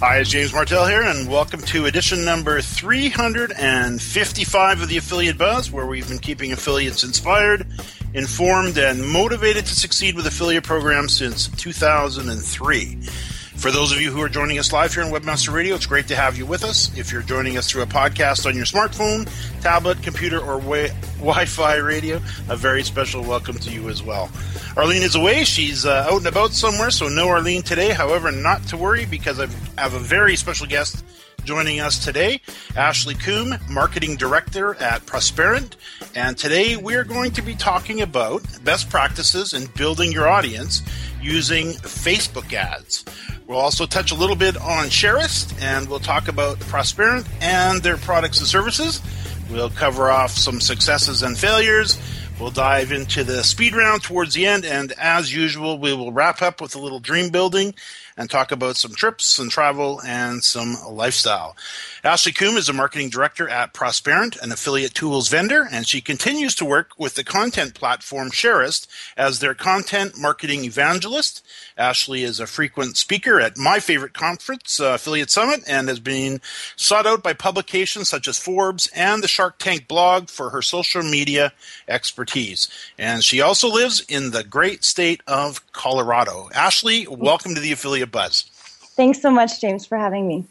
Hi, 0.00 0.16
it's 0.16 0.30
James 0.30 0.52
Martell 0.54 0.86
here, 0.86 1.02
and 1.02 1.28
welcome 1.28 1.60
to 1.60 1.84
edition 1.84 2.24
number 2.24 2.62
355 2.62 4.80
of 4.80 4.88
the 4.88 4.96
Affiliate 4.96 5.36
Buzz, 5.36 5.70
where 5.70 5.84
we've 5.84 6.08
been 6.08 6.18
keeping 6.18 6.52
affiliates 6.52 7.04
inspired, 7.04 7.66
informed, 8.14 8.78
and 8.78 9.06
motivated 9.06 9.66
to 9.66 9.74
succeed 9.74 10.16
with 10.16 10.26
affiliate 10.26 10.64
programs 10.64 11.14
since 11.14 11.48
2003. 11.48 12.98
For 13.60 13.70
those 13.70 13.92
of 13.92 14.00
you 14.00 14.10
who 14.10 14.22
are 14.22 14.28
joining 14.30 14.58
us 14.58 14.72
live 14.72 14.94
here 14.94 15.04
on 15.04 15.10
Webmaster 15.10 15.52
Radio, 15.52 15.74
it's 15.74 15.84
great 15.84 16.08
to 16.08 16.16
have 16.16 16.38
you 16.38 16.46
with 16.46 16.64
us. 16.64 16.90
If 16.96 17.12
you're 17.12 17.20
joining 17.20 17.58
us 17.58 17.68
through 17.70 17.82
a 17.82 17.86
podcast 17.86 18.46
on 18.46 18.56
your 18.56 18.64
smartphone, 18.64 19.28
tablet, 19.60 20.02
computer, 20.02 20.38
or 20.38 20.58
Wi 21.18 21.44
Fi 21.44 21.76
radio, 21.76 22.22
a 22.48 22.56
very 22.56 22.82
special 22.82 23.22
welcome 23.22 23.58
to 23.58 23.70
you 23.70 23.90
as 23.90 24.02
well. 24.02 24.30
Arlene 24.78 25.02
is 25.02 25.14
away. 25.14 25.44
She's 25.44 25.84
uh, 25.84 26.06
out 26.10 26.16
and 26.16 26.26
about 26.26 26.52
somewhere, 26.52 26.90
so 26.90 27.08
no 27.08 27.28
Arlene 27.28 27.60
today. 27.60 27.90
However, 27.90 28.32
not 28.32 28.62
to 28.68 28.78
worry 28.78 29.04
because 29.04 29.38
I 29.38 29.46
have 29.76 29.92
a 29.92 29.98
very 29.98 30.36
special 30.36 30.66
guest 30.66 31.04
joining 31.44 31.80
us 31.80 32.02
today, 32.02 32.40
Ashley 32.76 33.14
Coombe, 33.14 33.58
Marketing 33.68 34.16
Director 34.16 34.74
at 34.76 35.04
Prosperent. 35.04 35.76
And 36.14 36.36
today 36.38 36.76
we're 36.76 37.04
going 37.04 37.32
to 37.32 37.42
be 37.42 37.54
talking 37.54 38.00
about 38.00 38.42
best 38.64 38.88
practices 38.88 39.52
in 39.52 39.66
building 39.76 40.12
your 40.12 40.28
audience 40.28 40.82
using 41.20 41.68
Facebook 41.68 42.52
ads. 42.54 43.04
We'll 43.50 43.58
also 43.58 43.84
touch 43.84 44.12
a 44.12 44.14
little 44.14 44.36
bit 44.36 44.56
on 44.56 44.90
Shareist, 44.90 45.60
and 45.60 45.88
we'll 45.88 45.98
talk 45.98 46.28
about 46.28 46.60
Prosperent 46.60 47.26
and 47.40 47.82
their 47.82 47.96
products 47.96 48.38
and 48.38 48.46
services. 48.46 49.02
We'll 49.50 49.70
cover 49.70 50.08
off 50.08 50.30
some 50.30 50.60
successes 50.60 51.24
and 51.24 51.36
failures. 51.36 52.00
We'll 52.38 52.52
dive 52.52 52.92
into 52.92 53.24
the 53.24 53.42
speed 53.42 53.74
round 53.74 54.04
towards 54.04 54.34
the 54.34 54.46
end, 54.46 54.64
and 54.64 54.92
as 54.92 55.34
usual, 55.34 55.80
we 55.80 55.92
will 55.92 56.12
wrap 56.12 56.42
up 56.42 56.60
with 56.60 56.76
a 56.76 56.78
little 56.78 57.00
dream 57.00 57.30
building 57.30 57.74
and 58.20 58.28
talk 58.28 58.52
about 58.52 58.76
some 58.76 58.92
trips 58.92 59.38
and 59.38 59.50
travel 59.50 59.98
and 60.04 60.44
some 60.44 60.76
lifestyle. 60.90 61.56
Ashley 62.04 62.32
Coombe 62.32 62.58
is 62.58 62.68
a 62.68 62.74
marketing 62.74 63.08
director 63.08 63.48
at 63.48 63.72
Prosperent, 63.72 64.36
an 64.42 64.52
affiliate 64.52 64.92
tools 64.92 65.28
vendor, 65.28 65.66
and 65.72 65.86
she 65.86 66.02
continues 66.02 66.54
to 66.56 66.66
work 66.66 66.90
with 66.98 67.14
the 67.14 67.24
content 67.24 67.72
platform 67.74 68.30
Shareist 68.30 68.86
as 69.16 69.38
their 69.38 69.54
content 69.54 70.18
marketing 70.18 70.66
evangelist. 70.66 71.42
Ashley 71.78 72.22
is 72.22 72.40
a 72.40 72.46
frequent 72.46 72.98
speaker 72.98 73.40
at 73.40 73.56
my 73.56 73.80
favorite 73.80 74.12
conference, 74.12 74.78
uh, 74.78 74.96
Affiliate 74.96 75.30
Summit, 75.30 75.62
and 75.66 75.88
has 75.88 75.98
been 75.98 76.42
sought 76.76 77.06
out 77.06 77.22
by 77.22 77.32
publications 77.32 78.10
such 78.10 78.28
as 78.28 78.38
Forbes 78.38 78.90
and 78.94 79.22
the 79.22 79.28
Shark 79.28 79.58
Tank 79.58 79.88
blog 79.88 80.28
for 80.28 80.50
her 80.50 80.60
social 80.60 81.02
media 81.02 81.54
expertise. 81.88 82.68
And 82.98 83.24
she 83.24 83.40
also 83.40 83.68
lives 83.68 84.04
in 84.10 84.32
the 84.32 84.44
great 84.44 84.84
state 84.84 85.22
of 85.26 85.72
Colorado. 85.72 86.50
Ashley, 86.54 87.06
welcome 87.06 87.54
to 87.54 87.60
the 87.62 87.72
Affiliate 87.72 88.09
Buzz. 88.10 88.42
Thanks 88.96 89.20
so 89.22 89.30
much, 89.30 89.60
James, 89.60 89.86
for 89.86 89.96
having 89.96 90.26
me. 90.26 90.44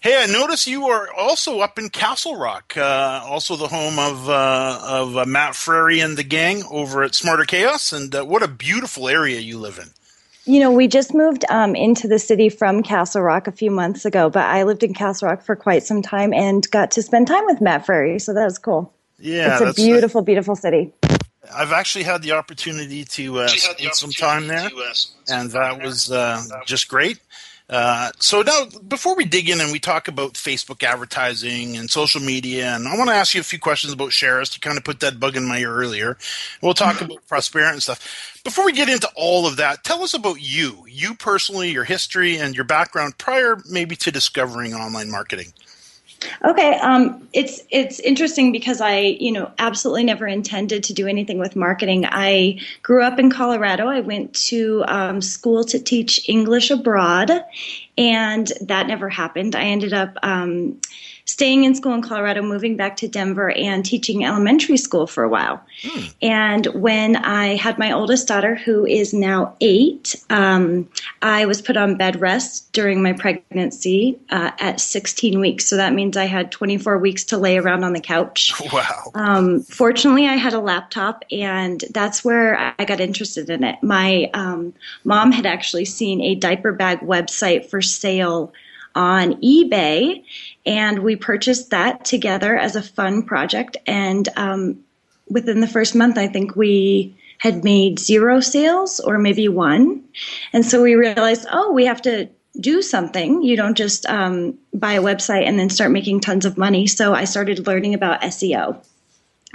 Hey, 0.00 0.22
I 0.22 0.26
notice 0.26 0.66
you 0.66 0.86
are 0.86 1.12
also 1.12 1.60
up 1.60 1.78
in 1.78 1.88
Castle 1.88 2.36
Rock, 2.36 2.74
uh, 2.76 3.22
also 3.24 3.56
the 3.56 3.66
home 3.66 3.98
of 3.98 4.28
uh, 4.28 4.80
of 4.84 5.16
uh, 5.16 5.24
Matt 5.24 5.56
Frary 5.56 6.00
and 6.00 6.16
the 6.16 6.22
gang 6.22 6.62
over 6.70 7.02
at 7.02 7.14
Smarter 7.14 7.44
Chaos, 7.44 7.92
and 7.92 8.14
uh, 8.14 8.24
what 8.24 8.42
a 8.42 8.48
beautiful 8.48 9.08
area 9.08 9.40
you 9.40 9.58
live 9.58 9.78
in. 9.78 9.88
You 10.44 10.60
know, 10.60 10.70
we 10.70 10.86
just 10.86 11.12
moved 11.12 11.44
um, 11.48 11.74
into 11.74 12.06
the 12.06 12.20
city 12.20 12.50
from 12.50 12.82
Castle 12.84 13.22
Rock 13.22 13.48
a 13.48 13.52
few 13.52 13.70
months 13.70 14.04
ago, 14.04 14.30
but 14.30 14.44
I 14.44 14.62
lived 14.62 14.84
in 14.84 14.94
Castle 14.94 15.28
Rock 15.28 15.42
for 15.42 15.56
quite 15.56 15.82
some 15.82 16.02
time 16.02 16.32
and 16.32 16.70
got 16.70 16.92
to 16.92 17.02
spend 17.02 17.26
time 17.26 17.44
with 17.46 17.60
Matt 17.60 17.84
Frary, 17.84 18.20
so 18.20 18.32
that 18.34 18.44
was 18.44 18.58
cool. 18.58 18.92
Yeah, 19.18 19.58
it's 19.60 19.78
a 19.78 19.82
beautiful, 19.82 20.22
beautiful 20.22 20.54
city. 20.54 20.92
I've 21.54 21.72
actually 21.72 22.04
had 22.04 22.22
the 22.22 22.32
opportunity 22.32 23.04
to 23.04 23.40
uh, 23.40 23.48
spend 23.48 23.94
some 23.94 24.10
time 24.10 24.46
there, 24.46 24.66
uh, 24.66 24.94
and 25.28 25.50
that 25.52 25.82
was 25.82 26.10
uh, 26.10 26.42
just 26.66 26.88
great. 26.88 27.18
Uh, 27.68 28.12
so 28.20 28.42
now, 28.42 28.66
before 28.86 29.16
we 29.16 29.24
dig 29.24 29.48
in 29.50 29.60
and 29.60 29.72
we 29.72 29.80
talk 29.80 30.06
about 30.06 30.34
Facebook 30.34 30.84
advertising 30.84 31.76
and 31.76 31.90
social 31.90 32.20
media, 32.20 32.68
and 32.76 32.86
I 32.86 32.96
want 32.96 33.10
to 33.10 33.16
ask 33.16 33.34
you 33.34 33.40
a 33.40 33.44
few 33.44 33.58
questions 33.58 33.92
about 33.92 34.10
Shareist. 34.10 34.52
to 34.52 34.60
kind 34.60 34.78
of 34.78 34.84
put 34.84 35.00
that 35.00 35.18
bug 35.18 35.36
in 35.36 35.44
my 35.44 35.58
ear 35.58 35.74
earlier. 35.74 36.16
We'll 36.62 36.74
talk 36.74 37.00
about 37.02 37.26
Prosperent 37.26 37.72
and 37.72 37.82
stuff. 37.82 38.40
Before 38.44 38.64
we 38.64 38.72
get 38.72 38.88
into 38.88 39.10
all 39.16 39.48
of 39.48 39.56
that, 39.56 39.82
tell 39.82 40.02
us 40.02 40.14
about 40.14 40.40
you, 40.40 40.84
you 40.88 41.14
personally, 41.14 41.72
your 41.72 41.82
history, 41.82 42.36
and 42.38 42.54
your 42.54 42.64
background 42.64 43.18
prior 43.18 43.60
maybe 43.68 43.96
to 43.96 44.12
discovering 44.12 44.72
online 44.72 45.10
marketing. 45.10 45.52
Okay, 46.44 46.74
um, 46.78 47.28
it's 47.32 47.62
it's 47.70 48.00
interesting 48.00 48.52
because 48.52 48.80
I, 48.80 48.98
you 48.98 49.32
know, 49.32 49.50
absolutely 49.58 50.04
never 50.04 50.26
intended 50.26 50.84
to 50.84 50.94
do 50.94 51.06
anything 51.06 51.38
with 51.38 51.56
marketing. 51.56 52.04
I 52.06 52.60
grew 52.82 53.02
up 53.02 53.18
in 53.18 53.30
Colorado. 53.30 53.88
I 53.88 54.00
went 54.00 54.34
to 54.46 54.84
um, 54.86 55.20
school 55.20 55.64
to 55.64 55.78
teach 55.78 56.28
English 56.28 56.70
abroad, 56.70 57.30
and 57.98 58.50
that 58.62 58.86
never 58.86 59.08
happened. 59.08 59.54
I 59.54 59.64
ended 59.64 59.92
up 59.92 60.16
um, 60.22 60.80
staying 61.26 61.64
in 61.64 61.74
school 61.74 61.92
in 61.92 62.02
Colorado, 62.02 62.40
moving 62.40 62.76
back 62.76 62.96
to 62.96 63.08
Denver, 63.08 63.50
and 63.50 63.84
teaching 63.84 64.24
elementary 64.24 64.76
school 64.76 65.06
for 65.06 65.24
a 65.24 65.28
while. 65.28 65.60
Hmm. 65.82 66.00
And 66.22 66.66
when 66.66 67.16
I 67.16 67.56
had 67.56 67.78
my 67.78 67.92
oldest 67.92 68.28
daughter, 68.28 68.54
who 68.54 68.86
is 68.86 69.12
now 69.12 69.56
eight, 69.60 70.14
um, 70.30 70.88
I 71.22 71.46
was 71.46 71.60
put 71.60 71.76
on 71.76 71.96
bed 71.96 72.20
rest 72.20 72.72
during 72.72 73.02
my 73.02 73.12
pregnancy 73.12 74.18
uh, 74.30 74.52
at 74.60 74.80
16 74.80 75.40
weeks. 75.40 75.66
So 75.66 75.76
that 75.76 75.92
means 75.92 76.16
I 76.16 76.26
had 76.26 76.52
24 76.52 76.98
weeks 76.98 77.24
to 77.24 77.38
lay 77.38 77.58
around 77.58 77.84
on 77.84 77.92
the 77.92 78.00
couch. 78.00 78.52
Wow. 78.76 79.12
Um, 79.14 79.62
fortunately, 79.62 80.26
I 80.26 80.34
had 80.34 80.52
a 80.52 80.60
laptop, 80.60 81.24
and 81.30 81.82
that's 81.92 82.24
where 82.24 82.74
I 82.78 82.84
got 82.84 83.00
interested 83.00 83.48
in 83.48 83.64
it. 83.64 83.82
My 83.82 84.28
um, 84.34 84.74
mom 85.04 85.32
had 85.32 85.46
actually 85.46 85.86
seen 85.86 86.20
a 86.20 86.34
diaper 86.34 86.72
bag 86.72 87.00
website 87.00 87.70
for 87.70 87.80
sale 87.80 88.52
on 88.96 89.34
eBay, 89.42 90.24
and 90.66 90.98
we 90.98 91.16
purchased 91.16 91.70
that 91.70 92.04
together 92.04 92.56
as 92.56 92.76
a 92.76 92.82
fun 92.82 93.22
project. 93.22 93.76
And 93.86 94.28
um, 94.36 94.84
within 95.28 95.60
the 95.60 95.68
first 95.68 95.94
month, 95.94 96.18
I 96.18 96.26
think 96.26 96.56
we 96.56 97.16
had 97.38 97.64
made 97.64 97.98
zero 97.98 98.40
sales 98.40 98.98
or 98.98 99.18
maybe 99.18 99.48
one. 99.48 100.02
And 100.52 100.64
so 100.64 100.82
we 100.82 100.94
realized, 100.94 101.46
oh, 101.52 101.72
we 101.72 101.86
have 101.86 102.02
to 102.02 102.28
do 102.58 102.82
something. 102.82 103.42
You 103.42 103.56
don't 103.56 103.76
just 103.76 104.06
um, 104.06 104.58
buy 104.72 104.94
a 104.94 105.02
website 105.02 105.46
and 105.46 105.58
then 105.58 105.70
start 105.70 105.90
making 105.90 106.20
tons 106.20 106.44
of 106.44 106.58
money. 106.58 106.86
So 106.86 107.14
I 107.14 107.24
started 107.24 107.66
learning 107.66 107.94
about 107.94 108.22
SEO. 108.22 108.82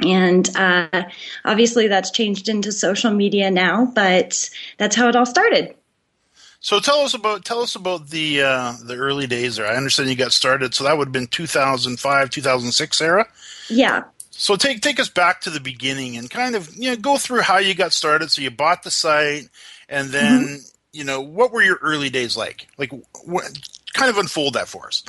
And 0.04 0.56
uh, 0.56 1.04
obviously, 1.44 1.88
that's 1.88 2.12
changed 2.12 2.50
into 2.50 2.72
social 2.72 3.12
media 3.12 3.52
now, 3.52 3.92
but 3.94 4.50
that's 4.78 4.96
how 4.96 5.10
it 5.10 5.16
all 5.16 5.26
started. 5.26 5.76
So 6.62 6.80
tell 6.80 7.00
us 7.00 7.16
about 7.16 7.44
tell 7.44 7.62
us 7.62 7.76
about 7.76 8.10
the 8.10 8.44
uh, 8.44 8.74
the 8.84 8.96
early 8.96 9.26
days 9.26 9.56
there. 9.56 9.66
I 9.66 9.76
understand 9.76 10.10
you 10.10 10.16
got 10.16 10.32
started, 10.32 10.76
so 10.76 10.84
that 10.84 10.96
would 10.96 11.08
have 11.08 11.12
been 11.12 11.28
2005, 11.28 12.30
2006 12.30 13.02
era. 13.02 13.28
Yeah. 13.68 14.04
So 14.30 14.56
take 14.56 14.82
take 14.82 15.00
us 15.00 15.10
back 15.10 15.42
to 15.42 15.50
the 15.50 15.60
beginning 15.60 16.18
and 16.18 16.30
kind 16.30 16.56
of 16.56 16.70
you 16.76 16.92
know 16.92 16.96
go 16.96 17.18
through 17.18 17.42
how 17.42 17.58
you 17.58 17.74
got 17.74 17.94
started. 17.94 18.30
So 18.30 18.44
you 18.44 18.52
bought 18.52 18.84
the 18.84 18.92
site, 18.92 19.50
and 19.90 20.10
then 20.10 20.44
mm-hmm. 20.44 20.56
you 20.94 21.04
know 21.04 21.20
what 21.20 21.52
were 21.52 21.64
your 21.64 21.80
early 21.82 22.12
days 22.12 22.38
like? 22.38 22.68
Like 22.78 22.92
what, 23.26 23.60
kind 23.94 24.12
of 24.12 24.20
unfold 24.20 24.54
that 24.54 24.68
for 24.68 24.86
us. 24.86 25.04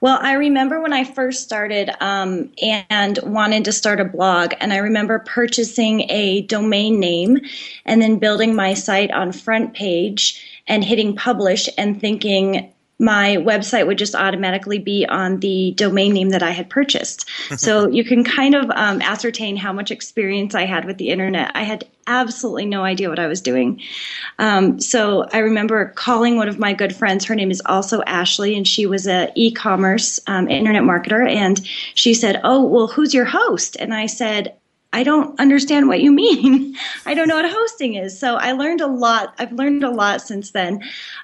Well, 0.00 0.18
I 0.20 0.32
remember 0.32 0.80
when 0.80 0.92
I 0.92 1.04
first 1.04 1.44
started 1.44 1.90
um, 2.00 2.50
and 2.60 3.18
wanted 3.22 3.64
to 3.64 3.72
start 3.72 4.00
a 4.00 4.04
blog, 4.04 4.54
and 4.58 4.72
I 4.72 4.78
remember 4.78 5.20
purchasing 5.20 6.10
a 6.10 6.42
domain 6.42 6.98
name 6.98 7.38
and 7.84 8.02
then 8.02 8.18
building 8.18 8.56
my 8.56 8.74
site 8.74 9.12
on 9.12 9.30
front 9.30 9.72
page 9.72 10.49
and 10.66 10.84
hitting 10.84 11.16
publish 11.16 11.68
and 11.76 12.00
thinking 12.00 12.72
my 13.00 13.36
website 13.38 13.86
would 13.86 13.96
just 13.96 14.14
automatically 14.14 14.78
be 14.78 15.06
on 15.06 15.40
the 15.40 15.72
domain 15.72 16.12
name 16.12 16.28
that 16.28 16.42
I 16.42 16.50
had 16.50 16.68
purchased. 16.68 17.28
so 17.56 17.88
you 17.88 18.04
can 18.04 18.22
kind 18.22 18.54
of 18.54 18.70
um, 18.70 19.00
ascertain 19.00 19.56
how 19.56 19.72
much 19.72 19.90
experience 19.90 20.54
I 20.54 20.66
had 20.66 20.84
with 20.84 20.98
the 20.98 21.08
internet. 21.08 21.50
I 21.54 21.62
had 21.62 21.84
absolutely 22.06 22.66
no 22.66 22.84
idea 22.84 23.08
what 23.08 23.18
I 23.18 23.26
was 23.26 23.40
doing. 23.40 23.80
Um, 24.38 24.80
so 24.80 25.26
I 25.32 25.38
remember 25.38 25.86
calling 25.96 26.36
one 26.36 26.48
of 26.48 26.58
my 26.58 26.74
good 26.74 26.94
friends. 26.94 27.24
Her 27.24 27.34
name 27.34 27.50
is 27.50 27.62
also 27.64 28.02
Ashley, 28.02 28.54
and 28.54 28.68
she 28.68 28.84
was 28.84 29.06
a 29.06 29.32
e-commerce 29.34 30.20
um, 30.26 30.48
internet 30.48 30.82
marketer. 30.82 31.26
And 31.26 31.66
she 31.94 32.12
said, 32.12 32.40
"Oh, 32.44 32.62
well, 32.64 32.86
who's 32.86 33.14
your 33.14 33.24
host?" 33.24 33.76
And 33.78 33.94
I 33.94 34.06
said, 34.06 34.54
I 34.92 35.02
don't 35.02 35.38
understand 35.38 35.88
what 35.88 36.00
you 36.00 36.10
mean. 36.10 36.76
I 37.06 37.14
don't 37.14 37.28
know 37.28 37.36
what 37.36 37.50
hosting 37.50 37.94
is. 37.94 38.18
So 38.18 38.36
I 38.36 38.52
learned 38.52 38.80
a 38.80 38.86
lot. 38.86 39.34
I've 39.38 39.52
learned 39.52 39.84
a 39.84 39.90
lot 39.90 40.20
since 40.20 40.50
then. 40.50 40.82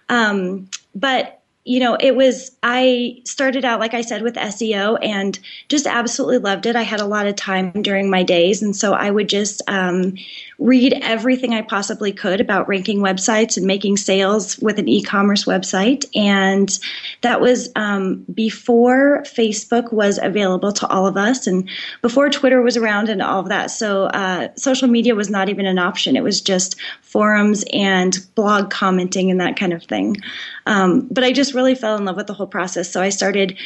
Um, 0.08 0.68
but 0.94 1.42
you 1.66 1.80
know, 1.80 1.96
it 1.98 2.14
was, 2.14 2.56
I 2.62 3.20
started 3.24 3.64
out, 3.64 3.80
like 3.80 3.92
I 3.92 4.00
said, 4.00 4.22
with 4.22 4.36
SEO 4.36 4.98
and 5.02 5.36
just 5.68 5.84
absolutely 5.84 6.38
loved 6.38 6.64
it. 6.64 6.76
I 6.76 6.82
had 6.82 7.00
a 7.00 7.06
lot 7.06 7.26
of 7.26 7.34
time 7.34 7.72
during 7.82 8.08
my 8.08 8.22
days. 8.22 8.62
And 8.62 8.74
so 8.74 8.92
I 8.92 9.10
would 9.10 9.28
just 9.28 9.62
um, 9.66 10.14
read 10.58 10.94
everything 11.02 11.52
I 11.52 11.62
possibly 11.62 12.12
could 12.12 12.40
about 12.40 12.66
ranking 12.68 13.00
websites 13.00 13.56
and 13.56 13.66
making 13.66 13.98
sales 13.98 14.58
with 14.58 14.78
an 14.78 14.88
e 14.88 15.02
commerce 15.02 15.44
website. 15.44 16.06
And 16.14 16.78
that 17.20 17.40
was 17.40 17.70
um, 17.76 18.24
before 18.32 19.22
Facebook 19.24 19.92
was 19.92 20.18
available 20.22 20.72
to 20.72 20.86
all 20.88 21.06
of 21.06 21.16
us 21.16 21.46
and 21.46 21.68
before 22.00 22.30
Twitter 22.30 22.62
was 22.62 22.76
around 22.76 23.08
and 23.08 23.20
all 23.20 23.40
of 23.40 23.48
that. 23.48 23.70
So 23.70 24.04
uh, 24.06 24.48
social 24.56 24.88
media 24.88 25.14
was 25.14 25.28
not 25.28 25.48
even 25.48 25.66
an 25.66 25.78
option. 25.78 26.16
It 26.16 26.22
was 26.22 26.40
just 26.40 26.76
forums 27.02 27.64
and 27.72 28.18
blog 28.34 28.70
commenting 28.70 29.30
and 29.30 29.40
that 29.40 29.56
kind 29.56 29.72
of 29.72 29.82
thing. 29.84 30.16
Um, 30.64 31.06
but 31.10 31.22
I 31.22 31.32
just 31.32 31.54
really 31.54 31.74
fell 31.74 31.96
in 31.96 32.04
love 32.06 32.16
with 32.16 32.26
the 32.26 32.34
whole 32.34 32.46
process. 32.46 32.90
So 32.90 33.02
I 33.02 33.10
started 33.10 33.58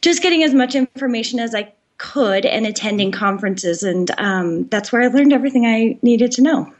just 0.00 0.22
getting 0.22 0.42
as 0.42 0.54
much 0.54 0.74
information 0.74 1.40
as 1.40 1.54
I 1.54 1.72
could 1.98 2.46
and 2.46 2.66
attending 2.66 3.12
conferences. 3.12 3.82
And 3.82 4.10
um, 4.18 4.68
that's 4.68 4.92
where 4.92 5.02
I 5.02 5.08
learned 5.08 5.32
everything 5.32 5.66
I 5.66 5.98
needed 6.02 6.32
to 6.32 6.42
know. 6.42 6.72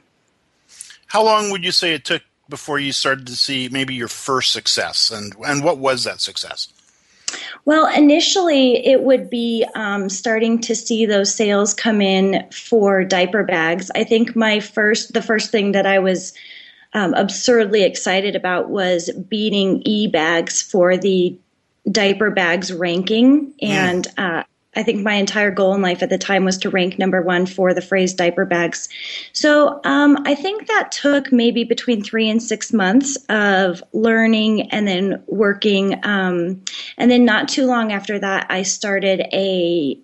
How 1.08 1.24
long 1.24 1.50
would 1.50 1.64
you 1.64 1.72
say 1.72 1.94
it 1.94 2.04
took 2.04 2.22
before 2.48 2.78
you 2.78 2.92
started 2.92 3.26
to 3.26 3.36
see 3.36 3.68
maybe 3.70 3.94
your 3.94 4.08
first 4.08 4.52
success? 4.52 5.10
And, 5.10 5.34
and 5.44 5.62
what 5.62 5.78
was 5.78 6.04
that 6.04 6.20
success? 6.20 6.68
Well, 7.64 7.86
initially, 7.94 8.86
it 8.86 9.02
would 9.02 9.28
be 9.28 9.66
um, 9.74 10.08
starting 10.08 10.60
to 10.62 10.74
see 10.74 11.04
those 11.04 11.34
sales 11.34 11.74
come 11.74 12.00
in 12.00 12.48
for 12.50 13.04
diaper 13.04 13.44
bags. 13.44 13.90
I 13.94 14.04
think 14.04 14.34
my 14.34 14.60
first, 14.60 15.12
the 15.12 15.20
first 15.20 15.50
thing 15.50 15.72
that 15.72 15.84
I 15.84 15.98
was 15.98 16.32
um, 16.94 17.12
absurdly 17.14 17.82
excited 17.82 18.34
about 18.34 18.70
was 18.70 19.10
beating 19.28 19.82
e 19.84 20.06
bags 20.06 20.62
for 20.62 20.96
the 20.96 21.36
diaper 21.90 22.30
bags 22.30 22.72
ranking. 22.72 23.52
And 23.60 24.06
uh, 24.16 24.44
I 24.78 24.84
think 24.84 25.02
my 25.02 25.14
entire 25.14 25.50
goal 25.50 25.74
in 25.74 25.82
life 25.82 26.04
at 26.04 26.08
the 26.08 26.18
time 26.18 26.44
was 26.44 26.56
to 26.58 26.70
rank 26.70 27.00
number 27.00 27.20
one 27.20 27.46
for 27.46 27.74
the 27.74 27.82
phrase 27.82 28.14
diaper 28.14 28.44
bags. 28.44 28.88
So 29.32 29.80
um, 29.82 30.18
I 30.24 30.36
think 30.36 30.68
that 30.68 30.92
took 30.92 31.32
maybe 31.32 31.64
between 31.64 32.04
three 32.04 32.30
and 32.30 32.40
six 32.40 32.72
months 32.72 33.16
of 33.28 33.82
learning 33.92 34.70
and 34.70 34.86
then 34.86 35.20
working. 35.26 35.98
Um, 36.04 36.62
and 36.96 37.10
then 37.10 37.24
not 37.24 37.48
too 37.48 37.66
long 37.66 37.90
after 37.90 38.20
that, 38.20 38.46
I 38.50 38.62
started 38.62 39.26
a 39.32 39.98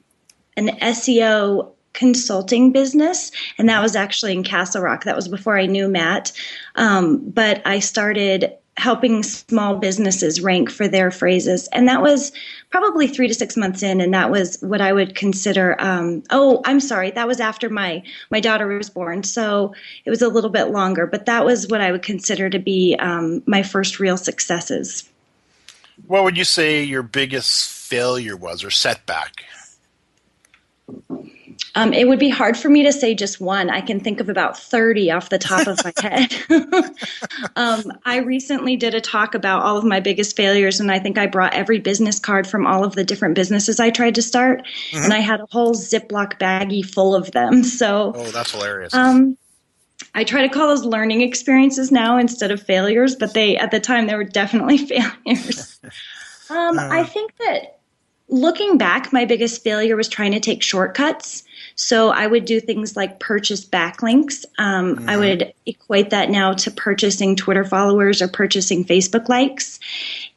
an 0.56 0.68
SEO 0.80 1.72
consulting 1.92 2.72
business, 2.72 3.30
and 3.58 3.68
that 3.68 3.80
was 3.80 3.94
actually 3.94 4.32
in 4.32 4.42
Castle 4.42 4.82
Rock. 4.82 5.04
That 5.04 5.14
was 5.14 5.28
before 5.28 5.56
I 5.56 5.66
knew 5.66 5.88
Matt. 5.88 6.32
Um, 6.74 7.30
but 7.30 7.62
I 7.64 7.78
started 7.78 8.52
helping 8.76 9.22
small 9.22 9.76
businesses 9.76 10.40
rank 10.40 10.70
for 10.70 10.88
their 10.88 11.10
phrases, 11.10 11.68
and 11.68 11.88
that 11.88 12.02
was 12.02 12.32
probably 12.70 13.06
three 13.06 13.28
to 13.28 13.34
six 13.34 13.56
months 13.56 13.82
in, 13.82 14.00
and 14.00 14.12
that 14.14 14.30
was 14.30 14.58
what 14.60 14.80
I 14.80 14.92
would 14.92 15.14
consider. 15.14 15.76
Um, 15.80 16.22
oh, 16.30 16.60
I'm 16.64 16.80
sorry, 16.80 17.10
that 17.12 17.28
was 17.28 17.40
after 17.40 17.70
my 17.70 18.02
my 18.30 18.40
daughter 18.40 18.66
was 18.66 18.90
born, 18.90 19.22
so 19.22 19.74
it 20.04 20.10
was 20.10 20.22
a 20.22 20.28
little 20.28 20.50
bit 20.50 20.70
longer. 20.70 21.06
But 21.06 21.26
that 21.26 21.44
was 21.44 21.68
what 21.68 21.80
I 21.80 21.92
would 21.92 22.02
consider 22.02 22.50
to 22.50 22.58
be 22.58 22.96
um, 22.98 23.42
my 23.46 23.62
first 23.62 24.00
real 24.00 24.16
successes. 24.16 25.08
What 26.06 26.24
would 26.24 26.36
you 26.36 26.44
say 26.44 26.82
your 26.82 27.02
biggest 27.02 27.68
failure 27.68 28.36
was 28.36 28.64
or 28.64 28.70
setback? 28.70 29.44
Um, 31.76 31.92
it 31.92 32.06
would 32.06 32.20
be 32.20 32.28
hard 32.28 32.56
for 32.56 32.68
me 32.68 32.84
to 32.84 32.92
say 32.92 33.14
just 33.14 33.40
one. 33.40 33.68
I 33.68 33.80
can 33.80 33.98
think 33.98 34.20
of 34.20 34.28
about 34.28 34.56
30 34.56 35.10
off 35.10 35.28
the 35.28 35.38
top 35.38 35.66
of 35.66 35.80
my 35.84 35.92
head. 36.00 36.32
um, 37.56 37.92
I 38.04 38.18
recently 38.18 38.76
did 38.76 38.94
a 38.94 39.00
talk 39.00 39.34
about 39.34 39.62
all 39.62 39.76
of 39.76 39.84
my 39.84 39.98
biggest 39.98 40.36
failures, 40.36 40.78
and 40.78 40.90
I 40.90 40.98
think 40.98 41.18
I 41.18 41.26
brought 41.26 41.54
every 41.54 41.80
business 41.80 42.18
card 42.18 42.46
from 42.46 42.66
all 42.66 42.84
of 42.84 42.94
the 42.94 43.04
different 43.04 43.34
businesses 43.34 43.80
I 43.80 43.90
tried 43.90 44.14
to 44.14 44.22
start, 44.22 44.64
mm-hmm. 44.90 45.04
and 45.04 45.12
I 45.12 45.18
had 45.18 45.40
a 45.40 45.46
whole 45.50 45.74
Ziploc 45.74 46.38
baggie 46.38 46.84
full 46.84 47.14
of 47.14 47.32
them. 47.32 47.64
So, 47.64 48.12
oh, 48.14 48.30
that's 48.30 48.52
hilarious. 48.52 48.94
Um, 48.94 49.36
I 50.14 50.24
try 50.24 50.42
to 50.42 50.48
call 50.48 50.68
those 50.68 50.84
learning 50.84 51.22
experiences 51.22 51.90
now 51.90 52.18
instead 52.18 52.50
of 52.50 52.62
failures, 52.62 53.16
but 53.16 53.34
they 53.34 53.56
at 53.56 53.70
the 53.70 53.80
time 53.80 54.06
they 54.06 54.14
were 54.14 54.24
definitely 54.24 54.78
failures. 55.24 55.80
um, 56.50 56.78
uh, 56.78 56.88
I 56.90 57.04
think 57.04 57.36
that 57.38 57.80
looking 58.28 58.78
back, 58.78 59.12
my 59.12 59.24
biggest 59.24 59.62
failure 59.62 59.96
was 59.96 60.08
trying 60.08 60.32
to 60.32 60.40
take 60.40 60.62
shortcuts. 60.62 61.42
So 61.76 62.10
I 62.10 62.26
would 62.26 62.44
do 62.44 62.60
things 62.60 62.96
like 62.96 63.18
purchase 63.18 63.64
backlinks. 63.64 64.44
Um, 64.58 64.96
mm-hmm. 64.96 65.08
I 65.08 65.16
would 65.16 65.52
equate 65.66 66.10
that 66.10 66.30
now 66.30 66.52
to 66.52 66.70
purchasing 66.70 67.36
Twitter 67.36 67.64
followers 67.64 68.22
or 68.22 68.28
purchasing 68.28 68.84
Facebook 68.84 69.28
likes. 69.28 69.80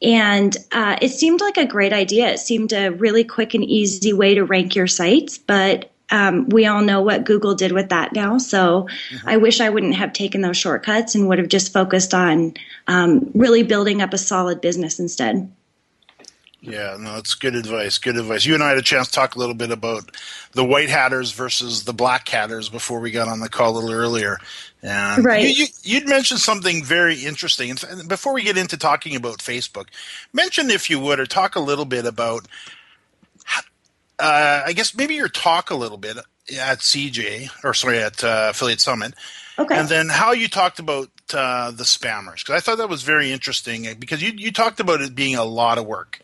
And 0.02 0.56
uh, 0.72 0.96
it 1.00 1.10
seemed 1.10 1.40
like 1.40 1.56
a 1.56 1.66
great 1.66 1.92
idea. 1.92 2.28
It 2.30 2.38
seemed 2.38 2.72
a 2.72 2.90
really 2.90 3.24
quick 3.24 3.54
and 3.54 3.64
easy 3.64 4.12
way 4.12 4.34
to 4.34 4.44
rank 4.44 4.74
your 4.74 4.86
sites, 4.86 5.38
but 5.38 5.90
um, 6.10 6.48
we 6.48 6.66
all 6.66 6.82
know 6.82 7.02
what 7.02 7.24
Google 7.24 7.54
did 7.54 7.72
with 7.72 7.90
that 7.90 8.12
now. 8.12 8.38
So 8.38 8.88
mm-hmm. 9.10 9.28
I 9.28 9.36
wish 9.36 9.60
I 9.60 9.68
wouldn't 9.68 9.96
have 9.96 10.12
taken 10.12 10.40
those 10.40 10.56
shortcuts 10.56 11.14
and 11.14 11.28
would 11.28 11.38
have 11.38 11.48
just 11.48 11.72
focused 11.72 12.14
on 12.14 12.54
um, 12.86 13.30
really 13.34 13.62
building 13.62 14.00
up 14.00 14.14
a 14.14 14.18
solid 14.18 14.60
business 14.60 14.98
instead. 14.98 15.52
Yeah, 16.70 16.96
no, 16.98 17.16
it's 17.16 17.34
good 17.34 17.54
advice. 17.54 17.98
Good 17.98 18.16
advice. 18.16 18.44
You 18.44 18.54
and 18.54 18.62
I 18.62 18.70
had 18.70 18.78
a 18.78 18.82
chance 18.82 19.08
to 19.08 19.14
talk 19.14 19.34
a 19.34 19.38
little 19.38 19.54
bit 19.54 19.70
about 19.70 20.10
the 20.52 20.64
white 20.64 20.88
hatters 20.88 21.32
versus 21.32 21.84
the 21.84 21.92
black 21.92 22.28
hatters 22.28 22.68
before 22.68 23.00
we 23.00 23.10
got 23.10 23.28
on 23.28 23.40
the 23.40 23.48
call 23.48 23.72
a 23.72 23.78
little 23.78 23.92
earlier. 23.92 24.38
And 24.82 25.24
right. 25.24 25.56
you, 25.56 25.66
you, 25.82 26.00
would 26.00 26.08
mentioned 26.08 26.40
something 26.40 26.84
very 26.84 27.24
interesting. 27.24 27.76
And 27.88 28.08
before 28.08 28.32
we 28.32 28.42
get 28.42 28.56
into 28.56 28.76
talking 28.76 29.16
about 29.16 29.38
Facebook, 29.38 29.88
mention 30.32 30.70
if 30.70 30.88
you 30.88 31.00
would, 31.00 31.18
or 31.18 31.26
talk 31.26 31.56
a 31.56 31.60
little 31.60 31.84
bit 31.84 32.06
about, 32.06 32.46
uh, 34.18 34.62
I 34.66 34.72
guess 34.72 34.94
maybe 34.94 35.14
your 35.14 35.28
talk 35.28 35.70
a 35.70 35.74
little 35.74 35.98
bit 35.98 36.16
at 36.16 36.78
CJ, 36.78 37.50
or 37.64 37.74
sorry, 37.74 37.98
at 37.98 38.22
uh, 38.22 38.48
Affiliate 38.50 38.80
Summit. 38.80 39.14
Okay. 39.58 39.76
And 39.76 39.88
then 39.88 40.08
how 40.08 40.32
you 40.32 40.48
talked 40.48 40.78
about 40.78 41.10
uh, 41.34 41.72
the 41.72 41.84
spammers, 41.84 42.44
because 42.44 42.54
I 42.54 42.60
thought 42.60 42.78
that 42.78 42.88
was 42.88 43.02
very 43.02 43.32
interesting 43.32 43.86
because 43.98 44.22
you, 44.22 44.32
you 44.36 44.52
talked 44.52 44.78
about 44.78 45.00
it 45.00 45.14
being 45.14 45.34
a 45.34 45.44
lot 45.44 45.78
of 45.78 45.86
work. 45.86 46.20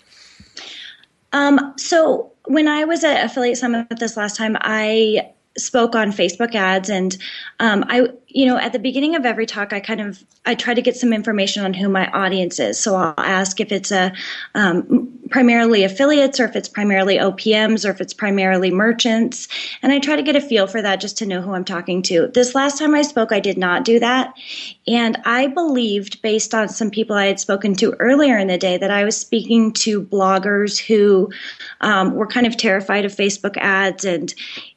Um, 1.33 1.75
so 1.77 2.33
when 2.47 2.69
I 2.69 2.85
was 2.85 3.05
at 3.05 3.25
Affiliate 3.25 3.59
Summit 3.59 3.87
this 3.99 4.17
last 4.17 4.37
time, 4.37 4.57
I 4.61 5.33
spoke 5.57 5.95
on 5.95 6.13
Facebook 6.13 6.55
ads 6.55 6.89
and 6.89 7.17
um, 7.61 7.85
I 7.89 8.09
you 8.35 8.45
know 8.45 8.59
at 8.59 8.73
the 8.73 8.79
beginning 8.79 9.15
of 9.15 9.25
every 9.25 9.47
talk 9.47 9.73
I 9.73 9.81
kind 9.81 10.01
of 10.01 10.23
I 10.45 10.55
try 10.55 10.75
to 10.75 10.83
get 10.83 10.97
some 10.97 11.13
information 11.13 11.65
on 11.65 11.73
who 11.73 11.89
my 11.89 12.11
audience 12.11 12.59
is. 12.59 12.79
So 12.79 12.97
I'll 12.97 13.15
ask 13.17 13.61
if 13.61 13.73
it's 13.73 13.91
a 13.91 14.13
um, 14.55 15.11
primarily 15.31 15.85
affiliates 15.85 16.39
or 16.39 16.45
if 16.45 16.55
it's 16.55 16.69
primarily 16.69 17.17
OPMs 17.17 17.89
or 17.89 17.91
if 17.91 18.01
it's 18.01 18.13
primarily 18.13 18.71
merchants. 18.71 19.49
And 19.83 19.91
I 19.91 19.99
try 20.01 20.17
to 20.17 20.23
get 20.23 20.37
a 20.37 20.41
feel 20.41 20.67
for 20.67 20.83
that 20.83 21.01
just 21.01 21.17
to 21.19 21.27
know 21.27 21.41
who 21.41 21.55
I'm 21.55 21.65
talking 21.65 22.03
to. 22.03 22.27
This 22.29 22.55
last 22.55 22.79
time 22.79 22.95
I 22.95 23.03
spoke 23.03 23.33
I 23.33 23.41
did 23.41 23.57
not 23.57 23.85
do 23.85 23.99
that. 24.01 24.35
And 24.87 25.17
I 25.25 25.47
believed 25.47 26.21
based 26.21 26.55
on 26.55 26.69
some 26.69 26.91
people 26.91 27.17
I 27.17 27.27
had 27.27 27.41
spoken 27.41 27.75
to 27.77 27.93
earlier 27.95 28.37
in 28.37 28.49
the 28.49 28.59
day 28.59 28.77
that 28.77 28.91
I 28.91 29.05
was 29.05 29.17
speaking 29.17 29.73
to 29.73 30.03
bloggers 30.03 30.79
who 30.79 31.33
um, 31.81 32.15
were 32.15 32.27
kind 32.27 32.47
of 32.47 32.57
terrified 32.57 33.07
of 33.07 33.13
Facebook 33.13 33.57
ads 33.57 34.05
and 34.05 34.35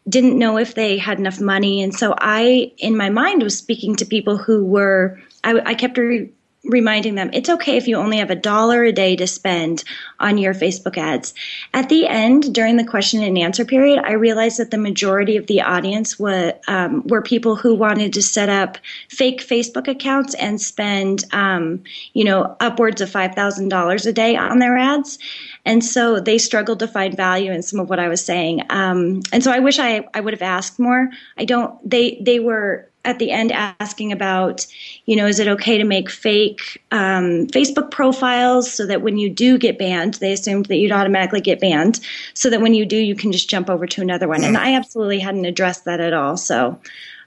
didn't 0.07 0.37
know 0.37 0.57
if 0.57 0.75
they 0.75 0.97
had 0.97 1.19
enough 1.19 1.41
money. 1.41 1.81
And 1.81 1.93
so 1.93 2.15
I, 2.17 2.71
in 2.77 2.95
my 2.95 3.09
mind, 3.09 3.43
was 3.47 3.57
speaking 3.57 3.95
to 3.95 4.05
people 4.05 4.35
who 4.35 4.65
were, 4.65 5.17
I, 5.45 5.61
I 5.65 5.73
kept 5.73 5.97
re- 5.97 6.29
reminding 6.67 7.15
them 7.15 7.29
it's 7.31 7.49
okay 7.49 7.77
if 7.77 7.87
you 7.87 7.95
only 7.95 8.17
have 8.17 8.29
a 8.29 8.35
dollar 8.35 8.83
a 8.83 8.91
day 8.91 9.15
to 9.15 9.25
spend 9.25 9.85
on 10.19 10.37
your 10.37 10.53
Facebook 10.53 10.97
ads. 10.97 11.33
At 11.73 11.87
the 11.87 12.07
end, 12.07 12.53
during 12.53 12.75
the 12.75 12.83
question 12.83 13.23
and 13.23 13.37
answer 13.37 13.63
period, 13.63 13.99
I 14.03 14.13
realized 14.13 14.59
that 14.59 14.71
the 14.71 14.77
majority 14.77 15.37
of 15.37 15.47
the 15.47 15.61
audience 15.61 16.19
were, 16.19 16.53
um, 16.67 17.07
were 17.07 17.21
people 17.21 17.55
who 17.55 17.73
wanted 17.73 18.13
to 18.13 18.21
set 18.21 18.49
up 18.49 18.77
fake 19.09 19.39
Facebook 19.39 19.87
accounts 19.87 20.33
and 20.35 20.59
spend, 20.59 21.23
um, 21.31 21.83
you 22.13 22.25
know, 22.25 22.55
upwards 22.59 23.01
of 23.01 23.09
$5,000 23.09 24.05
a 24.05 24.13
day 24.13 24.35
on 24.35 24.59
their 24.59 24.77
ads. 24.77 25.19
And 25.65 25.83
so 25.83 26.19
they 26.19 26.37
struggled 26.37 26.79
to 26.79 26.87
find 26.87 27.15
value 27.15 27.51
in 27.51 27.61
some 27.61 27.79
of 27.79 27.89
what 27.89 27.99
I 27.99 28.07
was 28.07 28.23
saying. 28.23 28.63
Um, 28.69 29.21
and 29.31 29.43
so 29.43 29.51
I 29.51 29.59
wish 29.59 29.79
I, 29.79 30.05
I 30.13 30.21
would 30.21 30.33
have 30.33 30.41
asked 30.41 30.79
more. 30.79 31.09
I 31.37 31.45
don't, 31.45 31.77
they, 31.89 32.21
they 32.21 32.39
were, 32.39 32.86
at 33.07 33.19
the 33.19 33.31
end 33.31 33.51
asking 33.53 34.11
about, 34.11 34.67
you 35.05 35.15
know, 35.15 35.25
is 35.25 35.39
it 35.39 35.47
okay 35.47 35.77
to 35.77 35.85
make 35.85 36.09
fake 36.09 36.83
um, 36.91 37.47
Facebook 37.47 37.89
profiles 37.89 38.69
so 38.71 38.85
that 38.85 39.01
when 39.01 39.17
you 39.17 39.29
do 39.29 39.57
get 39.57 39.79
banned, 39.79 40.15
they 40.15 40.33
assumed 40.33 40.65
that 40.65 40.75
you'd 40.75 40.91
automatically 40.91 41.41
get 41.41 41.61
banned, 41.61 42.01
so 42.33 42.49
that 42.49 42.61
when 42.61 42.73
you 42.73 42.85
do, 42.85 42.97
you 42.97 43.15
can 43.15 43.31
just 43.31 43.49
jump 43.49 43.69
over 43.69 43.87
to 43.87 44.01
another 44.01 44.27
one. 44.27 44.43
And 44.43 44.57
I 44.57 44.75
absolutely 44.75 45.19
hadn't 45.19 45.45
addressed 45.45 45.85
that 45.85 46.01
at 46.01 46.13
all. 46.13 46.35
So 46.35 46.79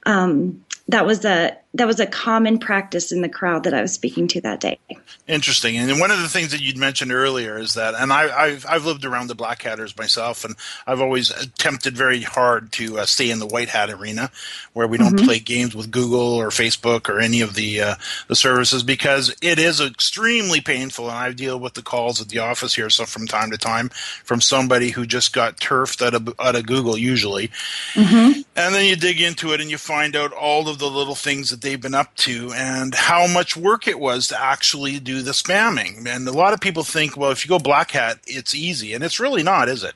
um, 0.04 0.62
that 0.88 1.06
was 1.06 1.24
a 1.24 1.56
that 1.74 1.86
was 1.86 2.00
a 2.00 2.06
common 2.06 2.58
practice 2.58 3.12
in 3.12 3.20
the 3.20 3.28
crowd 3.28 3.62
that 3.62 3.74
I 3.74 3.80
was 3.80 3.92
speaking 3.92 4.26
to 4.28 4.40
that 4.40 4.58
day. 4.58 4.80
Interesting. 5.28 5.76
And 5.76 6.00
one 6.00 6.10
of 6.10 6.20
the 6.20 6.28
things 6.28 6.50
that 6.50 6.60
you'd 6.60 6.76
mentioned 6.76 7.12
earlier 7.12 7.58
is 7.58 7.74
that, 7.74 7.94
and 7.94 8.12
I, 8.12 8.48
have 8.50 8.66
I've 8.68 8.84
lived 8.84 9.04
around 9.04 9.28
the 9.28 9.36
black 9.36 9.62
hatters 9.62 9.96
myself, 9.96 10.44
and 10.44 10.56
I've 10.84 11.00
always 11.00 11.30
attempted 11.30 11.96
very 11.96 12.22
hard 12.22 12.72
to 12.72 12.98
uh, 12.98 13.06
stay 13.06 13.30
in 13.30 13.38
the 13.38 13.46
white 13.46 13.68
hat 13.68 13.88
arena, 13.88 14.32
where 14.72 14.88
we 14.88 14.98
don't 14.98 15.14
mm-hmm. 15.14 15.26
play 15.26 15.38
games 15.38 15.76
with 15.76 15.92
Google 15.92 16.34
or 16.34 16.48
Facebook 16.48 17.08
or 17.08 17.20
any 17.20 17.40
of 17.40 17.54
the 17.54 17.80
uh, 17.80 17.94
the 18.26 18.34
services 18.34 18.82
because 18.82 19.34
it 19.40 19.60
is 19.60 19.80
extremely 19.80 20.60
painful. 20.60 21.08
And 21.08 21.16
I 21.16 21.30
deal 21.32 21.60
with 21.60 21.74
the 21.74 21.82
calls 21.82 22.20
at 22.20 22.30
the 22.30 22.40
office 22.40 22.74
here, 22.74 22.90
so 22.90 23.04
from 23.04 23.28
time 23.28 23.52
to 23.52 23.58
time, 23.58 23.90
from 24.24 24.40
somebody 24.40 24.90
who 24.90 25.06
just 25.06 25.32
got 25.32 25.60
turfed 25.60 26.02
out 26.02 26.14
of 26.14 26.34
out 26.40 26.56
of 26.56 26.66
Google, 26.66 26.98
usually, 26.98 27.48
mm-hmm. 27.94 28.40
and 28.56 28.74
then 28.74 28.86
you 28.86 28.96
dig 28.96 29.20
into 29.20 29.52
it 29.52 29.60
and 29.60 29.70
you 29.70 29.78
find 29.78 30.16
out 30.16 30.32
all 30.32 30.68
of 30.68 30.80
the 30.80 30.90
little 30.90 31.14
things 31.14 31.50
that 31.50 31.59
that 31.60 31.68
they've 31.68 31.80
been 31.80 31.94
up 31.94 32.14
to 32.16 32.52
and 32.54 32.94
how 32.94 33.26
much 33.26 33.56
work 33.56 33.86
it 33.86 33.98
was 33.98 34.28
to 34.28 34.40
actually 34.40 34.98
do 34.98 35.22
the 35.22 35.32
spamming. 35.32 36.06
And 36.06 36.26
a 36.26 36.32
lot 36.32 36.52
of 36.52 36.60
people 36.60 36.84
think, 36.84 37.16
well, 37.16 37.30
if 37.30 37.44
you 37.44 37.48
go 37.48 37.58
black 37.58 37.90
hat, 37.92 38.18
it's 38.26 38.54
easy, 38.54 38.94
and 38.94 39.04
it's 39.04 39.20
really 39.20 39.42
not, 39.42 39.68
is 39.68 39.84
it? 39.84 39.94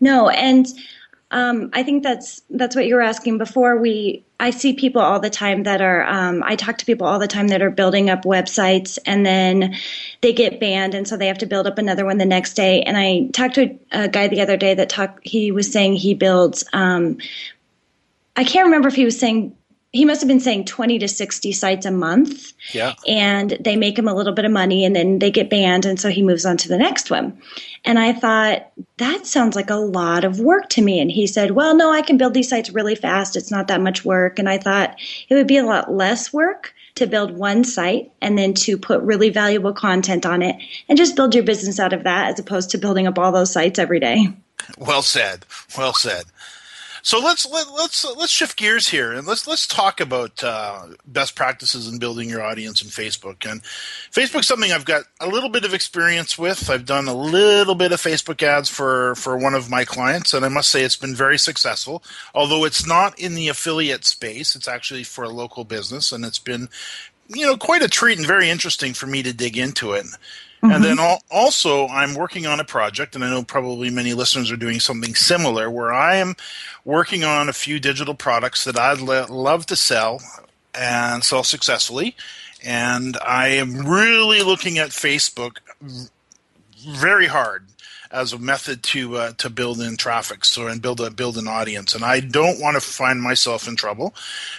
No, 0.00 0.28
and 0.28 0.66
um, 1.30 1.70
I 1.72 1.82
think 1.82 2.02
that's 2.02 2.42
that's 2.50 2.76
what 2.76 2.86
you 2.86 2.94
were 2.94 3.02
asking 3.02 3.38
before. 3.38 3.76
We 3.78 4.24
I 4.38 4.50
see 4.50 4.74
people 4.74 5.00
all 5.00 5.18
the 5.18 5.30
time 5.30 5.62
that 5.62 5.80
are 5.80 6.04
um, 6.04 6.42
I 6.44 6.54
talk 6.54 6.78
to 6.78 6.86
people 6.86 7.06
all 7.06 7.18
the 7.18 7.26
time 7.26 7.48
that 7.48 7.62
are 7.62 7.70
building 7.70 8.10
up 8.10 8.22
websites 8.22 8.98
and 9.06 9.24
then 9.24 9.74
they 10.20 10.32
get 10.32 10.60
banned 10.60 10.94
and 10.94 11.08
so 11.08 11.16
they 11.16 11.26
have 11.26 11.38
to 11.38 11.46
build 11.46 11.66
up 11.66 11.78
another 11.78 12.04
one 12.04 12.18
the 12.18 12.26
next 12.26 12.54
day. 12.54 12.82
And 12.82 12.96
I 12.96 13.28
talked 13.32 13.54
to 13.56 13.76
a, 13.90 14.08
guy 14.08 14.28
the 14.28 14.40
other 14.40 14.56
day 14.56 14.74
that 14.74 14.88
talked. 14.88 15.26
He 15.26 15.50
was 15.50 15.72
saying 15.72 15.94
he 15.94 16.14
builds. 16.14 16.64
Um, 16.72 17.18
I 18.36 18.44
can't 18.44 18.66
remember 18.66 18.88
if 18.88 18.94
he 18.94 19.04
was 19.04 19.18
saying 19.18 19.56
he 19.96 20.04
must 20.04 20.20
have 20.20 20.28
been 20.28 20.40
saying 20.40 20.66
20 20.66 20.98
to 21.00 21.08
60 21.08 21.52
sites 21.52 21.86
a 21.86 21.90
month. 21.90 22.52
Yeah. 22.72 22.94
And 23.06 23.56
they 23.60 23.76
make 23.76 23.98
him 23.98 24.08
a 24.08 24.14
little 24.14 24.32
bit 24.32 24.44
of 24.44 24.52
money 24.52 24.84
and 24.84 24.94
then 24.94 25.18
they 25.18 25.30
get 25.30 25.50
banned. 25.50 25.86
And 25.86 25.98
so 25.98 26.08
he 26.08 26.22
moves 26.22 26.46
on 26.46 26.56
to 26.58 26.68
the 26.68 26.78
next 26.78 27.10
one. 27.10 27.40
And 27.84 27.98
I 27.98 28.12
thought, 28.12 28.70
that 28.98 29.26
sounds 29.26 29.56
like 29.56 29.70
a 29.70 29.76
lot 29.76 30.24
of 30.24 30.40
work 30.40 30.68
to 30.70 30.82
me. 30.82 31.00
And 31.00 31.10
he 31.10 31.26
said, 31.26 31.52
well, 31.52 31.74
no, 31.74 31.92
I 31.92 32.02
can 32.02 32.16
build 32.16 32.34
these 32.34 32.48
sites 32.48 32.70
really 32.70 32.94
fast. 32.94 33.36
It's 33.36 33.50
not 33.50 33.68
that 33.68 33.80
much 33.80 34.04
work. 34.04 34.38
And 34.38 34.48
I 34.48 34.58
thought 34.58 34.98
it 35.28 35.34
would 35.34 35.46
be 35.46 35.58
a 35.58 35.64
lot 35.64 35.92
less 35.92 36.32
work 36.32 36.74
to 36.96 37.06
build 37.06 37.36
one 37.36 37.62
site 37.62 38.10
and 38.20 38.36
then 38.36 38.54
to 38.54 38.76
put 38.76 39.00
really 39.02 39.30
valuable 39.30 39.72
content 39.72 40.26
on 40.26 40.42
it 40.42 40.56
and 40.88 40.98
just 40.98 41.14
build 41.14 41.34
your 41.34 41.44
business 41.44 41.78
out 41.78 41.92
of 41.92 42.04
that 42.04 42.32
as 42.32 42.38
opposed 42.38 42.70
to 42.70 42.78
building 42.78 43.06
up 43.06 43.18
all 43.18 43.32
those 43.32 43.52
sites 43.52 43.78
every 43.78 44.00
day. 44.00 44.26
Well 44.78 45.02
said. 45.02 45.44
Well 45.76 45.92
said. 45.92 46.24
So 47.06 47.20
let's 47.20 47.48
let, 47.48 47.70
let's 47.72 48.04
let's 48.16 48.32
shift 48.32 48.56
gears 48.56 48.88
here 48.88 49.12
and 49.12 49.28
let's 49.28 49.46
let's 49.46 49.64
talk 49.64 50.00
about 50.00 50.42
uh, 50.42 50.88
best 51.06 51.36
practices 51.36 51.86
in 51.86 52.00
building 52.00 52.28
your 52.28 52.42
audience 52.42 52.82
in 52.82 52.88
Facebook. 52.88 53.48
And 53.48 53.62
Facebook's 53.62 54.48
something 54.48 54.72
I've 54.72 54.84
got 54.84 55.04
a 55.20 55.28
little 55.28 55.48
bit 55.48 55.64
of 55.64 55.72
experience 55.72 56.36
with. 56.36 56.68
I've 56.68 56.84
done 56.84 57.06
a 57.06 57.14
little 57.14 57.76
bit 57.76 57.92
of 57.92 58.02
Facebook 58.02 58.42
ads 58.42 58.68
for 58.68 59.14
for 59.14 59.38
one 59.38 59.54
of 59.54 59.70
my 59.70 59.84
clients, 59.84 60.34
and 60.34 60.44
I 60.44 60.48
must 60.48 60.68
say 60.68 60.82
it's 60.82 60.96
been 60.96 61.14
very 61.14 61.38
successful. 61.38 62.02
Although 62.34 62.64
it's 62.64 62.88
not 62.88 63.16
in 63.20 63.36
the 63.36 63.46
affiliate 63.46 64.04
space, 64.04 64.56
it's 64.56 64.66
actually 64.66 65.04
for 65.04 65.22
a 65.22 65.28
local 65.28 65.62
business, 65.62 66.10
and 66.10 66.24
it's 66.24 66.40
been 66.40 66.68
you 67.28 67.46
know 67.46 67.56
quite 67.56 67.82
a 67.82 67.88
treat 67.88 68.18
and 68.18 68.26
very 68.26 68.48
interesting 68.48 68.94
for 68.94 69.06
me 69.06 69.22
to 69.22 69.32
dig 69.32 69.56
into 69.56 69.92
it. 69.92 70.06
Mm-hmm. 70.06 70.70
And 70.70 70.84
then 70.84 70.98
al- 70.98 71.22
also, 71.30 71.86
I'm 71.88 72.14
working 72.14 72.46
on 72.46 72.60
a 72.60 72.64
project, 72.64 73.14
and 73.14 73.24
I 73.24 73.30
know 73.30 73.42
probably 73.42 73.90
many 73.90 74.14
listeners 74.14 74.50
are 74.50 74.56
doing 74.56 74.80
something 74.80 75.14
similar, 75.14 75.70
where 75.70 75.92
I 75.92 76.16
am 76.16 76.34
working 76.84 77.24
on 77.24 77.48
a 77.48 77.52
few 77.52 77.78
digital 77.78 78.14
products 78.14 78.64
that 78.64 78.78
I'd 78.78 79.00
le- 79.00 79.26
love 79.26 79.66
to 79.66 79.76
sell 79.76 80.20
and 80.74 81.22
sell 81.24 81.44
successfully. 81.44 82.16
And 82.64 83.16
I 83.18 83.48
am 83.48 83.86
really 83.86 84.42
looking 84.42 84.78
at 84.78 84.90
Facebook 84.90 85.58
very 86.88 87.26
hard 87.26 87.66
as 88.10 88.32
a 88.32 88.38
method 88.38 88.82
to 88.82 89.16
uh, 89.16 89.32
to 89.38 89.50
build 89.50 89.80
in 89.80 89.96
traffic 89.96 90.44
so 90.44 90.66
and 90.66 90.82
build 90.82 91.00
a 91.00 91.10
build 91.10 91.36
an 91.36 91.48
audience. 91.48 91.94
And 91.94 92.04
i 92.04 92.20
don't 92.20 92.60
want 92.60 92.76
to 92.76 92.80
find 92.80 93.20
myself 93.20 93.68
in 93.68 93.76
trouble 93.76 94.14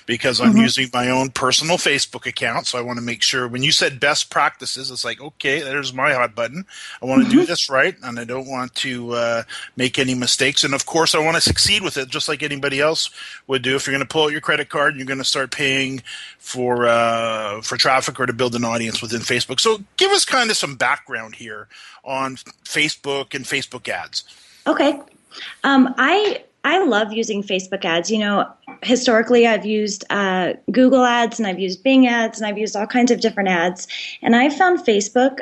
because 0.05 0.39
i'm 0.39 0.51
mm-hmm. 0.51 0.61
using 0.61 0.89
my 0.93 1.09
own 1.09 1.29
personal 1.29 1.77
facebook 1.77 2.25
account 2.25 2.67
so 2.67 2.77
i 2.77 2.81
want 2.81 2.97
to 2.97 3.03
make 3.03 3.21
sure 3.21 3.47
when 3.47 3.63
you 3.63 3.71
said 3.71 3.99
best 3.99 4.29
practices 4.29 4.91
it's 4.91 5.05
like 5.05 5.21
okay 5.21 5.61
there's 5.61 5.93
my 5.93 6.13
hot 6.13 6.35
button. 6.35 6.65
I 7.01 7.05
want 7.05 7.23
to 7.23 7.27
mm-hmm. 7.27 7.39
do 7.39 7.45
this 7.45 7.69
right 7.69 7.95
and 8.03 8.19
i 8.19 8.23
don't 8.23 8.47
want 8.47 8.73
to 8.75 9.11
uh, 9.11 9.43
make 9.75 9.99
any 9.99 10.15
mistakes. 10.15 10.63
And 10.63 10.73
of 10.73 10.85
course 10.85 11.15
i 11.15 11.19
want 11.19 11.35
to 11.35 11.41
succeed 11.41 11.81
with 11.81 11.97
it 11.97 12.09
just 12.09 12.27
like 12.27 12.43
anybody 12.43 12.79
else 12.79 13.09
would 13.47 13.61
do. 13.61 13.75
If 13.75 13.87
you're 13.87 13.95
going 13.95 14.07
to 14.07 14.11
pull 14.11 14.25
out 14.25 14.31
your 14.31 14.41
credit 14.41 14.69
card 14.69 14.91
and 14.91 14.99
you're 14.99 15.07
going 15.07 15.17
to 15.19 15.23
start 15.23 15.51
paying 15.51 16.01
for 16.37 16.87
uh, 16.87 17.61
for 17.61 17.77
traffic 17.77 18.19
or 18.19 18.25
to 18.25 18.33
build 18.33 18.55
an 18.55 18.63
audience 18.63 19.01
within 19.01 19.21
facebook. 19.21 19.59
So 19.59 19.79
give 19.97 20.11
us 20.11 20.25
kind 20.25 20.49
of 20.49 20.57
some 20.57 20.75
background 20.75 21.35
here 21.35 21.67
on 22.07 22.37
Facebook 22.63 23.35
and 23.35 23.45
Facebook 23.45 23.87
ads? 23.87 24.23
Okay. 24.65 24.99
Um, 25.63 25.93
I 25.97 26.43
I 26.63 26.83
love 26.83 27.13
using 27.13 27.43
Facebook 27.43 27.85
ads. 27.85 28.09
You 28.09 28.19
know, 28.19 28.51
historically, 28.81 29.47
I've 29.47 29.65
used 29.65 30.03
uh, 30.09 30.53
Google 30.71 31.05
ads 31.05 31.39
and 31.39 31.47
I've 31.47 31.59
used 31.59 31.83
Bing 31.83 32.07
ads 32.07 32.39
and 32.39 32.47
I've 32.47 32.57
used 32.57 32.75
all 32.75 32.87
kinds 32.87 33.11
of 33.11 33.21
different 33.21 33.49
ads. 33.49 33.87
And 34.21 34.35
I 34.35 34.49
found 34.49 34.79
Facebook 34.79 35.41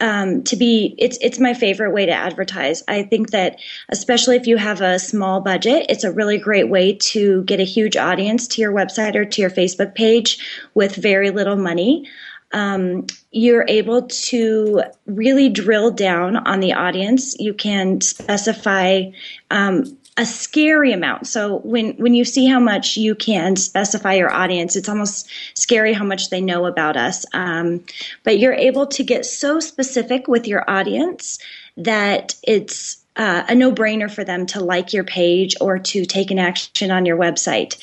um, 0.00 0.42
to 0.44 0.56
be 0.56 0.94
it's 0.98 1.18
it's 1.20 1.38
my 1.38 1.54
favorite 1.54 1.92
way 1.92 2.06
to 2.06 2.12
advertise. 2.12 2.82
I 2.88 3.02
think 3.02 3.30
that 3.30 3.60
especially 3.90 4.36
if 4.36 4.46
you 4.46 4.56
have 4.56 4.80
a 4.80 4.98
small 4.98 5.40
budget, 5.40 5.86
it's 5.88 6.04
a 6.04 6.12
really 6.12 6.38
great 6.38 6.68
way 6.68 6.94
to 6.94 7.42
get 7.44 7.60
a 7.60 7.64
huge 7.64 7.96
audience 7.96 8.48
to 8.48 8.60
your 8.60 8.72
website 8.72 9.14
or 9.14 9.24
to 9.24 9.40
your 9.40 9.50
Facebook 9.50 9.94
page 9.94 10.38
with 10.74 10.96
very 10.96 11.30
little 11.30 11.56
money 11.56 12.08
um, 12.54 13.06
you're 13.32 13.66
able 13.68 14.02
to 14.02 14.82
really 15.06 15.48
drill 15.48 15.90
down 15.90 16.36
on 16.36 16.60
the 16.60 16.72
audience. 16.72 17.36
You 17.38 17.52
can 17.52 18.00
specify 18.00 19.10
um, 19.50 19.98
a 20.16 20.24
scary 20.24 20.92
amount. 20.92 21.26
So 21.26 21.58
when 21.58 21.94
when 21.94 22.14
you 22.14 22.24
see 22.24 22.46
how 22.46 22.60
much 22.60 22.96
you 22.96 23.16
can 23.16 23.56
specify 23.56 24.14
your 24.14 24.32
audience, 24.32 24.76
it's 24.76 24.88
almost 24.88 25.28
scary 25.54 25.92
how 25.92 26.04
much 26.04 26.30
they 26.30 26.40
know 26.40 26.66
about 26.66 26.96
us. 26.96 27.26
Um, 27.34 27.84
but 28.22 28.38
you're 28.38 28.54
able 28.54 28.86
to 28.86 29.02
get 29.02 29.26
so 29.26 29.58
specific 29.58 30.28
with 30.28 30.46
your 30.46 30.68
audience 30.70 31.40
that 31.76 32.36
it's 32.44 33.04
uh, 33.16 33.42
a 33.48 33.54
no 33.56 33.72
brainer 33.72 34.10
for 34.10 34.22
them 34.22 34.46
to 34.46 34.60
like 34.60 34.92
your 34.92 35.04
page 35.04 35.56
or 35.60 35.80
to 35.80 36.04
take 36.04 36.30
an 36.30 36.38
action 36.38 36.92
on 36.92 37.04
your 37.04 37.16
website. 37.16 37.76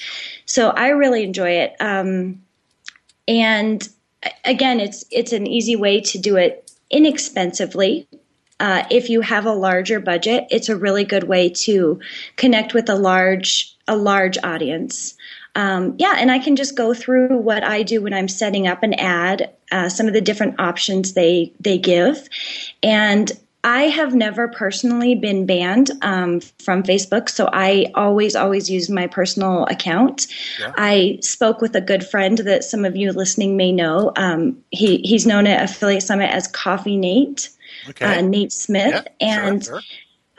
So 0.46 0.70
I 0.70 0.90
really 0.90 1.24
enjoy 1.26 1.52
it. 1.52 1.76
Um, 1.82 2.42
and 3.28 3.88
again, 4.46 4.80
it's 4.80 5.06
it's 5.12 5.34
an 5.34 5.48
easy 5.48 5.76
way 5.76 6.02
to 6.02 6.18
do 6.18 6.38
it 6.38 6.72
inexpensively. 6.90 8.08
Uh, 8.60 8.84
if 8.92 9.10
you 9.10 9.22
have 9.22 9.46
a 9.46 9.54
larger 9.54 10.00
budget, 10.00 10.46
it's 10.52 10.70
a 10.70 10.76
really 10.76 11.04
good 11.04 11.24
way 11.24 11.50
to 11.50 12.00
connect 12.36 12.74
with 12.74 12.90
a 12.90 12.96
large 12.96 13.76
a 13.88 13.96
large 13.96 14.38
audience. 14.44 15.16
Um, 15.56 15.96
yeah, 15.98 16.16
and 16.18 16.32
I 16.32 16.40
can 16.40 16.56
just 16.56 16.78
go 16.78 16.94
through 16.94 17.38
what 17.38 17.64
I 17.64 17.84
do 17.84 18.02
when 18.02 18.14
I'm 18.14 18.30
setting 18.30 18.68
up 18.68 18.84
an 18.84 18.94
ad, 18.94 19.52
uh, 19.72 19.90
some 19.90 20.08
of 20.08 20.14
the 20.14 20.22
different 20.22 20.60
options 20.60 21.14
they 21.14 21.54
they 21.60 21.78
give, 21.78 22.30
and 22.84 23.32
I 23.64 23.84
have 23.84 24.16
never 24.16 24.48
personally 24.48 25.14
been 25.14 25.46
banned 25.46 25.92
um, 26.02 26.40
from 26.60 26.82
Facebook, 26.82 27.30
so 27.30 27.50
I 27.54 27.92
always, 27.94 28.36
always 28.36 28.70
use 28.70 28.90
my 28.90 29.08
personal 29.08 29.66
account. 29.66 30.28
Yeah. 30.60 30.74
I 30.78 31.20
spoke 31.22 31.62
with 31.62 31.76
a 31.76 31.82
good 31.82 32.06
friend 32.06 32.40
that 32.40 32.64
some 32.64 32.86
of 32.86 32.96
you 32.96 33.12
listening 33.12 33.58
may 33.58 33.72
know. 33.72 34.12
Um, 34.16 34.58
he 34.72 34.98
he's 34.98 35.28
known 35.28 35.46
at 35.46 35.64
Affiliate 35.64 36.04
Summit 36.04 36.32
as 36.32 36.48
Coffee 36.48 36.98
Nate, 36.98 37.50
okay. 37.90 38.18
uh, 38.18 38.22
Nate 38.22 38.52
Smith, 38.52 39.08
yeah, 39.20 39.28
and 39.28 39.64
sure, 39.64 39.82
sure. 39.82 39.82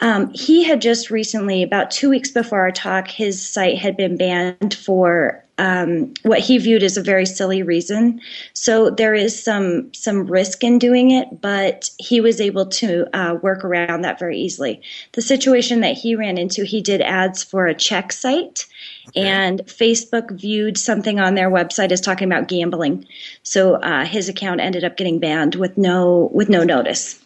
Um, 0.03 0.33
he 0.35 0.65
had 0.65 0.83
just 0.83 1.11
recently, 1.11 1.63
about 1.63 1.93
two 1.93 2.11
weeks 2.11 2.33
before 2.33 2.59
our 2.59 2.73
talk, 2.73 3.07
his 3.07 3.41
site 3.41 3.79
had 3.79 3.97
been 3.97 4.17
banned 4.17 4.75
for 4.75 5.45
um, 5.63 6.13
what 6.23 6.41
he 6.41 6.59
viewed 6.59 6.83
as 6.83 6.97
a 6.97 7.03
very 7.03 7.25
silly 7.25 7.63
reason. 7.63 8.21
So 8.53 8.91
there 8.91 9.15
is 9.15 9.41
some 9.41 9.95
some 9.95 10.27
risk 10.27 10.65
in 10.65 10.81
doing 10.81 11.13
it, 11.13 11.41
but 11.41 11.89
he 11.99 12.21
was 12.21 12.41
able 12.41 12.67
to 12.67 13.07
uh, 13.17 13.35
work 13.37 13.65
around 13.65 14.03
that 14.03 14.19
very 14.19 14.39
easily. 14.39 14.83
The 15.13 15.23
situation 15.23 15.81
that 15.83 15.97
he 15.97 16.17
ran 16.17 16.37
into, 16.37 16.65
he 16.65 16.81
did 16.83 17.01
ads 17.01 17.45
for 17.45 17.67
a 17.67 17.75
check 17.75 18.11
site. 18.13 18.67
Okay. 19.11 19.21
And 19.21 19.61
Facebook 19.61 20.33
viewed 20.33 20.77
something 20.77 21.21
on 21.21 21.37
their 21.37 21.51
website 21.51 21.93
as 21.93 22.01
talking 22.01 22.27
about 22.27 22.49
gambling, 22.49 23.07
so 23.45 23.77
uh, 23.77 24.05
his 24.05 24.29
account 24.29 24.61
ended 24.61 24.83
up 24.83 24.97
getting 24.97 25.21
banned 25.21 25.55
with 25.55 25.79
no 25.79 26.29
with 26.33 26.49
no 26.49 26.65
notice. 26.65 27.21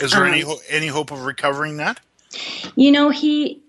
Is 0.00 0.10
there 0.10 0.24
um, 0.24 0.32
any 0.32 0.44
any 0.68 0.86
hope 0.88 1.12
of 1.12 1.24
recovering 1.24 1.76
that? 1.76 2.00
You 2.74 2.90
know, 2.90 3.10
he 3.10 3.62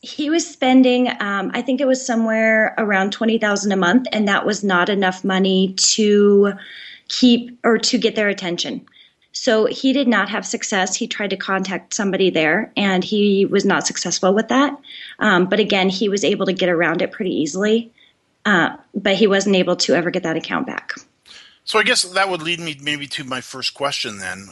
he 0.00 0.30
was 0.30 0.46
spending 0.46 1.08
um, 1.20 1.50
i 1.54 1.62
think 1.62 1.80
it 1.80 1.86
was 1.86 2.04
somewhere 2.04 2.74
around 2.78 3.12
20000 3.12 3.72
a 3.72 3.76
month 3.76 4.06
and 4.12 4.28
that 4.28 4.46
was 4.46 4.62
not 4.62 4.88
enough 4.88 5.24
money 5.24 5.74
to 5.74 6.52
keep 7.08 7.58
or 7.64 7.78
to 7.78 7.98
get 7.98 8.14
their 8.14 8.28
attention. 8.28 8.86
So 9.32 9.66
he 9.66 9.92
did 9.92 10.08
not 10.08 10.28
have 10.30 10.46
success. 10.46 10.96
He 10.96 11.06
tried 11.06 11.30
to 11.30 11.36
contact 11.36 11.94
somebody 11.94 12.30
there 12.30 12.72
and 12.76 13.04
he 13.04 13.46
was 13.46 13.64
not 13.64 13.86
successful 13.86 14.34
with 14.34 14.48
that. 14.48 14.76
Um, 15.18 15.46
but 15.46 15.60
again 15.60 15.88
he 15.88 16.08
was 16.08 16.24
able 16.24 16.46
to 16.46 16.52
get 16.52 16.68
around 16.68 17.02
it 17.02 17.12
pretty 17.12 17.34
easily 17.34 17.92
uh, 18.44 18.76
but 18.94 19.16
he 19.16 19.26
wasn't 19.26 19.56
able 19.56 19.76
to 19.76 19.94
ever 19.94 20.10
get 20.10 20.22
that 20.22 20.36
account 20.36 20.66
back. 20.66 20.94
So 21.64 21.78
i 21.78 21.82
guess 21.82 22.02
that 22.02 22.28
would 22.28 22.42
lead 22.42 22.60
me 22.60 22.78
maybe 22.80 23.06
to 23.08 23.24
my 23.24 23.40
first 23.40 23.74
question 23.74 24.18
then. 24.18 24.50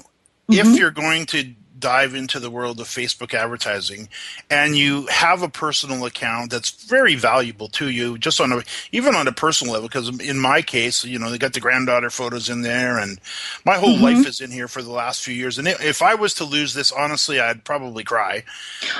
Mm-hmm. 0.49 0.61
if 0.61 0.79
you're 0.79 0.93
going 0.93 1.27
to 1.27 1.55
dive 1.79 2.15
into 2.15 2.41
the 2.41 2.51
world 2.51 2.81
of 2.81 2.87
Facebook 2.87 3.35
advertising 3.35 4.09
and 4.51 4.77
you 4.77 5.07
have 5.07 5.43
a 5.43 5.49
personal 5.49 6.05
account 6.05 6.51
that's 6.51 6.71
very 6.85 7.15
valuable 7.15 7.69
to 7.69 7.91
you 7.91 8.17
just 8.19 8.41
on 8.41 8.53
a 8.53 8.63
even 8.93 9.15
on 9.15 9.29
a 9.29 9.33
personal 9.33 9.75
level 9.75 9.89
because 9.89 10.21
in 10.21 10.39
my 10.39 10.63
case 10.63 11.05
you 11.05 11.19
know 11.19 11.31
they 11.31 11.39
got 11.39 11.53
the 11.53 11.61
granddaughter 11.61 12.11
photos 12.11 12.49
in 12.49 12.63
there 12.63 12.99
and 12.99 13.21
my 13.65 13.75
whole 13.75 13.95
mm-hmm. 13.95 14.05
life 14.05 14.27
is 14.27 14.41
in 14.41 14.51
here 14.51 14.69
for 14.69 14.83
the 14.83 14.91
last 14.91 15.23
few 15.23 15.35
years. 15.35 15.59
And 15.59 15.69
if 15.69 16.03
I 16.03 16.15
was 16.15 16.35
to 16.35 16.45
lose 16.45 16.75
this 16.75 16.93
honestly 16.93 17.41
I'd 17.41 17.65
probably 17.65 18.05
cry. 18.05 18.45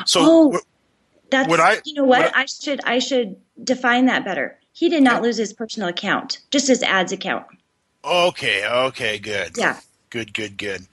So 0.05 0.21
oh, 0.23 0.61
that's 1.31 1.49
would 1.49 1.61
I 1.61 1.79
you 1.85 1.95
know 1.95 2.05
what? 2.05 2.35
I, 2.37 2.43
I 2.43 2.47
should 2.47 2.81
I 2.85 2.99
should 2.99 3.37
define 3.63 4.07
that 4.07 4.25
better. 4.25 4.59
He 4.73 4.89
did 4.89 5.03
not 5.03 5.23
lose 5.23 5.37
his 5.37 5.53
personal 5.53 5.89
account 5.89 6.41
just 6.51 6.69
his 6.69 6.83
ads 6.83 7.13
account. 7.13 7.47
Okay 8.05 8.67
okay 8.67 9.19
good. 9.19 9.53
Yeah. 9.57 9.79
Good 10.11 10.35
good 10.35 10.57
good 10.57 10.87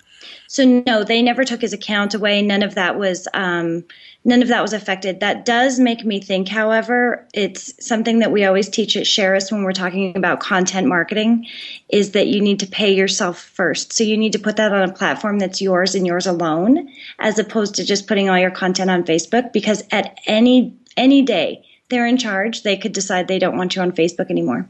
so 0.48 0.84
no, 0.86 1.04
they 1.04 1.22
never 1.22 1.44
took 1.44 1.62
his 1.62 1.74
account 1.74 2.14
away. 2.14 2.42
None 2.42 2.64
of 2.64 2.76
that 2.76 2.98
was 2.98 3.28
um, 3.34 3.84
none 4.26 4.42
of 4.42 4.48
that 4.48 4.62
was 4.62 4.74
affected. 4.74 5.20
That 5.20 5.46
does 5.46 5.80
make 5.80 6.06
me 6.06 6.20
think, 6.22 6.48
however, 6.48 7.28
it's 7.34 7.74
something 7.86 8.20
that 8.20 8.32
we 8.32 8.46
always 8.46 8.70
teach 8.70 8.96
at 8.96 9.06
Shareist 9.06 9.52
when 9.52 9.64
we're 9.64 9.74
talking 9.74 10.16
about 10.16 10.40
content 10.40 10.88
marketing, 10.88 11.48
is 11.90 12.12
that 12.12 12.28
you 12.28 12.42
need 12.42 12.60
to 12.60 12.68
pay 12.68 12.94
yourself 12.94 13.40
first. 13.40 13.94
So 13.94 14.04
you 14.04 14.18
need 14.18 14.34
to 14.34 14.40
put 14.40 14.56
that 14.58 14.74
on 14.74 14.90
a 14.90 14.94
platform 14.94 15.40
that's 15.40 15.62
yours 15.62 15.96
and 15.96 16.06
yours 16.06 16.28
alone, 16.28 16.90
as 17.20 17.40
opposed 17.40 17.76
to 17.76 17.86
just 17.86 18.08
putting 18.08 18.30
all 18.30 18.40
your 18.40 18.52
content 18.52 18.90
on 18.90 19.04
Facebook. 19.04 19.52
Because 19.54 19.84
at 19.92 20.18
any 20.28 20.76
any 20.98 21.22
day 21.22 21.66
they're 21.90 22.08
in 22.08 22.18
charge, 22.18 22.64
they 22.64 22.78
could 22.78 22.94
decide 22.94 23.28
they 23.28 23.40
don't 23.40 23.58
want 23.58 23.76
you 23.76 23.82
on 23.82 23.92
Facebook 23.92 24.30
anymore. 24.30 24.70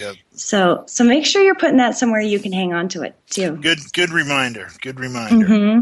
Yep. 0.00 0.16
So 0.32 0.84
so 0.86 1.04
make 1.04 1.26
sure 1.26 1.42
you're 1.42 1.54
putting 1.54 1.76
that 1.76 1.96
somewhere 1.96 2.20
you 2.20 2.40
can 2.40 2.52
hang 2.52 2.72
on 2.72 2.88
to 2.90 3.02
it 3.02 3.14
too. 3.28 3.56
Good 3.56 3.80
good 3.92 4.10
reminder. 4.10 4.68
Good 4.80 4.98
reminder. 4.98 5.46
Mm-hmm. 5.46 5.80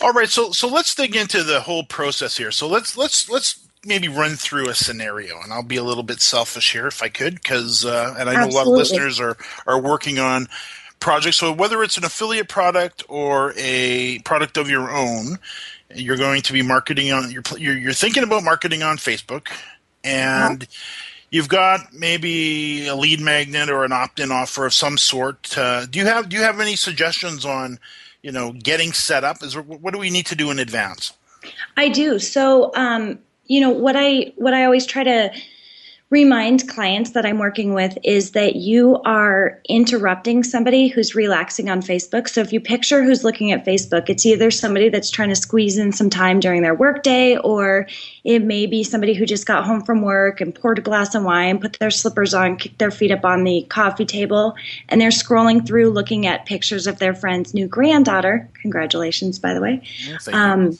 All 0.00 0.12
right, 0.12 0.28
so 0.28 0.52
so 0.52 0.68
let's 0.68 0.94
dig 0.94 1.16
into 1.16 1.42
the 1.42 1.60
whole 1.60 1.82
process 1.82 2.36
here. 2.36 2.52
So 2.52 2.68
let's 2.68 2.96
let's 2.96 3.28
let's 3.28 3.66
maybe 3.84 4.06
run 4.06 4.36
through 4.36 4.68
a 4.68 4.74
scenario, 4.74 5.40
and 5.42 5.52
I'll 5.52 5.64
be 5.64 5.76
a 5.76 5.82
little 5.82 6.04
bit 6.04 6.20
selfish 6.20 6.72
here 6.72 6.86
if 6.86 7.02
I 7.02 7.08
could, 7.08 7.34
because 7.34 7.84
uh, 7.84 8.14
and 8.16 8.30
I 8.30 8.34
know 8.34 8.42
Absolutely. 8.42 8.54
a 8.54 8.58
lot 8.58 8.72
of 8.72 8.78
listeners 8.78 9.20
are 9.20 9.36
are 9.66 9.80
working 9.80 10.20
on 10.20 10.46
projects. 11.00 11.38
So 11.38 11.52
whether 11.52 11.82
it's 11.82 11.96
an 11.96 12.04
affiliate 12.04 12.48
product 12.48 13.02
or 13.08 13.54
a 13.56 14.20
product 14.20 14.56
of 14.56 14.70
your 14.70 14.88
own, 14.90 15.38
you're 15.92 16.16
going 16.16 16.42
to 16.42 16.52
be 16.52 16.62
marketing 16.62 17.10
on. 17.10 17.32
You're 17.32 17.42
you're, 17.56 17.76
you're 17.76 17.92
thinking 17.92 18.22
about 18.22 18.44
marketing 18.44 18.84
on 18.84 18.98
Facebook, 18.98 19.48
and. 20.04 20.62
Uh-huh 20.62 21.04
you've 21.30 21.48
got 21.48 21.92
maybe 21.92 22.86
a 22.86 22.94
lead 22.94 23.20
magnet 23.20 23.70
or 23.70 23.84
an 23.84 23.92
opt-in 23.92 24.30
offer 24.30 24.66
of 24.66 24.74
some 24.74 24.98
sort. 24.98 25.56
Uh, 25.56 25.86
do 25.86 25.98
you 25.98 26.06
have 26.06 26.28
do 26.28 26.36
you 26.36 26.42
have 26.42 26.60
any 26.60 26.76
suggestions 26.76 27.44
on 27.44 27.78
you 28.22 28.32
know 28.32 28.52
getting 28.52 28.92
set 28.92 29.24
up? 29.24 29.42
Is 29.42 29.56
what 29.56 29.92
do 29.92 29.98
we 29.98 30.10
need 30.10 30.26
to 30.26 30.36
do 30.36 30.50
in 30.50 30.58
advance? 30.58 31.12
I 31.76 31.88
do. 31.88 32.18
So 32.18 32.74
um, 32.74 33.18
you 33.46 33.60
know 33.60 33.70
what 33.70 33.96
I 33.96 34.32
what 34.36 34.54
I 34.54 34.64
always 34.64 34.86
try 34.86 35.04
to 35.04 35.32
remind 36.10 36.66
clients 36.70 37.10
that 37.10 37.26
I'm 37.26 37.38
working 37.38 37.74
with 37.74 37.98
is 38.02 38.30
that 38.30 38.56
you 38.56 38.98
are 39.04 39.60
interrupting 39.68 40.42
somebody 40.42 40.88
who's 40.88 41.14
relaxing 41.14 41.68
on 41.68 41.82
Facebook. 41.82 42.28
So 42.28 42.40
if 42.40 42.50
you 42.50 42.60
picture 42.60 43.04
who's 43.04 43.24
looking 43.24 43.52
at 43.52 43.66
Facebook, 43.66 44.08
it's 44.08 44.24
either 44.24 44.50
somebody 44.50 44.88
that's 44.88 45.10
trying 45.10 45.28
to 45.28 45.36
squeeze 45.36 45.76
in 45.76 45.92
some 45.92 46.08
time 46.08 46.40
during 46.40 46.62
their 46.62 46.74
workday, 46.74 47.36
or 47.36 47.86
it 48.24 48.42
may 48.42 48.64
be 48.64 48.82
somebody 48.82 49.12
who 49.12 49.26
just 49.26 49.46
got 49.46 49.66
home 49.66 49.82
from 49.82 50.00
work 50.00 50.40
and 50.40 50.54
poured 50.54 50.78
a 50.78 50.82
glass 50.82 51.14
of 51.14 51.24
wine, 51.24 51.58
put 51.58 51.78
their 51.78 51.90
slippers 51.90 52.32
on, 52.32 52.56
kicked 52.56 52.78
their 52.78 52.90
feet 52.90 53.10
up 53.10 53.26
on 53.26 53.44
the 53.44 53.66
coffee 53.68 54.06
table, 54.06 54.54
and 54.88 55.00
they're 55.00 55.10
scrolling 55.10 55.66
through 55.66 55.90
looking 55.90 56.26
at 56.26 56.46
pictures 56.46 56.86
of 56.86 56.98
their 57.00 57.14
friend's 57.14 57.52
new 57.52 57.68
granddaughter. 57.68 58.48
Congratulations, 58.62 59.38
by 59.38 59.52
the 59.52 59.60
way. 59.60 59.82
um, 60.32 60.78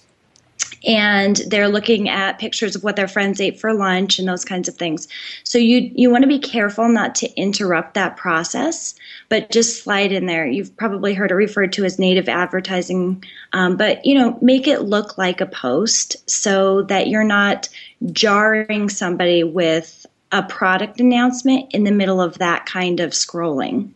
and 0.85 1.41
they're 1.49 1.69
looking 1.69 2.09
at 2.09 2.39
pictures 2.39 2.77
of 2.77 2.85
what 2.85 2.97
their 2.97 3.09
friends 3.09 3.41
ate 3.41 3.61
for 3.61 3.73
lunch 3.73 4.19
and 4.19 4.29
those 4.29 4.45
kinds 4.45 4.69
of 4.69 4.77
things. 4.77 5.09
So 5.45 5.59
you 5.59 5.91
you 5.95 6.11
want 6.11 6.23
to 6.23 6.29
be 6.29 6.39
careful 6.39 6.89
not 6.89 7.15
to 7.17 7.33
interrupt 7.35 7.95
that 7.95 8.17
process, 8.17 8.95
but 9.29 9.51
just 9.51 9.83
slide 9.83 10.13
in 10.13 10.27
there. 10.27 10.47
You've 10.47 10.77
probably 10.77 11.15
heard 11.15 11.31
it 11.31 11.35
referred 11.35 11.73
to 11.75 11.85
as 11.85 11.99
native 11.99 12.29
advertising, 12.29 13.25
um, 13.53 13.77
but 13.77 14.05
you 14.05 14.15
know 14.15 14.39
make 14.41 14.67
it 14.67 14.83
look 14.83 15.19
like 15.19 15.41
a 15.41 15.47
post 15.47 16.29
so 16.29 16.83
that 16.83 17.09
you're 17.09 17.25
not 17.25 17.69
jarring 18.13 18.89
somebody 18.89 19.45
with 19.45 20.07
a 20.31 20.43
product 20.43 21.01
announcement 21.01 21.73
in 21.73 21.85
the 21.85 21.91
middle 21.91 22.21
of 22.21 22.39
that 22.39 22.67
kind 22.67 23.01
of 23.01 23.13
scrolling. 23.13 23.93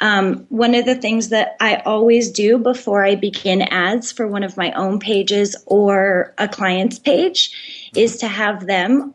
Um, 0.00 0.46
one 0.48 0.74
of 0.74 0.84
the 0.84 0.94
things 0.94 1.28
that 1.28 1.56
I 1.60 1.76
always 1.86 2.30
do 2.30 2.58
before 2.58 3.04
I 3.04 3.14
begin 3.14 3.62
ads 3.62 4.12
for 4.12 4.26
one 4.26 4.42
of 4.42 4.56
my 4.56 4.72
own 4.72 4.98
pages 4.98 5.56
or 5.66 6.34
a 6.38 6.48
client's 6.48 6.98
page 6.98 7.90
is 7.94 8.16
to 8.18 8.28
have 8.28 8.66
them 8.66 9.14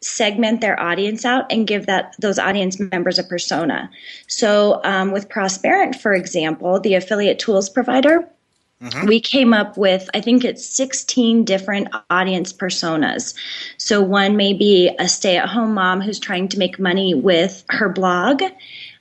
segment 0.00 0.60
their 0.60 0.78
audience 0.80 1.24
out 1.24 1.50
and 1.50 1.66
give 1.66 1.86
that 1.86 2.14
those 2.20 2.38
audience 2.38 2.78
members 2.78 3.18
a 3.18 3.24
persona. 3.24 3.90
So 4.26 4.80
um, 4.84 5.12
with 5.12 5.28
Prosperent, 5.28 5.96
for 5.96 6.14
example, 6.14 6.78
the 6.78 6.94
affiliate 6.94 7.38
tools 7.38 7.68
provider, 7.68 8.28
Mm-hmm. 8.82 9.08
We 9.08 9.20
came 9.20 9.52
up 9.52 9.76
with, 9.76 10.08
I 10.14 10.20
think 10.20 10.44
it's 10.44 10.64
16 10.64 11.44
different 11.44 11.88
audience 12.10 12.52
personas. 12.52 13.34
So, 13.76 14.00
one 14.00 14.36
may 14.36 14.52
be 14.52 14.94
a 15.00 15.08
stay 15.08 15.36
at 15.36 15.48
home 15.48 15.74
mom 15.74 16.00
who's 16.00 16.20
trying 16.20 16.48
to 16.50 16.58
make 16.58 16.78
money 16.78 17.12
with 17.12 17.64
her 17.70 17.88
blog. 17.88 18.40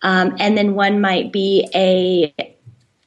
Um, 0.01 0.35
and 0.39 0.57
then 0.57 0.75
one 0.75 1.01
might 1.01 1.31
be 1.31 1.69
a 1.73 2.33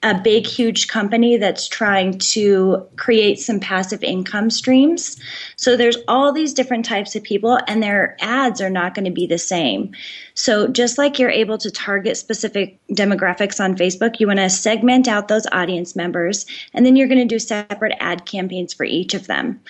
a 0.03 0.18
big, 0.18 0.46
huge 0.46 0.88
company 0.88 1.37
that's 1.37 1.68
trying 1.68 2.18
to 2.18 2.87
create 2.96 3.38
some 3.38 3.61
passive 3.61 4.03
income 4.03 4.48
streams. 4.48 5.20
So 5.57 5.76
there's 5.76 5.98
all 6.09 6.33
these 6.33 6.55
different 6.55 6.87
types 6.87 7.14
of 7.14 7.22
people, 7.22 7.59
and 7.66 7.83
their 7.83 8.16
ads 8.20 8.62
are 8.62 8.70
not 8.70 8.94
going 8.94 9.05
to 9.05 9.11
be 9.11 9.26
the 9.26 9.38
same. 9.38 9.92
So 10.33 10.68
just 10.68 10.96
like 10.96 11.18
you're 11.18 11.29
able 11.29 11.59
to 11.59 11.70
target 11.70 12.16
specific 12.16 12.79
demographics 12.92 13.62
on 13.62 13.76
Facebook, 13.76 14.18
you 14.18 14.26
want 14.26 14.38
to 14.38 14.48
segment 14.48 15.07
out 15.07 15.29
those 15.29 15.46
audience 15.53 15.94
members, 15.94 16.46
and 16.72 16.87
then 16.87 16.96
you're 16.96 17.09
going 17.09 17.18
to 17.18 17.35
do 17.35 17.38
separate 17.38 17.92
ad 18.00 18.24
campaigns 18.24 18.72
for 18.72 18.85
each 18.85 19.12
of 19.12 19.26
them. 19.26 19.61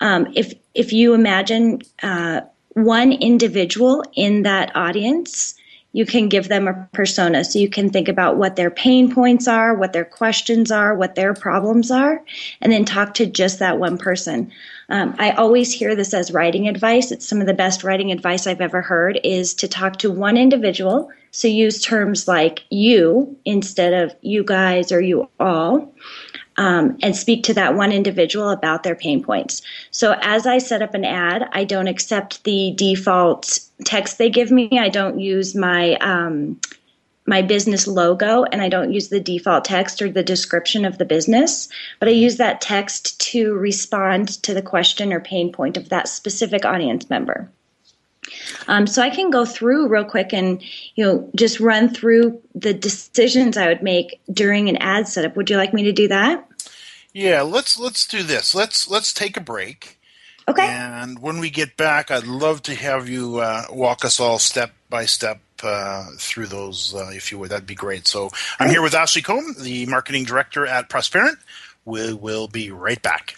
Um, 0.00 0.28
if 0.36 0.54
if 0.74 0.92
you 0.92 1.14
imagine 1.14 1.80
uh, 2.04 2.42
one 2.74 3.10
individual 3.12 4.04
in 4.14 4.42
that 4.44 4.70
audience 4.76 5.56
you 5.92 6.06
can 6.06 6.28
give 6.28 6.48
them 6.48 6.68
a 6.68 6.88
persona. 6.92 7.44
So 7.44 7.58
you 7.58 7.68
can 7.68 7.90
think 7.90 8.08
about 8.08 8.36
what 8.36 8.56
their 8.56 8.70
pain 8.70 9.12
points 9.12 9.48
are, 9.48 9.74
what 9.74 9.92
their 9.92 10.04
questions 10.04 10.70
are, 10.70 10.94
what 10.94 11.16
their 11.16 11.34
problems 11.34 11.90
are, 11.90 12.22
and 12.60 12.72
then 12.72 12.84
talk 12.84 13.14
to 13.14 13.26
just 13.26 13.58
that 13.58 13.78
one 13.78 13.98
person. 13.98 14.52
Um, 14.88 15.14
I 15.18 15.32
always 15.32 15.72
hear 15.72 15.94
this 15.94 16.14
as 16.14 16.32
writing 16.32 16.68
advice. 16.68 17.10
It's 17.10 17.28
some 17.28 17.40
of 17.40 17.46
the 17.46 17.54
best 17.54 17.82
writing 17.82 18.12
advice 18.12 18.46
I've 18.46 18.60
ever 18.60 18.82
heard 18.82 19.18
is 19.24 19.54
to 19.54 19.68
talk 19.68 19.96
to 19.98 20.10
one 20.10 20.36
individual. 20.36 21.10
So 21.32 21.48
use 21.48 21.80
terms 21.80 22.26
like 22.26 22.64
you 22.70 23.36
instead 23.44 23.92
of 23.92 24.14
you 24.20 24.44
guys 24.44 24.90
or 24.92 25.00
you 25.00 25.28
all 25.38 25.92
um, 26.60 26.98
and 27.02 27.16
speak 27.16 27.42
to 27.44 27.54
that 27.54 27.74
one 27.74 27.90
individual 27.90 28.50
about 28.50 28.82
their 28.82 28.94
pain 28.94 29.24
points. 29.24 29.62
So 29.90 30.14
as 30.20 30.46
I 30.46 30.58
set 30.58 30.82
up 30.82 30.92
an 30.92 31.06
ad, 31.06 31.48
I 31.52 31.64
don't 31.64 31.88
accept 31.88 32.44
the 32.44 32.74
default 32.76 33.60
text 33.86 34.18
they 34.18 34.28
give 34.28 34.50
me. 34.50 34.68
I 34.78 34.90
don't 34.90 35.18
use 35.18 35.54
my 35.54 35.94
um, 35.96 36.60
my 37.26 37.40
business 37.40 37.86
logo 37.86 38.44
and 38.44 38.60
I 38.60 38.68
don't 38.68 38.92
use 38.92 39.08
the 39.08 39.20
default 39.20 39.64
text 39.64 40.02
or 40.02 40.10
the 40.10 40.22
description 40.22 40.84
of 40.84 40.98
the 40.98 41.04
business, 41.06 41.68
but 41.98 42.08
I 42.08 42.12
use 42.12 42.36
that 42.36 42.60
text 42.60 43.18
to 43.32 43.54
respond 43.54 44.42
to 44.42 44.52
the 44.52 44.62
question 44.62 45.14
or 45.14 45.20
pain 45.20 45.52
point 45.52 45.78
of 45.78 45.88
that 45.88 46.08
specific 46.08 46.66
audience 46.66 47.08
member. 47.08 47.50
Um, 48.68 48.86
so 48.86 49.00
I 49.00 49.08
can 49.08 49.30
go 49.30 49.46
through 49.46 49.88
real 49.88 50.04
quick 50.04 50.34
and 50.34 50.62
you 50.94 51.06
know 51.06 51.30
just 51.34 51.58
run 51.58 51.88
through 51.88 52.38
the 52.54 52.74
decisions 52.74 53.56
I 53.56 53.68
would 53.68 53.82
make 53.82 54.20
during 54.30 54.68
an 54.68 54.76
ad 54.76 55.08
setup. 55.08 55.36
Would 55.36 55.48
you 55.48 55.56
like 55.56 55.72
me 55.72 55.84
to 55.84 55.92
do 55.92 56.06
that? 56.08 56.46
Yeah, 57.12 57.42
let's 57.42 57.78
let's 57.78 58.06
do 58.06 58.22
this. 58.22 58.54
Let's 58.54 58.88
let's 58.88 59.12
take 59.12 59.36
a 59.36 59.40
break. 59.40 59.98
Okay. 60.48 60.66
And 60.66 61.20
when 61.20 61.38
we 61.38 61.50
get 61.50 61.76
back, 61.76 62.10
I'd 62.10 62.26
love 62.26 62.62
to 62.62 62.74
have 62.74 63.08
you 63.08 63.38
uh, 63.38 63.64
walk 63.70 64.04
us 64.04 64.18
all 64.18 64.38
step 64.38 64.72
by 64.88 65.04
step 65.04 65.40
uh, 65.62 66.06
through 66.18 66.46
those, 66.46 66.94
uh, 66.94 67.10
if 67.12 67.30
you 67.30 67.38
would. 67.38 67.50
That'd 67.50 67.66
be 67.66 67.74
great. 67.74 68.08
So 68.08 68.30
I'm 68.58 68.70
here 68.70 68.82
with 68.82 68.94
Ashley 68.94 69.22
Coombe, 69.22 69.54
the 69.60 69.86
marketing 69.86 70.24
director 70.24 70.66
at 70.66 70.88
Prosperent. 70.88 71.38
We 71.84 72.12
will 72.12 72.48
be 72.48 72.70
right 72.70 73.00
back. 73.00 73.36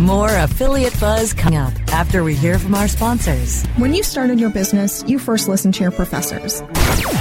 More 0.00 0.34
affiliate 0.34 0.98
buzz 0.98 1.34
coming 1.34 1.58
up 1.58 1.74
after 1.92 2.24
we 2.24 2.34
hear 2.34 2.58
from 2.58 2.74
our 2.74 2.88
sponsors. 2.88 3.66
When 3.76 3.92
you 3.92 4.02
started 4.02 4.40
your 4.40 4.48
business, 4.48 5.04
you 5.06 5.18
first 5.18 5.46
listened 5.46 5.74
to 5.74 5.82
your 5.82 5.90
professors. 5.90 6.62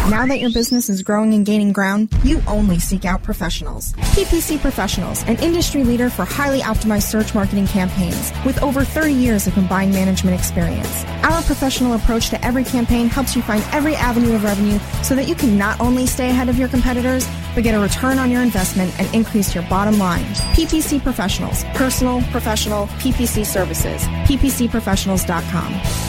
Now 0.09 0.25
that 0.25 0.39
your 0.39 0.49
business 0.53 0.87
is 0.87 1.03
growing 1.03 1.33
and 1.33 1.45
gaining 1.45 1.73
ground, 1.73 2.07
you 2.23 2.41
only 2.47 2.79
seek 2.79 3.03
out 3.03 3.21
professionals. 3.21 3.91
PPC 4.15 4.61
Professionals, 4.61 5.23
an 5.23 5.37
industry 5.39 5.83
leader 5.83 6.09
for 6.09 6.23
highly 6.23 6.61
optimized 6.61 7.03
search 7.03 7.35
marketing 7.35 7.67
campaigns 7.67 8.31
with 8.45 8.63
over 8.63 8.85
30 8.85 9.11
years 9.13 9.45
of 9.45 9.53
combined 9.55 9.91
management 9.91 10.39
experience. 10.39 11.03
Our 11.23 11.41
professional 11.43 11.93
approach 11.93 12.29
to 12.29 12.45
every 12.45 12.63
campaign 12.63 13.09
helps 13.09 13.35
you 13.35 13.41
find 13.41 13.61
every 13.73 13.95
avenue 13.95 14.35
of 14.35 14.43
revenue 14.45 14.79
so 15.03 15.15
that 15.15 15.27
you 15.27 15.35
can 15.35 15.57
not 15.57 15.81
only 15.81 16.07
stay 16.07 16.29
ahead 16.29 16.47
of 16.47 16.57
your 16.57 16.69
competitors, 16.69 17.27
but 17.59 17.65
get 17.65 17.75
a 17.75 17.79
return 17.79 18.19
on 18.19 18.31
your 18.31 18.41
investment 18.41 18.97
and 19.01 19.13
increase 19.13 19.53
your 19.53 19.65
bottom 19.65 19.99
line. 19.99 20.23
PPC 20.55 21.03
Professionals, 21.03 21.65
personal, 21.73 22.21
professional, 22.31 22.87
PPC 23.01 23.45
services. 23.45 24.01
PPCprofessionals.com. 24.03 26.08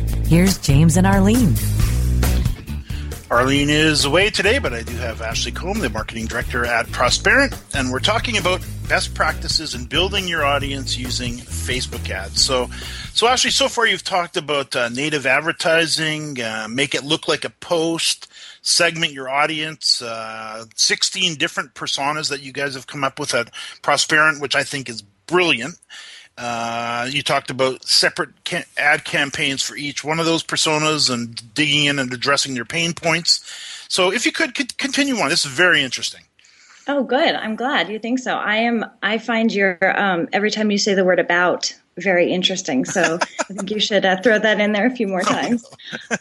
Here's 0.31 0.57
James 0.59 0.95
and 0.95 1.05
Arlene. 1.05 1.55
Arlene 3.29 3.69
is 3.69 4.05
away 4.05 4.29
today, 4.29 4.59
but 4.59 4.71
I 4.71 4.81
do 4.81 4.95
have 4.95 5.21
Ashley 5.21 5.51
Coombe, 5.51 5.81
the 5.81 5.89
marketing 5.89 6.25
director 6.25 6.65
at 6.65 6.89
Prosperent, 6.89 7.53
and 7.73 7.91
we're 7.91 7.99
talking 7.99 8.37
about 8.37 8.65
best 8.87 9.13
practices 9.13 9.75
in 9.75 9.87
building 9.87 10.29
your 10.29 10.45
audience 10.45 10.97
using 10.97 11.33
Facebook 11.33 12.09
ads. 12.09 12.41
So, 12.45 12.69
so 13.13 13.27
Ashley, 13.27 13.51
so 13.51 13.67
far 13.67 13.85
you've 13.85 14.05
talked 14.05 14.37
about 14.37 14.73
uh, 14.73 14.87
native 14.87 15.25
advertising, 15.25 16.41
uh, 16.41 16.67
make 16.69 16.95
it 16.95 17.03
look 17.03 17.27
like 17.27 17.43
a 17.43 17.49
post, 17.49 18.31
segment 18.61 19.11
your 19.11 19.27
audience, 19.27 20.01
uh, 20.01 20.63
16 20.75 21.35
different 21.35 21.73
personas 21.73 22.29
that 22.29 22.41
you 22.41 22.53
guys 22.53 22.73
have 22.75 22.87
come 22.87 23.03
up 23.03 23.19
with 23.19 23.35
at 23.35 23.51
Prosperent, 23.81 24.39
which 24.39 24.55
I 24.55 24.63
think 24.63 24.87
is 24.87 25.01
brilliant. 25.01 25.75
Uh, 26.37 27.07
you 27.09 27.21
talked 27.21 27.49
about 27.49 27.85
separate 27.85 28.29
ad 28.77 29.03
campaigns 29.03 29.61
for 29.61 29.75
each 29.75 30.03
one 30.03 30.19
of 30.19 30.25
those 30.25 30.43
personas 30.43 31.09
and 31.11 31.53
digging 31.53 31.85
in 31.85 31.99
and 31.99 32.11
addressing 32.13 32.53
their 32.53 32.65
pain 32.65 32.93
points. 32.93 33.41
So, 33.87 34.11
if 34.11 34.25
you 34.25 34.31
could, 34.31 34.55
could 34.55 34.77
continue 34.77 35.15
on, 35.17 35.29
this 35.29 35.45
is 35.45 35.51
very 35.51 35.83
interesting. 35.83 36.21
Oh, 36.87 37.03
good. 37.03 37.35
I'm 37.35 37.55
glad 37.55 37.89
you 37.89 37.99
think 37.99 38.19
so. 38.19 38.35
I 38.35 38.55
am. 38.57 38.85
I 39.03 39.17
find 39.17 39.53
your 39.53 39.77
um, 39.99 40.27
every 40.33 40.49
time 40.49 40.71
you 40.71 40.77
say 40.77 40.93
the 40.93 41.05
word 41.05 41.19
about 41.19 41.73
very 41.97 42.31
interesting. 42.31 42.85
So 42.85 43.19
I 43.39 43.43
think 43.43 43.71
you 43.71 43.79
should 43.79 44.05
uh, 44.05 44.21
throw 44.21 44.39
that 44.39 44.59
in 44.59 44.71
there 44.71 44.87
a 44.87 44.95
few 44.95 45.07
more 45.07 45.21
times. 45.21 45.65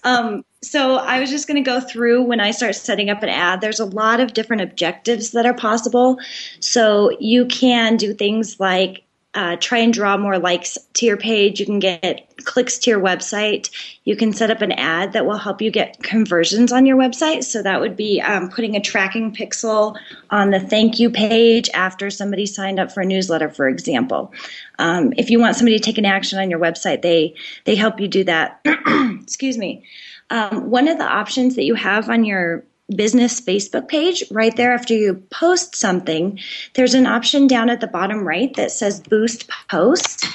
Um, 0.05 0.45
so 0.63 0.97
I 0.97 1.21
was 1.21 1.31
just 1.31 1.47
going 1.47 1.63
to 1.63 1.69
go 1.69 1.81
through 1.81 2.23
when 2.23 2.41
I 2.41 2.51
start 2.51 2.75
setting 2.75 3.11
up 3.11 3.23
an 3.23 3.29
ad. 3.29 3.61
There's 3.61 3.81
a 3.81 3.85
lot 3.85 4.21
of 4.21 4.35
different 4.35 4.63
objectives 4.63 5.31
that 5.33 5.47
are 5.47 5.55
possible. 5.55 6.19
So 6.61 7.17
you 7.19 7.47
can 7.47 7.97
do 7.97 8.13
things 8.15 8.61
like 8.61 9.03
uh, 9.35 9.57
try 9.57 9.79
and 9.79 9.93
draw 9.93 10.17
more 10.17 10.39
likes 10.39 10.77
to 10.95 11.07
your 11.07 11.17
page. 11.17 11.61
You 11.61 11.67
can 11.67 11.79
get 11.79 12.27
clicks 12.45 12.79
to 12.79 12.91
your 12.91 13.01
website. 13.01 13.71
You 14.05 14.17
can 14.17 14.33
set 14.33 14.51
up 14.51 14.61
an 14.61 14.73
ad 14.73 15.13
that 15.13 15.25
will 15.25 15.37
help 15.37 15.63
you 15.63 15.71
get 15.71 16.03
conversions 16.03 16.73
on 16.73 16.85
your 16.85 16.97
website. 16.97 17.45
So 17.45 17.63
that 17.63 17.81
would 17.81 17.97
be 17.97 18.21
um, 18.21 18.49
putting 18.49 18.75
a 18.75 18.81
tracking 18.81 19.33
pixel 19.33 19.97
on 20.31 20.51
the 20.51 20.59
thank 20.59 20.99
you 20.99 21.11
page 21.11 21.71
after 21.75 22.11
somebody 22.11 22.45
signed 22.45 22.81
up 22.81 22.91
for 22.91 23.03
a 23.03 23.07
newsletter, 23.07 23.49
for 23.49 23.69
example. 23.69 24.33
Um, 24.81 25.13
if 25.17 25.31
you 25.31 25.39
want 25.39 25.55
somebody 25.55 25.79
to 25.79 25.85
take 25.85 25.99
an 25.99 26.07
action 26.07 26.41
on 26.41 26.51
your 26.51 26.59
website, 26.59 27.03
they 27.03 27.35
they 27.65 27.77
help 27.77 28.01
you 28.01 28.09
do 28.09 28.25
that. 28.25 28.61
Excuse 29.23 29.59
me. 29.59 29.85
Um, 30.31 30.71
one 30.71 30.89
of 30.89 30.99
the 30.99 31.05
options 31.05 31.57
that 31.57 31.65
you 31.65 31.75
have 31.75 32.09
on 32.09 32.25
your 32.25 32.65
business 32.97 33.41
Facebook 33.41 33.89
page, 33.89 34.23
right 34.31 34.55
there 34.57 34.73
after 34.73 34.95
you 34.95 35.15
post 35.31 35.77
something, 35.77 36.39
there's 36.75 36.95
an 36.95 37.07
option 37.07 37.47
down 37.47 37.71
at 37.71 37.81
the 37.81 37.87
bottom 37.87 38.27
right 38.27 38.55
that 38.55 38.71
says 38.71 39.01
boost 39.01 39.49
post. 39.69 40.27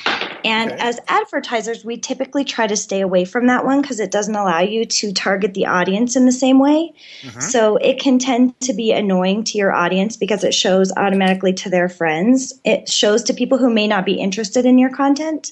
And 0.45 0.71
okay. 0.71 0.79
as 0.79 0.99
advertisers, 1.07 1.83
we 1.83 1.97
typically 1.97 2.43
try 2.43 2.67
to 2.67 2.75
stay 2.77 3.01
away 3.01 3.25
from 3.25 3.47
that 3.47 3.65
one 3.65 3.81
because 3.81 3.99
it 3.99 4.11
doesn't 4.11 4.35
allow 4.35 4.59
you 4.59 4.85
to 4.85 5.11
target 5.11 5.55
the 5.55 5.65
audience 5.65 6.15
in 6.15 6.27
the 6.27 6.31
same 6.31 6.59
way. 6.59 6.93
Mm-hmm. 7.23 7.39
So 7.39 7.77
it 7.77 7.99
can 7.99 8.19
tend 8.19 8.59
to 8.61 8.73
be 8.73 8.91
annoying 8.91 9.43
to 9.45 9.57
your 9.57 9.73
audience 9.73 10.17
because 10.17 10.43
it 10.43 10.53
shows 10.53 10.91
automatically 10.95 11.53
to 11.53 11.69
their 11.71 11.89
friends. 11.89 12.53
It 12.63 12.87
shows 12.87 13.23
to 13.23 13.33
people 13.33 13.57
who 13.57 13.71
may 13.71 13.87
not 13.87 14.05
be 14.05 14.13
interested 14.13 14.65
in 14.65 14.77
your 14.77 14.91
content. 14.91 15.51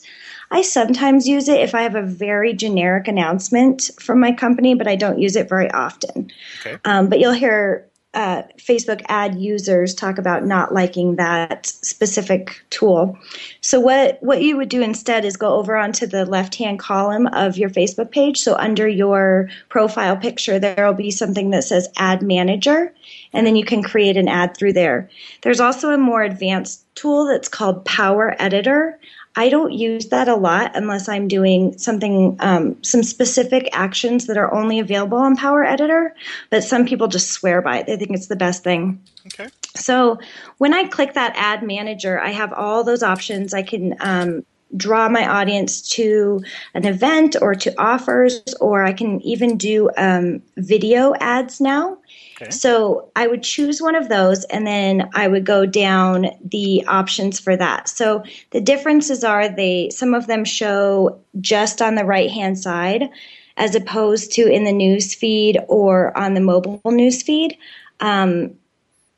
I 0.54 0.62
sometimes 0.62 1.28
use 1.28 1.50
it 1.50 1.60
if 1.62 1.74
I 1.74 1.82
have 1.82 1.96
a 1.96 2.04
very 2.04 2.54
generic 2.54 3.08
announcement 3.08 3.90
from 4.00 4.20
my 4.20 4.32
company, 4.32 4.76
but 4.76 4.88
I 4.88 4.96
don't 4.96 5.18
use 5.18 5.36
it 5.36 5.50
very 5.50 5.70
often. 5.72 6.32
Okay. 6.62 6.78
Um, 6.86 7.10
but 7.10 7.20
you'll 7.20 7.34
hear 7.34 7.90
uh, 8.14 8.44
Facebook 8.58 9.02
ad 9.10 9.34
users 9.40 9.96
talk 9.96 10.20
about 10.20 10.46
not 10.46 10.72
liking 10.72 11.16
that 11.16 11.66
specific 11.66 12.64
tool. 12.70 13.18
So 13.62 13.80
what 13.80 14.22
what 14.22 14.44
you 14.44 14.56
would 14.58 14.70
do 14.70 14.84
instead 14.84 15.26
is 15.26 15.36
go 15.36 15.56
over 15.56 15.76
onto 15.76 16.06
the 16.06 16.24
left 16.24 16.54
hand 16.54 16.78
column 16.78 17.26
of 17.26 17.58
your 17.58 17.72
Facebook 17.72 18.12
page. 18.12 18.38
So 18.40 18.56
under 18.56 18.88
your 18.88 19.50
profile 19.70 20.16
picture, 20.16 20.60
there 20.60 20.86
will 20.86 20.94
be 20.94 21.10
something 21.10 21.50
that 21.50 21.64
says 21.64 21.90
Ad 21.98 22.22
Manager, 22.22 22.94
and 23.34 23.48
then 23.48 23.56
you 23.56 23.66
can 23.66 23.82
create 23.82 24.18
an 24.18 24.28
ad 24.28 24.56
through 24.56 24.74
there. 24.74 25.10
There's 25.42 25.60
also 25.60 25.90
a 25.90 25.98
more 25.98 26.22
advanced 26.22 26.86
tool 26.94 27.26
that's 27.26 27.50
called 27.50 27.84
Power 27.86 28.36
Editor. 28.38 29.00
I 29.36 29.50
don't 29.50 29.74
use 29.74 30.08
that 30.08 30.28
a 30.28 30.36
lot 30.36 30.72
unless 30.76 31.10
I'm 31.10 31.28
doing 31.28 31.78
something, 31.78 32.36
um, 32.40 32.82
some 32.84 33.02
specific 33.02 33.68
actions 33.74 34.28
that 34.28 34.38
are 34.38 34.54
only 34.54 34.80
available 34.80 35.18
on 35.18 35.36
Power 35.36 35.64
Editor. 35.64 36.16
But 36.52 36.64
some 36.64 36.86
people 36.86 37.08
just 37.08 37.32
swear 37.32 37.62
by 37.62 37.80
it; 37.80 37.88
they 37.88 37.98
think 37.98 38.12
it's 38.12 38.28
the 38.28 38.36
best 38.36 38.64
thing. 38.64 39.02
Okay. 39.28 39.50
So 39.76 40.20
when 40.60 40.74
I 40.74 40.86
click 40.86 41.14
that 41.14 41.34
Ad 41.36 41.64
Manager, 41.64 42.20
I 42.20 42.30
have 42.30 42.54
all 42.54 42.84
those 42.84 43.02
options. 43.02 43.54
I 43.54 43.64
can 43.64 43.96
um, 44.02 44.46
draw 44.78 45.10
my 45.10 45.28
audience 45.28 45.82
to 45.90 46.44
an 46.74 46.86
event 46.86 47.36
or 47.42 47.56
to 47.56 47.74
offers, 47.82 48.42
or 48.60 48.84
I 48.84 48.94
can 48.94 49.22
even 49.22 49.58
do 49.58 49.90
um, 49.98 50.42
video 50.58 51.14
ads 51.20 51.60
now. 51.60 51.98
Okay. 52.42 52.52
So 52.52 53.10
I 53.16 53.28
would 53.28 53.44
choose 53.44 53.82
one 53.82 53.96
of 53.96 54.10
those 54.10 54.44
and 54.46 54.66
then 54.66 55.10
I 55.14 55.28
would 55.28 55.46
go 55.46 55.66
down 55.66 56.28
the 56.44 56.84
options 56.88 57.40
for 57.40 57.56
that. 57.56 57.88
So 57.88 58.24
the 58.52 58.62
differences 58.62 59.24
are 59.24 59.50
they 59.50 59.90
some 59.92 60.14
of 60.14 60.28
them 60.28 60.46
show 60.46 61.20
just 61.40 61.82
on 61.82 61.96
the 61.96 62.06
right 62.06 62.32
hand 62.32 62.60
side 62.60 63.10
as 63.58 63.76
opposed 63.76 64.32
to 64.34 64.48
in 64.48 64.64
the 64.64 64.72
news 64.72 65.14
feed 65.14 65.60
or 65.68 66.18
on 66.18 66.34
the 66.34 66.42
mobile 66.42 66.82
news 66.86 67.22
feed. 67.22 67.58
Um, 68.00 68.56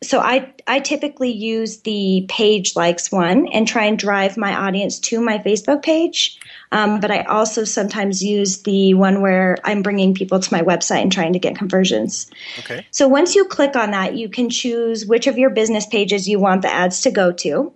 so 0.04 0.20
I, 0.20 0.54
I 0.68 0.80
typically 0.80 1.32
use 1.32 1.82
the 1.82 2.26
page 2.30 2.76
likes 2.76 3.12
one 3.12 3.48
and 3.48 3.68
try 3.68 3.86
and 3.86 3.98
drive 3.98 4.38
my 4.38 4.54
audience 4.54 5.00
to 5.00 5.22
my 5.22 5.38
Facebook 5.40 5.82
page. 5.82 6.38
Um, 6.76 7.00
but 7.00 7.10
I 7.10 7.22
also 7.22 7.64
sometimes 7.64 8.22
use 8.22 8.64
the 8.64 8.96
one 8.96 9.22
where 9.22 9.58
I'm 9.64 9.82
bringing 9.82 10.14
people 10.14 10.42
to 10.42 10.54
my 10.54 10.62
website 10.62 11.02
and 11.02 11.12
trying 11.12 11.32
to 11.32 11.40
get 11.40 11.56
conversions. 11.56 12.30
Okay. 12.60 12.86
So 12.92 13.08
once 13.08 13.34
you 13.34 13.46
click 13.46 13.78
on 13.78 13.92
that, 13.92 14.16
you 14.16 14.28
can 14.28 14.50
choose 14.50 15.06
which 15.06 15.26
of 15.26 15.38
your 15.38 15.50
business 15.50 15.86
pages 15.86 16.28
you 16.28 16.38
want 16.38 16.64
the 16.64 16.72
ads 16.72 17.00
to 17.02 17.12
go 17.12 17.32
to. 17.32 17.72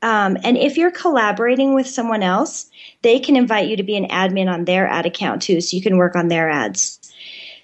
Um, 0.00 0.38
and 0.42 0.56
if 0.56 0.78
you're 0.78 0.90
collaborating 0.90 1.74
with 1.74 1.86
someone 1.86 2.22
else, 2.22 2.70
they 3.02 3.20
can 3.20 3.36
invite 3.36 3.68
you 3.68 3.76
to 3.76 3.82
be 3.82 3.96
an 3.96 4.08
admin 4.08 4.50
on 4.50 4.64
their 4.64 4.86
ad 4.86 5.04
account 5.04 5.42
too, 5.42 5.60
so 5.60 5.76
you 5.76 5.82
can 5.82 5.98
work 5.98 6.16
on 6.16 6.28
their 6.28 6.48
ads. 6.48 6.98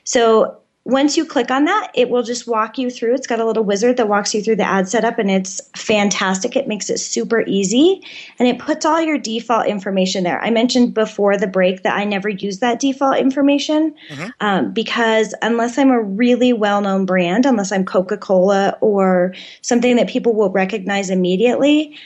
So 0.05 0.59
once 0.87 1.17
you 1.17 1.27
click 1.27 1.51
on 1.51 1.65
that, 1.65 1.91
it 1.95 2.11
will 2.11 2.23
just 2.23 2.47
walk 2.47 2.79
you 2.79 2.91
through. 2.91 3.13
It's 3.13 3.27
got 3.27 3.41
a 3.41 3.45
little 3.45 3.65
wizard 3.65 3.97
that 3.97 4.07
walks 4.09 4.33
you 4.33 4.41
through 4.41 4.55
the 4.55 4.65
ad 4.65 4.89
setup, 4.89 5.19
and 5.19 5.29
it's 5.29 5.61
fantastic. 5.77 6.55
It 6.55 6.69
makes 6.69 6.89
it 6.89 6.99
super 6.99 7.43
easy, 7.45 8.01
and 8.39 8.47
it 8.47 8.61
puts 8.61 8.87
all 8.87 9.01
your 9.01 9.19
default 9.19 9.67
information 9.67 10.23
there. 10.23 10.41
I 10.41 10.51
mentioned 10.51 10.95
before 10.95 11.37
the 11.37 11.49
break 11.49 11.83
that 11.83 11.97
I 11.97 12.05
never 12.05 12.29
use 12.29 12.61
that 12.61 12.79
default 12.79 13.19
information 13.19 13.97
mm-hmm. 14.09 14.29
um, 14.39 14.73
because 14.73 15.35
unless 15.43 15.77
I'm 15.77 15.91
a 15.91 16.01
really 16.01 16.53
well 16.53 16.81
known 16.81 17.05
brand, 17.05 17.47
unless 17.47 17.73
I'm 17.73 17.85
Coca 17.85 18.17
Cola 18.17 18.79
or 18.81 19.35
something 19.63 19.97
that 19.97 20.09
people 20.09 20.37
will 20.37 20.51
recognize 20.51 21.11
immediately, 21.11 21.99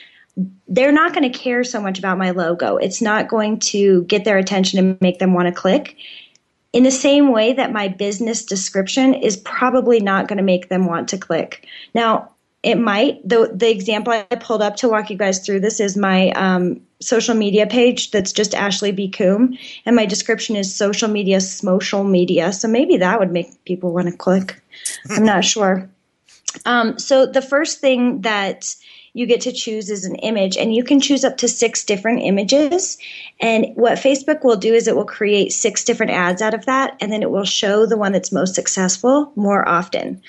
they're 0.68 0.90
not 0.90 1.12
going 1.12 1.30
to 1.30 1.38
care 1.38 1.64
so 1.64 1.82
much 1.82 1.98
about 1.98 2.16
my 2.16 2.30
logo. 2.30 2.78
It's 2.78 3.02
not 3.02 3.28
going 3.28 3.58
to 3.58 4.04
get 4.04 4.24
their 4.24 4.38
attention 4.38 4.78
and 4.78 5.00
make 5.02 5.18
them 5.18 5.34
want 5.34 5.48
to 5.48 5.52
click 5.52 5.98
in 6.72 6.84
the 6.84 6.90
same 6.90 7.32
way 7.32 7.52
that 7.52 7.72
my 7.72 7.88
business 7.88 8.44
description 8.44 9.14
is 9.14 9.36
probably 9.36 10.00
not 10.00 10.28
going 10.28 10.36
to 10.36 10.42
make 10.42 10.68
them 10.68 10.86
want 10.86 11.08
to 11.08 11.18
click. 11.18 11.66
Now, 11.94 12.30
it 12.62 12.76
might. 12.76 13.26
The, 13.26 13.50
the 13.54 13.70
example 13.70 14.12
I 14.12 14.22
pulled 14.36 14.62
up 14.62 14.76
to 14.76 14.88
walk 14.88 15.10
you 15.10 15.16
guys 15.16 15.44
through 15.44 15.60
this 15.60 15.80
is 15.80 15.96
my 15.96 16.30
um, 16.32 16.80
social 17.00 17.34
media 17.34 17.66
page 17.66 18.10
that's 18.10 18.32
just 18.32 18.54
Ashley 18.54 18.92
B. 18.92 19.08
Coombe, 19.08 19.56
and 19.86 19.96
my 19.96 20.04
description 20.04 20.56
is 20.56 20.74
social 20.74 21.08
media, 21.08 21.40
social 21.40 22.04
media. 22.04 22.52
So 22.52 22.68
maybe 22.68 22.98
that 22.98 23.18
would 23.18 23.32
make 23.32 23.64
people 23.64 23.92
want 23.92 24.08
to 24.08 24.16
click. 24.16 24.62
I'm 25.08 25.24
not 25.24 25.44
sure. 25.44 25.88
Um, 26.66 26.98
so 26.98 27.26
the 27.26 27.42
first 27.42 27.80
thing 27.80 28.20
that 28.22 28.74
you 29.12 29.26
get 29.26 29.40
to 29.42 29.52
choose 29.52 29.90
as 29.90 30.04
an 30.04 30.14
image 30.16 30.56
and 30.56 30.74
you 30.74 30.84
can 30.84 31.00
choose 31.00 31.24
up 31.24 31.36
to 31.38 31.48
six 31.48 31.84
different 31.84 32.22
images. 32.22 32.98
And 33.40 33.66
what 33.74 33.98
facebook 33.98 34.44
will 34.44 34.56
do 34.56 34.72
is 34.72 34.86
it 34.86 34.96
will 34.96 35.04
create 35.04 35.52
six 35.52 35.84
different 35.84 36.12
ads 36.12 36.42
out 36.42 36.54
of 36.54 36.66
that 36.66 36.96
and 37.00 37.12
then 37.12 37.22
it 37.22 37.30
will 37.30 37.44
show 37.44 37.86
the 37.86 37.96
one 37.96 38.12
that's 38.12 38.32
most 38.32 38.54
successful 38.54 39.32
more 39.36 39.68
often. 39.68 40.22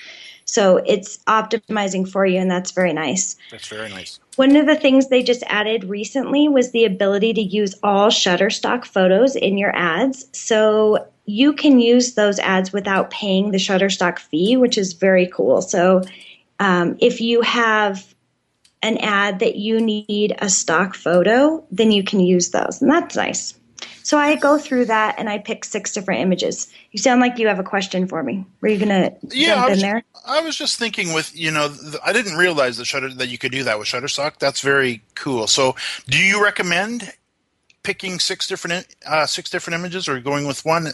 So 0.45 0.77
it's 0.85 1.17
optimizing 1.27 2.09
for 2.09 2.25
you 2.25 2.39
and 2.39 2.49
that's 2.49 2.71
very 2.71 2.93
nice. 2.93 3.35
That's 3.51 3.67
very 3.67 3.89
nice. 3.89 4.19
One 4.35 4.55
of 4.55 4.65
the 4.65 4.75
things 4.75 5.07
they 5.07 5.23
just 5.23 5.43
added 5.47 5.85
recently 5.85 6.49
was 6.49 6.71
the 6.71 6.85
ability 6.85 7.33
to 7.33 7.41
use 7.41 7.75
all 7.83 8.09
shutterstock 8.09 8.85
photos 8.85 9.35
in 9.35 9.57
your 9.57 9.73
ads. 9.75 10.27
So 10.33 11.07
you 11.25 11.53
can 11.53 11.79
use 11.79 12.15
those 12.15 12.39
ads 12.39 12.73
without 12.73 13.11
paying 13.11 13.51
the 13.51 13.57
shutterstock 13.57 14.19
fee 14.19 14.57
which 14.57 14.77
is 14.77 14.93
very 14.93 15.27
cool. 15.27 15.61
So 15.61 16.01
um, 16.59 16.97
if 16.99 17.21
you 17.21 17.41
have 17.41 18.13
an 18.81 18.97
ad 18.97 19.39
that 19.39 19.55
you 19.55 19.79
need 19.79 20.35
a 20.39 20.49
stock 20.49 20.95
photo, 20.95 21.63
then 21.71 21.91
you 21.91 22.03
can 22.03 22.19
use 22.19 22.49
those. 22.49 22.81
And 22.81 22.91
that's 22.91 23.15
nice. 23.15 23.53
So 24.03 24.17
I 24.17 24.35
go 24.35 24.57
through 24.57 24.85
that 24.85 25.15
and 25.19 25.29
I 25.29 25.37
pick 25.37 25.63
six 25.63 25.93
different 25.93 26.21
images. 26.21 26.67
You 26.91 26.99
sound 26.99 27.21
like 27.21 27.37
you 27.37 27.47
have 27.47 27.59
a 27.59 27.63
question 27.63 28.07
for 28.07 28.21
me. 28.23 28.45
Were 28.59 28.67
you 28.67 28.77
going 28.77 28.89
to 28.89 29.15
yeah, 29.29 29.55
jump 29.55 29.69
was, 29.69 29.77
in 29.77 29.89
there? 29.89 30.03
I 30.25 30.41
was 30.41 30.55
just 30.55 30.79
thinking 30.79 31.13
with, 31.13 31.35
you 31.35 31.51
know, 31.51 31.67
the, 31.67 31.99
I 32.03 32.11
didn't 32.11 32.35
realize 32.35 32.77
that 32.77 32.85
Shutter 32.85 33.13
that 33.13 33.29
you 33.29 33.37
could 33.37 33.51
do 33.51 33.63
that 33.63 33.77
with 33.77 33.87
Shutterstock. 33.87 34.39
That's 34.39 34.61
very 34.61 35.01
cool. 35.15 35.47
So, 35.47 35.75
do 36.07 36.17
you 36.17 36.43
recommend 36.43 37.13
picking 37.83 38.19
six 38.19 38.47
different 38.47 38.87
uh, 39.05 39.25
six 39.25 39.49
different 39.49 39.79
images 39.79 40.07
or 40.07 40.19
going 40.19 40.47
with 40.47 40.65
one? 40.65 40.87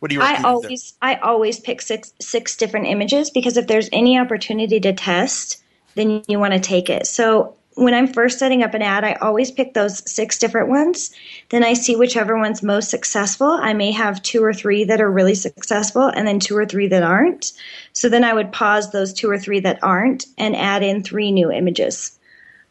What 0.00 0.08
do 0.08 0.14
you 0.14 0.22
I 0.22 0.42
always 0.42 0.94
there? 1.00 1.10
I 1.10 1.14
always 1.16 1.60
pick 1.60 1.80
six 1.82 2.12
six 2.20 2.56
different 2.56 2.86
images 2.86 3.30
because 3.30 3.56
if 3.56 3.66
there's 3.66 3.88
any 3.92 4.18
opportunity 4.18 4.80
to 4.80 4.92
test, 4.92 5.62
then 5.94 6.22
you 6.28 6.38
want 6.38 6.54
to 6.54 6.60
take 6.60 6.88
it. 6.88 7.06
So 7.06 7.56
when 7.74 7.94
I'm 7.94 8.08
first 8.08 8.38
setting 8.38 8.62
up 8.62 8.74
an 8.74 8.82
ad, 8.82 9.04
I 9.04 9.14
always 9.14 9.50
pick 9.50 9.74
those 9.74 10.02
six 10.10 10.38
different 10.38 10.68
ones. 10.68 11.10
Then 11.48 11.64
I 11.64 11.72
see 11.72 11.96
whichever 11.96 12.36
one's 12.36 12.62
most 12.62 12.90
successful. 12.90 13.46
I 13.48 13.72
may 13.72 13.92
have 13.92 14.22
two 14.22 14.44
or 14.44 14.52
three 14.52 14.84
that 14.84 15.00
are 15.00 15.10
really 15.10 15.34
successful 15.34 16.08
and 16.08 16.26
then 16.26 16.40
two 16.40 16.56
or 16.56 16.66
three 16.66 16.88
that 16.88 17.02
aren't. 17.02 17.52
So 17.92 18.08
then 18.08 18.24
I 18.24 18.34
would 18.34 18.52
pause 18.52 18.90
those 18.90 19.12
two 19.12 19.30
or 19.30 19.38
three 19.38 19.60
that 19.60 19.82
aren't 19.82 20.26
and 20.36 20.56
add 20.56 20.82
in 20.82 21.02
three 21.02 21.30
new 21.32 21.50
images. 21.50 22.18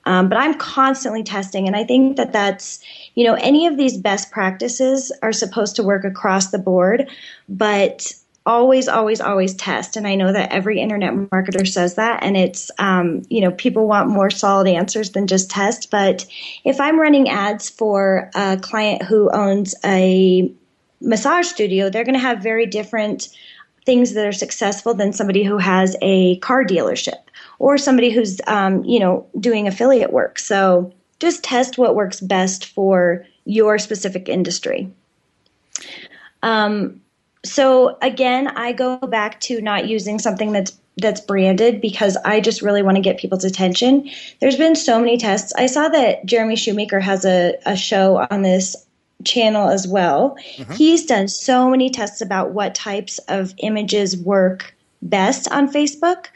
Um, 0.05 0.29
but 0.29 0.37
I'm 0.37 0.57
constantly 0.57 1.23
testing, 1.23 1.67
and 1.67 1.75
I 1.75 1.83
think 1.83 2.17
that 2.17 2.31
that's, 2.31 2.79
you 3.15 3.25
know, 3.25 3.35
any 3.35 3.67
of 3.67 3.77
these 3.77 3.97
best 3.97 4.31
practices 4.31 5.11
are 5.21 5.33
supposed 5.33 5.75
to 5.75 5.83
work 5.83 6.03
across 6.03 6.51
the 6.51 6.57
board, 6.57 7.09
but 7.47 8.13
always, 8.49 8.87
always, 8.87 9.21
always 9.21 9.53
test. 9.53 9.95
And 9.95 10.07
I 10.07 10.15
know 10.15 10.33
that 10.33 10.51
every 10.51 10.81
internet 10.81 11.13
marketer 11.13 11.67
says 11.67 11.93
that. 11.95 12.23
And 12.23 12.35
it's, 12.35 12.71
um, 12.79 13.21
you 13.29 13.41
know, 13.41 13.51
people 13.51 13.87
want 13.87 14.09
more 14.09 14.31
solid 14.31 14.67
answers 14.67 15.11
than 15.11 15.27
just 15.27 15.51
test. 15.51 15.91
But 15.91 16.25
if 16.63 16.81
I'm 16.81 16.99
running 16.99 17.29
ads 17.29 17.69
for 17.69 18.31
a 18.33 18.57
client 18.57 19.03
who 19.03 19.29
owns 19.31 19.75
a 19.85 20.51
massage 20.99 21.45
studio, 21.45 21.91
they're 21.91 22.03
going 22.03 22.15
to 22.15 22.19
have 22.19 22.41
very 22.41 22.65
different 22.65 23.29
things 23.85 24.13
that 24.13 24.25
are 24.25 24.31
successful 24.31 24.95
than 24.95 25.13
somebody 25.13 25.43
who 25.43 25.59
has 25.59 25.95
a 26.01 26.37
car 26.37 26.65
dealership 26.65 27.21
or 27.59 27.77
somebody 27.77 28.09
who's, 28.09 28.41
um, 28.47 28.83
you 28.83 28.99
know, 28.99 29.27
doing 29.39 29.67
affiliate 29.67 30.11
work. 30.11 30.39
So 30.39 30.91
just 31.19 31.43
test 31.43 31.77
what 31.77 31.93
works 31.93 32.19
best 32.19 32.65
for 32.65 33.27
your 33.45 33.77
specific 33.77 34.27
industry. 34.27 34.91
Um, 36.41 37.01
so 37.43 37.97
again, 38.01 38.47
I 38.49 38.73
go 38.73 38.97
back 38.97 39.39
to 39.41 39.61
not 39.61 39.87
using 39.87 40.19
something 40.19 40.51
that's 40.51 40.77
that's 40.97 41.21
branded 41.21 41.79
because 41.79 42.17
I 42.25 42.41
just 42.41 42.61
really 42.61 42.81
want 42.81 42.97
to 42.97 43.01
get 43.01 43.17
people's 43.17 43.45
attention. 43.45 44.09
There's 44.41 44.57
been 44.57 44.75
so 44.75 44.99
many 44.99 45.17
tests. 45.17 45.53
I 45.55 45.67
saw 45.67 45.87
that 45.89 46.25
Jeremy 46.25 46.57
Shoemaker 46.57 46.99
has 46.99 47.23
a, 47.23 47.55
a 47.65 47.77
show 47.77 48.27
on 48.29 48.41
this 48.41 48.75
channel 49.23 49.69
as 49.69 49.87
well. 49.87 50.37
Mm-hmm. 50.57 50.73
He's 50.73 51.05
done 51.05 51.27
so 51.27 51.69
many 51.69 51.89
tests 51.89 52.21
about 52.21 52.51
what 52.51 52.75
types 52.75 53.17
of 53.29 53.53
images 53.59 54.17
work 54.17 54.75
best 55.01 55.49
on 55.51 55.71
Facebook. 55.71 56.27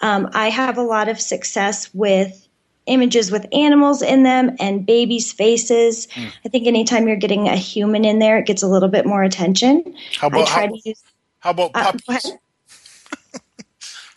Um, 0.00 0.28
I 0.32 0.50
have 0.50 0.76
a 0.78 0.82
lot 0.82 1.08
of 1.08 1.20
success 1.20 1.92
with 1.94 2.45
images 2.86 3.30
with 3.30 3.46
animals 3.52 4.02
in 4.02 4.22
them 4.22 4.56
and 4.60 4.86
babies' 4.86 5.32
faces. 5.32 6.06
Mm. 6.08 6.32
I 6.44 6.48
think 6.48 6.66
anytime 6.66 7.06
you're 7.06 7.16
getting 7.16 7.48
a 7.48 7.56
human 7.56 8.04
in 8.04 8.18
there, 8.18 8.38
it 8.38 8.46
gets 8.46 8.62
a 8.62 8.68
little 8.68 8.88
bit 8.88 9.06
more 9.06 9.22
attention. 9.22 9.94
How 10.18 10.28
about, 10.28 10.48
how, 10.48 10.68
use, 10.84 11.02
how, 11.40 11.50
about 11.50 11.70
uh, 11.74 11.92
puppies? 12.06 12.32
Uh, 12.32 13.38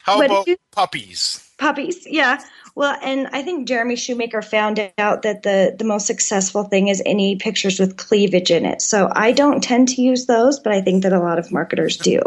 how 0.04 0.22
about 0.22 0.48
puppies? 0.72 1.50
Puppies, 1.58 2.08
yeah. 2.08 2.42
Well, 2.76 2.98
and 3.02 3.28
I 3.34 3.42
think 3.42 3.68
Jeremy 3.68 3.96
Shoemaker 3.96 4.42
found 4.42 4.80
out 4.98 5.24
that 5.24 5.44
the, 5.44 5.76
the 5.78 5.86
most 5.86 6.06
successful 6.08 6.64
thing 6.64 6.88
is 6.88 7.02
any 7.06 7.36
pictures 7.36 7.80
with 7.80 7.98
cleavage 7.98 8.52
in 8.52 8.66
it. 8.66 8.82
So 8.82 9.12
I 9.14 9.32
don't 9.32 9.62
tend 9.62 9.90
to 9.90 10.02
use 10.02 10.26
those, 10.26 10.60
but 10.60 10.74
I 10.74 10.82
think 10.82 11.04
that 11.04 11.14
a 11.14 11.20
lot 11.20 11.40
of 11.40 11.52
marketers 11.52 11.98
do. 11.98 12.20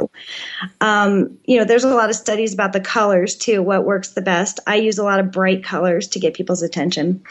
Um, 0.81 1.39
you 1.45 1.59
know, 1.59 1.65
there's 1.65 1.85
a 1.85 1.95
lot 1.95 2.11
of 2.11 2.17
studies 2.17 2.53
about 2.53 2.73
the 2.73 2.81
colors 2.81 3.37
too, 3.37 3.63
what 3.63 3.85
works 3.85 4.11
the 4.11 4.23
best. 4.23 4.61
I 4.67 4.77
use 4.77 4.99
a 4.99 5.05
lot 5.05 5.21
of 5.21 5.31
bright 5.31 5.65
colors 5.65 6.09
to 6.09 6.21
get 6.21 6.35
people's 6.35 6.63
attention. 6.63 7.23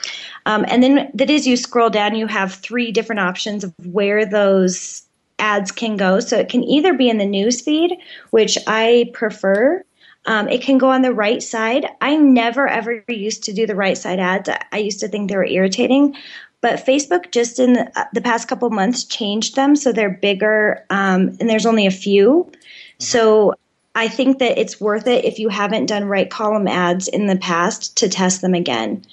Um, 0.45 0.65
and 0.67 0.81
then 0.81 1.11
that 1.13 1.29
is 1.29 1.45
you 1.45 1.57
scroll 1.57 1.89
down, 1.89 2.15
you 2.15 2.27
have 2.27 2.53
three 2.53 2.91
different 2.91 3.19
options 3.19 3.63
of 3.63 3.73
where 3.85 4.25
those 4.25 5.03
ads 5.39 5.71
can 5.71 5.97
go. 5.97 6.19
So 6.19 6.37
it 6.37 6.49
can 6.49 6.63
either 6.63 6.93
be 6.93 7.09
in 7.09 7.17
the 7.17 7.25
news 7.25 7.61
feed, 7.61 7.97
which 8.29 8.57
I 8.67 9.09
prefer 9.13 9.83
um, 10.25 10.47
it 10.49 10.61
can 10.61 10.77
go 10.77 10.89
on 10.89 11.01
the 11.01 11.13
right 11.13 11.41
side. 11.41 11.87
I 11.99 12.15
never 12.15 12.67
ever 12.67 13.03
used 13.07 13.43
to 13.45 13.53
do 13.53 13.65
the 13.65 13.75
right 13.75 13.97
side 13.97 14.19
ads. 14.19 14.49
I 14.71 14.77
used 14.77 14.99
to 14.99 15.07
think 15.07 15.29
they 15.29 15.37
were 15.37 15.45
irritating, 15.45 16.15
but 16.61 16.85
Facebook 16.85 17.31
just 17.31 17.59
in 17.59 17.73
the, 17.73 17.99
uh, 17.99 18.05
the 18.13 18.21
past 18.21 18.47
couple 18.47 18.69
months 18.69 19.03
changed 19.03 19.55
them 19.55 19.75
so 19.75 19.91
they're 19.91 20.09
bigger 20.09 20.85
um, 20.89 21.35
and 21.39 21.49
there's 21.49 21.65
only 21.65 21.87
a 21.87 21.91
few. 21.91 22.45
Mm-hmm. 22.45 23.03
So 23.03 23.55
I 23.95 24.07
think 24.07 24.39
that 24.39 24.57
it's 24.57 24.79
worth 24.79 25.07
it 25.07 25.25
if 25.25 25.39
you 25.39 25.49
haven't 25.49 25.87
done 25.87 26.05
right 26.05 26.29
column 26.29 26.67
ads 26.67 27.07
in 27.07 27.25
the 27.25 27.35
past 27.35 27.97
to 27.97 28.07
test 28.07 28.41
them 28.41 28.53
again. 28.53 29.03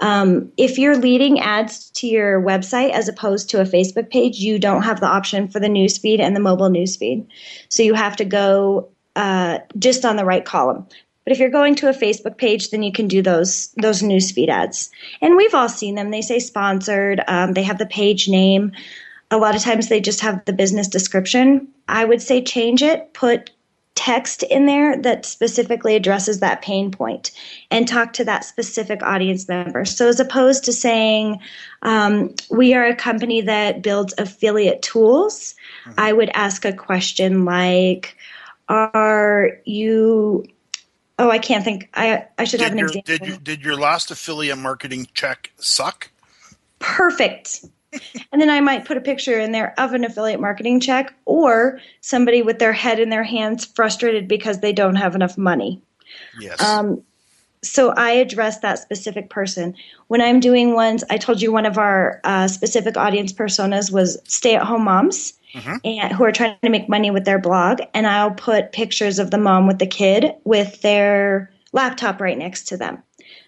Um, 0.00 0.52
if 0.56 0.78
you're 0.78 0.96
leading 0.96 1.40
ads 1.40 1.90
to 1.90 2.06
your 2.06 2.40
website 2.40 2.90
as 2.90 3.08
opposed 3.08 3.50
to 3.50 3.60
a 3.60 3.64
Facebook 3.64 4.10
page, 4.10 4.38
you 4.38 4.58
don't 4.58 4.82
have 4.82 5.00
the 5.00 5.08
option 5.08 5.48
for 5.48 5.58
the 5.58 5.66
newsfeed 5.66 6.20
and 6.20 6.36
the 6.36 6.40
mobile 6.40 6.70
newsfeed. 6.70 7.26
So 7.68 7.82
you 7.82 7.94
have 7.94 8.14
to 8.16 8.24
go 8.24 8.88
uh, 9.18 9.58
just 9.78 10.04
on 10.04 10.16
the 10.16 10.24
right 10.24 10.44
column. 10.44 10.86
But 11.24 11.32
if 11.32 11.40
you're 11.40 11.50
going 11.50 11.74
to 11.74 11.90
a 11.90 11.92
Facebook 11.92 12.38
page, 12.38 12.70
then 12.70 12.82
you 12.82 12.92
can 12.92 13.08
do 13.08 13.20
those 13.20 13.68
those 13.76 14.00
newsfeed 14.00 14.48
ads. 14.48 14.90
And 15.20 15.36
we've 15.36 15.54
all 15.54 15.68
seen 15.68 15.96
them. 15.96 16.10
They 16.10 16.22
say 16.22 16.38
sponsored. 16.38 17.20
Um, 17.26 17.52
they 17.52 17.64
have 17.64 17.78
the 17.78 17.84
page 17.84 18.28
name. 18.28 18.72
A 19.30 19.36
lot 19.36 19.56
of 19.56 19.60
times 19.60 19.88
they 19.88 20.00
just 20.00 20.20
have 20.20 20.42
the 20.44 20.52
business 20.54 20.88
description. 20.88 21.68
I 21.88 22.04
would 22.04 22.22
say 22.22 22.42
change 22.42 22.82
it. 22.82 23.12
Put 23.12 23.50
text 23.94 24.44
in 24.44 24.66
there 24.66 24.96
that 25.02 25.26
specifically 25.26 25.96
addresses 25.96 26.38
that 26.38 26.62
pain 26.62 26.92
point 26.92 27.32
and 27.72 27.88
talk 27.88 28.12
to 28.12 28.24
that 28.24 28.44
specific 28.44 29.02
audience 29.02 29.48
member. 29.48 29.84
So, 29.84 30.08
as 30.08 30.20
opposed 30.20 30.64
to 30.64 30.72
saying, 30.72 31.40
um, 31.82 32.32
we 32.50 32.74
are 32.74 32.86
a 32.86 32.94
company 32.94 33.40
that 33.40 33.82
builds 33.82 34.14
affiliate 34.16 34.82
tools, 34.82 35.56
mm-hmm. 35.84 35.98
I 35.98 36.12
would 36.12 36.30
ask 36.32 36.64
a 36.64 36.72
question 36.72 37.44
like, 37.44 38.16
Are 38.68 39.50
you 39.64 40.44
Oh, 41.18 41.30
I 41.30 41.38
can't 41.38 41.64
think. 41.64 41.88
I 41.94 42.26
I 42.38 42.44
should 42.44 42.58
did 42.58 42.64
have 42.64 42.72
an 42.72 42.78
your, 42.78 42.88
example. 42.88 43.16
Did, 43.16 43.26
you, 43.26 43.36
did 43.38 43.62
your 43.62 43.76
last 43.76 44.10
affiliate 44.10 44.58
marketing 44.58 45.08
check 45.14 45.50
suck? 45.56 46.10
Perfect. 46.78 47.64
and 48.32 48.40
then 48.40 48.50
I 48.50 48.60
might 48.60 48.84
put 48.84 48.96
a 48.96 49.00
picture 49.00 49.38
in 49.38 49.50
there 49.50 49.74
of 49.78 49.94
an 49.94 50.04
affiliate 50.04 50.40
marketing 50.40 50.78
check 50.78 51.12
or 51.24 51.80
somebody 52.02 52.42
with 52.42 52.60
their 52.60 52.72
head 52.72 53.00
in 53.00 53.10
their 53.10 53.24
hands, 53.24 53.64
frustrated 53.64 54.28
because 54.28 54.60
they 54.60 54.72
don't 54.72 54.94
have 54.94 55.16
enough 55.16 55.36
money. 55.36 55.82
Yes. 56.38 56.62
Um, 56.62 57.02
so 57.62 57.90
I 57.90 58.10
address 58.12 58.60
that 58.60 58.78
specific 58.78 59.30
person. 59.30 59.74
When 60.08 60.20
I'm 60.20 60.40
doing 60.40 60.74
ones, 60.74 61.04
I 61.10 61.18
told 61.18 61.42
you 61.42 61.52
one 61.52 61.66
of 61.66 61.78
our 61.78 62.20
uh, 62.24 62.48
specific 62.48 62.96
audience 62.96 63.32
personas 63.32 63.92
was 63.92 64.18
stay-at-home 64.24 64.84
moms 64.84 65.34
mm-hmm. 65.54 65.76
and 65.84 66.12
who 66.12 66.24
are 66.24 66.32
trying 66.32 66.56
to 66.62 66.70
make 66.70 66.88
money 66.88 67.10
with 67.10 67.24
their 67.24 67.38
blog, 67.38 67.80
and 67.94 68.06
I'll 68.06 68.32
put 68.32 68.72
pictures 68.72 69.18
of 69.18 69.30
the 69.30 69.38
mom 69.38 69.66
with 69.66 69.78
the 69.78 69.86
kid 69.86 70.32
with 70.44 70.80
their 70.82 71.50
laptop 71.72 72.20
right 72.20 72.38
next 72.38 72.64
to 72.68 72.76
them. 72.76 73.02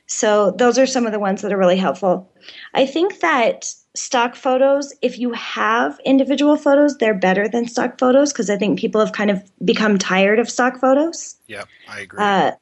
So 0.07 0.51
those 0.53 0.77
are 0.77 0.87
some 0.87 1.07
of 1.07 1.13
the 1.13 1.21
ones 1.21 1.43
that 1.43 1.53
are 1.53 1.59
really 1.59 1.77
helpful. 1.77 2.29
I 2.75 2.85
think 2.85 3.21
that 3.21 3.73
stock 3.95 4.35
photos, 4.35 4.93
if 5.03 5.19
you 5.19 5.33
have 5.33 6.01
individual 6.05 6.57
photos, 6.57 6.99
they're 6.99 7.15
better 7.15 7.49
than 7.49 7.69
stock 7.69 7.99
photos 7.99 8.33
because 8.33 8.51
I 8.51 8.57
think 8.57 8.79
people 8.79 9.01
have 9.01 9.13
kind 9.13 9.31
of 9.31 9.43
become 9.65 9.99
tired 9.99 10.41
of 10.41 10.51
stock 10.51 10.81
photos. 10.81 11.37
Yeah, 11.47 11.65
I 11.89 12.01
agree. 12.01 12.19
Uh, 12.21 12.53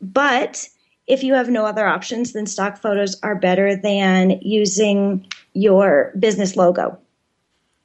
but 0.00 0.68
if 1.06 1.22
you 1.22 1.34
have 1.34 1.48
no 1.48 1.64
other 1.64 1.86
options, 1.86 2.32
then 2.32 2.46
stock 2.46 2.78
photos 2.78 3.18
are 3.22 3.34
better 3.34 3.76
than 3.76 4.38
using 4.42 5.26
your 5.52 6.12
business 6.18 6.56
logo. 6.56 6.98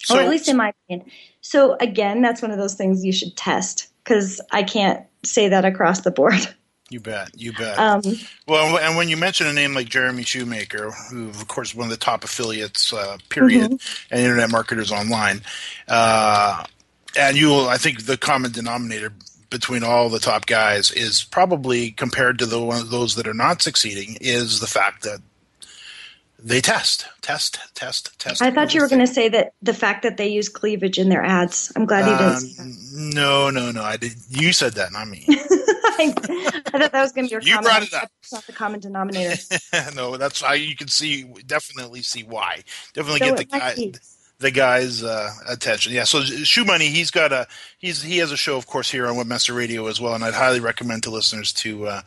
So, 0.04 0.18
or 0.18 0.22
at 0.22 0.30
least 0.30 0.48
in 0.48 0.58
my 0.58 0.70
opinion. 0.70 1.10
So 1.42 1.78
again, 1.80 2.22
that's 2.22 2.42
one 2.42 2.52
of 2.52 2.58
those 2.58 2.74
things 2.74 3.06
you 3.06 3.12
should 3.12 3.38
test 3.38 3.88
because 4.04 4.42
I 4.52 4.64
can't 4.64 5.06
say 5.24 5.50
that 5.50 5.66
across 5.66 6.02
the 6.02 6.12
board. 6.12 6.40
You 6.92 7.00
bet. 7.00 7.30
You 7.40 7.54
bet. 7.54 7.80
Um, 7.80 8.02
well, 8.50 8.78
and 8.78 8.98
when 8.98 9.08
you 9.08 9.16
mention 9.16 9.48
a 9.48 9.54
name 9.54 9.74
like 9.74 9.88
Jeremy 9.88 10.24
Shoemaker, 10.24 10.92
who, 11.10 11.30
of 11.30 11.48
course, 11.48 11.70
is 11.70 11.76
one 11.76 11.86
of 11.86 11.90
the 11.90 11.96
top 11.96 12.26
affiliates, 12.26 12.92
uh, 12.92 13.18
period, 13.30 13.72
mm-hmm. 13.72 14.14
and 14.14 14.20
internet 14.20 14.52
marketers 14.52 14.92
online, 14.92 15.40
uh, 15.88 16.66
and 17.18 17.38
you 17.38 17.48
will, 17.48 17.70
I 17.70 17.78
think 17.78 18.08
the 18.08 18.18
common 18.18 18.52
denominator 18.52 19.14
between 19.52 19.84
all 19.84 20.10
the 20.10 20.18
top 20.18 20.48
guys 20.48 20.90
is 20.90 21.24
probably 21.24 21.92
compared 21.92 22.40
to 22.40 22.48
the 22.48 22.60
one, 22.60 22.90
those 22.90 23.14
that 23.16 23.28
are 23.28 23.34
not 23.34 23.62
succeeding 23.62 24.18
is 24.20 24.60
the 24.60 24.66
fact 24.66 25.04
that 25.04 25.20
they 26.44 26.60
test, 26.60 27.08
test, 27.22 27.60
test, 27.76 28.18
test. 28.18 28.42
I 28.42 28.50
thought 28.50 28.74
you 28.74 28.82
were 28.82 28.88
going 28.88 29.06
to 29.06 29.14
say 29.14 29.30
that 29.30 29.54
the 29.62 29.76
fact 29.76 30.02
that 30.02 30.18
they 30.18 30.28
use 30.28 30.50
cleavage 30.50 30.98
in 30.98 31.10
their 31.10 31.24
ads. 31.24 31.72
I'm 31.76 31.86
glad 31.86 32.10
you 32.10 32.18
didn't. 32.18 32.60
Um, 32.60 33.10
no, 33.14 33.52
no, 33.52 33.72
no. 33.72 33.84
I 33.84 33.98
did. 33.98 34.14
You 34.30 34.52
said 34.52 34.74
that, 34.74 34.92
not 34.92 35.08
me. 35.08 35.24
I, 35.30 36.12
thought 36.66 36.92
that 36.92 36.94
was 36.94 37.12
going 37.12 37.28
to 37.28 37.30
be 37.30 37.32
your. 37.32 37.42
You 37.42 37.54
comment. 37.56 37.66
brought 37.68 37.84
it 37.84 37.94
up. 37.94 38.10
It's 38.24 38.34
not 38.34 38.48
the 38.48 38.54
common 38.54 38.80
denominator. 38.80 39.36
no, 39.96 40.18
that's 40.18 40.42
how 40.42 40.54
you 40.54 40.76
can 40.76 40.88
see. 40.88 41.26
Definitely 41.46 42.02
see 42.02 42.24
why. 42.24 42.64
Definitely 42.94 43.20
so 43.20 43.36
get 43.36 43.38
the 43.38 43.46
guy 43.46 43.92
the 44.42 44.52
guy's 44.52 45.04
uh, 45.04 45.32
attention. 45.48 45.94
Yeah, 45.94 46.04
so 46.04 46.20
ShoeMoney, 46.22 46.90
he's 46.90 47.12
got 47.12 47.32
a 47.32 47.48
he's 47.78 48.02
he 48.02 48.18
has 48.18 48.32
a 48.32 48.38
show, 48.38 48.58
of 48.58 48.68
course, 48.68 48.92
here 48.92 49.08
on 49.08 49.16
Webmaster 49.16 49.56
Radio 49.56 49.88
as 49.88 50.02
well, 50.02 50.14
and 50.14 50.24
I'd 50.24 50.34
highly 50.34 50.60
recommend 50.60 51.04
to 51.04 51.12
listeners 51.12 51.54
to 51.54 51.88
uh, 51.88 52.02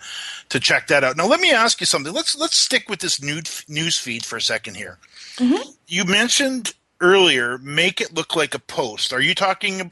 to 0.50 0.60
check 0.60 0.88
that 0.88 1.04
out. 1.04 1.16
Now, 1.16 1.26
let 1.26 1.40
me 1.40 1.52
ask 1.52 1.80
you 1.80 1.86
something. 1.86 2.12
Let's 2.12 2.36
let's 2.36 2.56
stick 2.56 2.88
with 2.88 3.00
this 3.00 3.22
nude 3.22 3.48
news 3.68 3.98
feed 3.98 4.24
for 4.24 4.36
a 4.36 4.42
second 4.42 4.76
here. 4.76 4.98
Mm-hmm. 5.36 5.70
You 5.86 6.04
mentioned 6.04 6.74
earlier, 7.00 7.58
make 7.58 8.00
it 8.00 8.14
look 8.14 8.34
like 8.34 8.54
a 8.54 8.58
post. 8.58 9.12
Are 9.12 9.20
you 9.20 9.34
talking? 9.34 9.90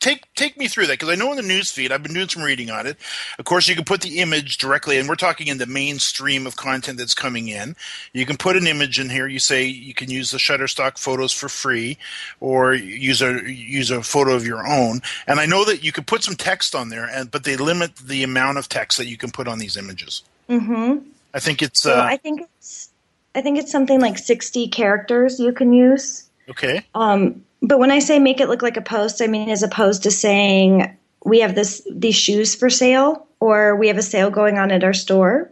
Take 0.00 0.32
take 0.34 0.58
me 0.58 0.68
through 0.68 0.86
that 0.86 0.94
because 0.98 1.08
I 1.08 1.14
know 1.14 1.30
in 1.30 1.36
the 1.36 1.42
news 1.42 1.70
feed 1.70 1.92
I've 1.92 2.02
been 2.02 2.14
doing 2.14 2.28
some 2.28 2.42
reading 2.42 2.70
on 2.70 2.86
it. 2.86 2.96
Of 3.38 3.44
course, 3.44 3.68
you 3.68 3.74
can 3.74 3.84
put 3.84 4.00
the 4.00 4.18
image 4.18 4.58
directly, 4.58 4.98
and 4.98 5.08
we're 5.08 5.14
talking 5.14 5.46
in 5.46 5.58
the 5.58 5.66
mainstream 5.66 6.46
of 6.46 6.56
content 6.56 6.98
that's 6.98 7.14
coming 7.14 7.48
in. 7.48 7.76
You 8.12 8.26
can 8.26 8.36
put 8.36 8.56
an 8.56 8.66
image 8.66 8.98
in 8.98 9.08
here. 9.08 9.26
You 9.26 9.38
say 9.38 9.64
you 9.64 9.94
can 9.94 10.10
use 10.10 10.30
the 10.30 10.38
Shutterstock 10.38 10.98
photos 10.98 11.32
for 11.32 11.48
free, 11.48 11.98
or 12.40 12.74
use 12.74 13.22
a 13.22 13.40
use 13.50 13.90
a 13.90 14.02
photo 14.02 14.34
of 14.34 14.46
your 14.46 14.66
own. 14.66 15.00
And 15.26 15.40
I 15.40 15.46
know 15.46 15.64
that 15.64 15.82
you 15.82 15.92
can 15.92 16.04
put 16.04 16.24
some 16.24 16.34
text 16.34 16.74
on 16.74 16.88
there, 16.88 17.04
and 17.04 17.30
but 17.30 17.44
they 17.44 17.56
limit 17.56 17.96
the 17.96 18.22
amount 18.22 18.58
of 18.58 18.68
text 18.68 18.98
that 18.98 19.06
you 19.06 19.16
can 19.16 19.30
put 19.30 19.48
on 19.48 19.58
these 19.58 19.76
images. 19.76 20.22
Mm-hmm. 20.48 21.08
I 21.34 21.38
think 21.38 21.62
it's. 21.62 21.82
So 21.82 21.94
uh, 21.94 22.02
I 22.02 22.16
think 22.16 22.42
it's. 22.42 22.90
I 23.34 23.40
think 23.40 23.58
it's 23.58 23.72
something 23.72 24.00
like 24.00 24.18
sixty 24.18 24.68
characters 24.68 25.40
you 25.40 25.52
can 25.52 25.72
use. 25.72 26.28
Okay. 26.48 26.84
Um, 26.94 27.44
but 27.60 27.78
when 27.78 27.90
I 27.90 28.00
say 28.00 28.18
make 28.18 28.40
it 28.40 28.48
look 28.48 28.62
like 28.62 28.76
a 28.76 28.82
post, 28.82 29.22
I 29.22 29.26
mean 29.26 29.48
as 29.48 29.62
opposed 29.62 30.02
to 30.02 30.10
saying 30.10 30.96
we 31.24 31.40
have 31.40 31.54
this 31.54 31.86
these 31.90 32.16
shoes 32.16 32.54
for 32.54 32.68
sale 32.68 33.26
or 33.40 33.76
we 33.76 33.88
have 33.88 33.98
a 33.98 34.02
sale 34.02 34.30
going 34.30 34.58
on 34.58 34.70
at 34.70 34.84
our 34.84 34.92
store. 34.92 35.50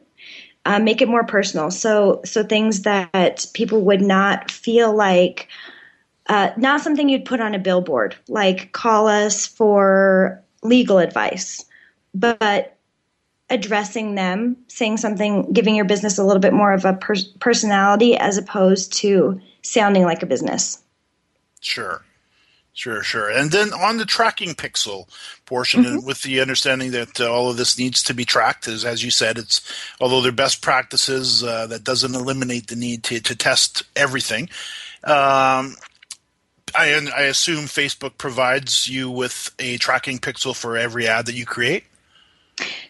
Uh, 0.67 0.79
make 0.79 1.01
it 1.01 1.09
more 1.09 1.25
personal. 1.25 1.71
So 1.71 2.21
so 2.25 2.43
things 2.43 2.83
that 2.83 3.47
people 3.55 3.83
would 3.83 4.03
not 4.03 4.51
feel 4.51 4.95
like. 4.95 5.49
Uh, 6.27 6.53
not 6.57 6.81
something 6.81 7.09
you'd 7.09 7.25
put 7.25 7.41
on 7.41 7.57
a 7.57 7.59
billboard, 7.59 8.15
like 8.29 8.71
call 8.71 9.09
us 9.09 9.49
for 9.49 10.41
legal 10.63 10.99
advice, 10.99 11.65
but 12.15 12.77
addressing 13.51 14.15
them, 14.15 14.57
saying 14.69 14.97
something, 14.97 15.53
giving 15.53 15.75
your 15.75 15.85
business 15.85 16.19
a 16.19 16.25
little 16.25 16.41
bit 16.41 16.53
more 16.53 16.73
of 16.73 16.85
a 16.85 16.95
per- 16.95 17.17
personality 17.41 18.17
as 18.17 18.39
opposed 18.39 18.93
to 18.93 19.41
sounding 19.63 20.05
like 20.05 20.23
a 20.23 20.27
business. 20.27 20.83
Sure. 21.61 22.03
Sure, 22.73 23.03
sure. 23.03 23.29
And 23.29 23.51
then 23.51 23.73
on 23.73 23.99
the 23.99 24.07
tracking 24.07 24.55
pixel 24.55 25.09
portion, 25.45 25.85
mm-hmm. 25.85 26.07
with 26.07 26.23
the 26.23 26.41
understanding 26.41 26.93
that 26.93 27.21
uh, 27.21 27.31
all 27.31 27.51
of 27.51 27.57
this 27.57 27.79
needs 27.79 28.03
to 28.05 28.15
be 28.15 28.25
tracked, 28.25 28.69
as, 28.69 28.85
as 28.85 29.05
you 29.05 29.11
said, 29.11 29.39
it's 29.39 29.61
although 30.01 30.21
they're 30.21 30.33
best 30.33 30.63
practices, 30.63 31.43
uh, 31.43 31.67
that 31.67 31.85
doesn't 31.85 32.15
eliminate 32.15 32.69
the 32.69 32.77
need 32.77 33.03
to, 33.05 33.21
to 33.21 33.35
test 33.35 33.83
everything. 33.97 34.45
Um, 35.05 35.77
I, 36.75 37.11
I 37.17 37.23
assume 37.23 37.65
Facebook 37.65 38.17
provides 38.17 38.89
you 38.89 39.11
with 39.11 39.51
a 39.59 39.77
tracking 39.79 40.19
pixel 40.19 40.55
for 40.55 40.77
every 40.77 41.09
ad 41.09 41.27
that 41.27 41.35
you 41.35 41.45
create. 41.45 41.85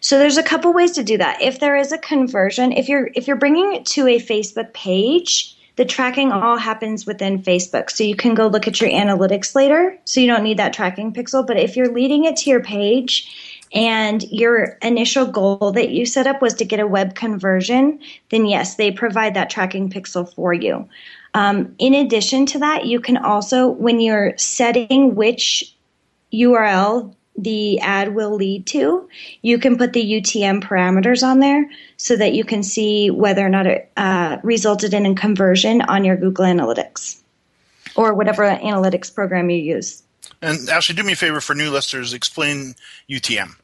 So 0.01 0.19
there's 0.19 0.37
a 0.37 0.43
couple 0.43 0.73
ways 0.73 0.93
to 0.93 1.03
do 1.03 1.17
that. 1.19 1.41
If 1.41 1.61
there 1.61 1.77
is 1.77 1.91
a 1.93 1.99
conversion, 1.99 2.73
if 2.73 2.89
you're 2.89 3.11
if 3.15 3.27
you're 3.27 3.37
bringing 3.37 3.73
it 3.73 3.87
to 3.87 4.07
a 4.09 4.21
Facebook 4.21 4.73
page, 4.73 5.57
the 5.81 5.87
tracking 5.87 6.31
all 6.31 6.59
happens 6.59 7.07
within 7.07 7.43
Facebook. 7.43 7.89
So 7.89 8.05
you 8.05 8.15
can 8.15 8.35
go 8.35 8.49
look 8.49 8.69
at 8.69 8.83
your 8.83 8.91
analytics 8.91 9.55
later. 9.55 9.97
So 10.05 10.21
you 10.21 10.27
don't 10.27 10.43
need 10.43 10.59
that 10.59 10.75
tracking 10.75 11.11
pixel. 11.11 11.47
But 11.47 11.57
if 11.57 11.75
you're 11.75 11.91
leading 11.91 12.27
it 12.27 12.37
to 12.37 12.51
your 12.51 12.63
page 12.63 13.65
and 13.73 14.23
your 14.25 14.77
initial 14.83 15.25
goal 15.25 15.73
that 15.73 15.89
you 15.89 16.05
set 16.05 16.27
up 16.27 16.43
was 16.43 16.53
to 16.57 16.67
get 16.67 16.81
a 16.81 16.87
web 16.87 17.15
conversion, 17.15 17.99
then 18.29 18.45
yes, 18.45 18.75
they 18.75 18.91
provide 18.91 19.33
that 19.33 19.49
tracking 19.49 19.89
pixel 19.89 20.31
for 20.35 20.53
you. 20.53 20.87
Um, 21.33 21.75
in 21.79 21.95
addition 21.95 22.45
to 22.45 22.59
that, 22.59 22.85
you 22.85 23.01
can 23.01 23.17
also, 23.17 23.67
when 23.67 24.03
you're 24.03 24.37
setting 24.37 25.15
which 25.15 25.75
URL 26.31 27.15
the 27.43 27.81
ad 27.81 28.15
will 28.15 28.35
lead 28.35 28.67
to. 28.67 29.09
You 29.43 29.59
can 29.59 29.77
put 29.79 29.93
the 29.93 30.03
UTM 30.03 30.63
parameters 30.63 31.23
on 31.23 31.41
there 31.41 31.69
so 31.97 32.17
that 32.17 32.33
you 32.33 32.45
can 32.45 32.63
see 32.63 33.11
whether 33.11 33.45
or 33.45 33.49
not 33.49 33.67
it 33.67 33.91
uh, 33.97 34.39
resulted 34.43 34.95
in 34.95 35.07
a 35.07 35.15
conversion 35.15 35.83
on 35.83 36.05
your 36.05 36.17
Google 36.17 36.45
Analytics 36.45 37.21
or 37.97 38.15
whatever 38.15 38.45
analytics 38.45 39.13
program 39.15 39.51
you 39.51 39.59
use. 39.59 40.03
And 40.43 40.69
Ashley, 40.69 40.95
do 40.95 41.03
me 41.03 41.13
a 41.13 41.17
favor 41.17 41.41
for 41.41 41.55
new 41.55 41.71
listeners, 41.71 42.13
explain 42.13 42.75
UTM. 43.09 43.57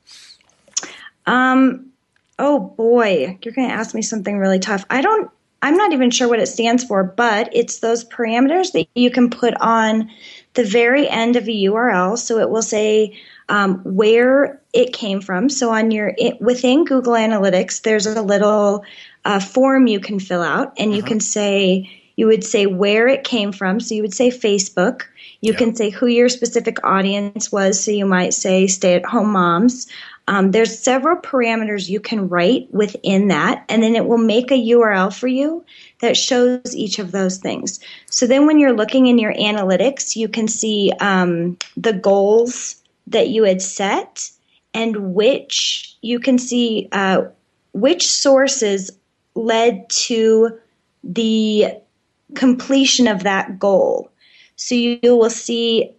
Um, 1.27 1.91
oh 2.39 2.61
boy, 2.61 3.39
you're 3.43 3.55
going 3.55 3.69
to 3.69 3.75
ask 3.75 3.95
me 3.95 4.03
something 4.03 4.39
really 4.39 4.59
tough. 4.59 4.85
I 4.91 5.01
don't, 5.01 5.31
I'm 5.62 5.77
not 5.77 5.93
even 5.93 6.11
sure 6.11 6.29
what 6.29 6.39
it 6.39 6.47
stands 6.47 6.85
for, 6.85 7.03
but 7.03 7.49
it's 7.53 7.81
those 7.81 8.05
parameters 8.05 8.73
that 8.73 8.87
you 8.95 9.11
can 9.11 9.31
put 9.31 9.55
on 9.61 10.11
the 10.55 10.65
very 10.65 11.09
end 11.09 11.37
of 11.37 11.49
a 11.49 11.65
URL. 11.65 12.19
So 12.19 12.39
it 12.39 12.51
will 12.51 12.62
say, 12.62 13.19
um, 13.49 13.79
where 13.85 14.61
it 14.73 14.93
came 14.93 15.21
from. 15.21 15.49
So 15.49 15.71
on 15.71 15.91
your 15.91 16.13
it, 16.19 16.41
within 16.41 16.85
Google 16.85 17.15
Analytics, 17.15 17.83
there's 17.83 18.07
a 18.07 18.23
little 18.23 18.85
uh, 19.25 19.41
form 19.41 19.87
you 19.87 20.01
can 20.01 20.19
fill 20.19 20.43
out, 20.43 20.73
and 20.79 20.93
you 20.93 20.99
uh-huh. 20.99 21.09
can 21.09 21.21
say 21.21 21.91
you 22.17 22.27
would 22.27 22.45
say 22.45 22.67
where 22.67 23.09
it 23.09 23.25
came 23.25 23.53
from. 23.53 23.79
So 23.79 23.95
you 23.95 24.03
would 24.03 24.15
say 24.15 24.31
Facebook. 24.31 25.03
You 25.42 25.53
yeah. 25.53 25.59
can 25.59 25.75
say 25.75 25.90
who 25.90 26.07
your 26.07 26.29
specific 26.29 26.83
audience 26.83 27.53
was. 27.53 27.83
So 27.83 27.90
you 27.90 28.07
might 28.07 28.33
say 28.33 28.67
stay-at-home 28.67 29.33
moms. 29.33 29.87
Um, 30.29 30.51
there's 30.51 30.79
several 30.79 31.17
parameters 31.17 31.88
you 31.88 32.01
can 32.01 32.29
write 32.29 32.73
within 32.73 33.29
that, 33.29 33.65
and 33.69 33.83
then 33.83 33.94
it 33.94 34.07
will 34.07 34.19
make 34.19 34.51
a 34.51 34.55
URL 34.55 35.15
for 35.15 35.29
you 35.29 35.65
that 36.01 36.17
shows 36.17 36.75
each 36.75 36.99
of 36.99 37.13
those 37.13 37.38
things. 37.38 37.79
So 38.11 38.27
then 38.27 38.47
when 38.47 38.59
you're 38.59 38.73
looking 38.73 39.07
in 39.07 39.19
your 39.19 39.35
analytics, 39.35 40.17
you 40.17 40.29
can 40.29 40.49
see 40.49 40.92
um, 40.99 41.57
the 41.77 41.92
goals 41.92 42.83
that 43.07 43.29
you 43.29 43.44
had 43.44 43.63
set 43.63 44.31
and 44.75 45.15
which 45.15 45.96
you 46.02 46.21
can 46.21 46.38
see 46.38 46.88
uh, 46.92 47.23
which 47.73 48.07
sources 48.07 48.90
led 49.35 49.88
to 49.88 50.59
the 51.04 51.67
completion 52.35 53.07
of 53.07 53.23
that 53.23 53.59
goal. 53.59 54.11
So 54.57 54.75
you, 54.75 54.98
will 55.02 55.31
see 55.31 55.92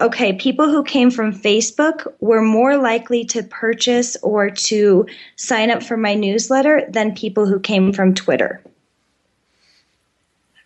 okay, 0.00 0.32
people 0.32 0.66
who 0.66 0.82
came 0.82 1.10
from 1.10 1.32
Facebook 1.32 2.06
were 2.20 2.42
more 2.42 2.76
likely 2.76 3.24
to 3.26 3.42
purchase 3.42 4.16
or 4.22 4.50
to 4.50 5.06
sign 5.36 5.70
up 5.70 5.82
for 5.82 5.96
my 5.96 6.14
newsletter 6.14 6.82
than 6.88 7.14
people 7.14 7.46
who 7.46 7.60
came 7.60 7.92
from 7.92 8.14
Twitter. 8.14 8.62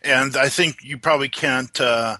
And 0.02 0.36
I 0.36 0.48
think 0.48 0.76
you 0.82 0.98
probably 0.98 1.28
can't 1.28 1.80
uh, 1.80 2.18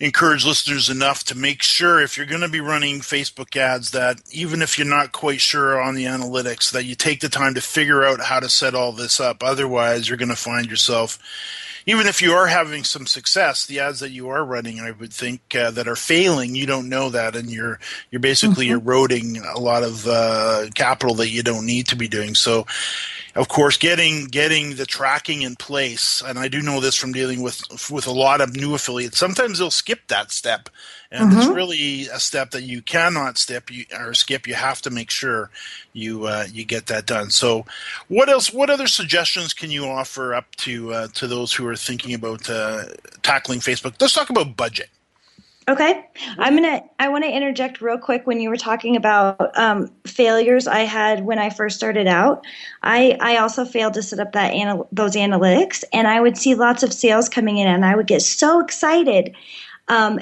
encourage 0.00 0.44
listeners 0.44 0.90
enough 0.90 1.24
to 1.24 1.36
make 1.36 1.62
sure 1.62 2.00
if 2.00 2.16
you're 2.16 2.26
going 2.26 2.40
to 2.40 2.48
be 2.48 2.60
running 2.60 3.00
Facebook 3.00 3.56
ads 3.56 3.92
that 3.92 4.20
even 4.32 4.60
if 4.60 4.78
you're 4.78 4.86
not 4.86 5.12
quite 5.12 5.40
sure 5.40 5.80
on 5.80 5.94
the 5.94 6.04
analytics, 6.04 6.70
that 6.72 6.84
you 6.84 6.94
take 6.94 7.20
the 7.20 7.28
time 7.28 7.54
to 7.54 7.60
figure 7.60 8.04
out 8.04 8.20
how 8.20 8.40
to 8.40 8.48
set 8.48 8.74
all 8.74 8.92
this 8.92 9.20
up. 9.20 9.42
Otherwise, 9.42 10.08
you're 10.08 10.18
going 10.18 10.28
to 10.28 10.36
find 10.36 10.66
yourself 10.66 11.18
even 11.86 12.06
if 12.06 12.22
you 12.22 12.32
are 12.32 12.46
having 12.46 12.82
some 12.82 13.06
success, 13.06 13.66
the 13.66 13.80
ads 13.80 14.00
that 14.00 14.10
you 14.10 14.28
are 14.28 14.44
running, 14.44 14.80
I 14.80 14.92
would 14.92 15.12
think 15.12 15.54
uh, 15.54 15.70
that 15.72 15.86
are 15.86 15.96
failing, 15.96 16.54
you 16.54 16.66
don't 16.66 16.88
know 16.88 17.10
that, 17.10 17.36
and 17.36 17.50
you're 17.50 17.78
you're 18.10 18.20
basically 18.20 18.66
mm-hmm. 18.66 18.86
eroding 18.86 19.36
a 19.38 19.58
lot 19.58 19.82
of 19.82 20.06
uh, 20.06 20.66
capital 20.74 21.14
that 21.16 21.30
you 21.30 21.42
don't 21.42 21.66
need 21.66 21.88
to 21.88 21.96
be 21.96 22.08
doing. 22.08 22.34
So, 22.34 22.66
of 23.36 23.48
course, 23.48 23.76
getting 23.76 24.26
getting 24.26 24.76
the 24.76 24.86
tracking 24.86 25.42
in 25.42 25.56
place, 25.56 26.22
and 26.24 26.38
I 26.38 26.46
do 26.48 26.62
know 26.62 26.80
this 26.80 26.94
from 26.94 27.12
dealing 27.12 27.42
with 27.42 27.62
with 27.90 28.06
a 28.06 28.12
lot 28.12 28.40
of 28.40 28.54
new 28.54 28.74
affiliates. 28.74 29.18
Sometimes 29.18 29.58
they'll 29.58 29.72
skip 29.72 30.06
that 30.06 30.30
step, 30.30 30.68
and 31.10 31.30
mm-hmm. 31.30 31.40
it's 31.40 31.48
really 31.48 32.06
a 32.06 32.20
step 32.20 32.52
that 32.52 32.62
you 32.62 32.80
cannot 32.80 33.36
skip 33.36 33.72
you, 33.72 33.86
or 33.98 34.14
skip. 34.14 34.46
You 34.46 34.54
have 34.54 34.80
to 34.82 34.90
make 34.90 35.10
sure 35.10 35.50
you 35.92 36.26
uh, 36.26 36.46
you 36.52 36.64
get 36.64 36.86
that 36.86 37.06
done. 37.06 37.30
So, 37.30 37.66
what 38.06 38.28
else? 38.28 38.52
What 38.52 38.70
other 38.70 38.86
suggestions 38.86 39.52
can 39.52 39.72
you 39.72 39.84
offer 39.86 40.32
up 40.32 40.54
to 40.58 40.92
uh, 40.92 41.08
to 41.14 41.26
those 41.26 41.52
who 41.52 41.66
are 41.66 41.76
thinking 41.76 42.14
about 42.14 42.48
uh, 42.48 42.84
tackling 43.22 43.58
Facebook? 43.58 43.94
Let's 44.00 44.14
talk 44.14 44.30
about 44.30 44.56
budget. 44.56 44.90
Okay, 45.66 46.04
I'm 46.38 46.54
gonna. 46.56 46.82
I 46.98 47.08
want 47.08 47.24
to 47.24 47.30
interject 47.30 47.80
real 47.80 47.96
quick 47.96 48.26
when 48.26 48.38
you 48.38 48.50
were 48.50 48.56
talking 48.56 48.96
about 48.96 49.56
um, 49.58 49.90
failures 50.06 50.66
I 50.66 50.80
had 50.80 51.24
when 51.24 51.38
I 51.38 51.48
first 51.48 51.76
started 51.76 52.06
out. 52.06 52.44
I 52.82 53.16
I 53.18 53.38
also 53.38 53.64
failed 53.64 53.94
to 53.94 54.02
set 54.02 54.20
up 54.20 54.32
that 54.32 54.52
anal- 54.52 54.88
those 54.92 55.16
analytics, 55.16 55.82
and 55.92 56.06
I 56.06 56.20
would 56.20 56.36
see 56.36 56.54
lots 56.54 56.82
of 56.82 56.92
sales 56.92 57.30
coming 57.30 57.56
in, 57.56 57.66
and 57.66 57.84
I 57.84 57.96
would 57.96 58.06
get 58.06 58.20
so 58.20 58.60
excited. 58.60 59.34
Um, 59.88 60.20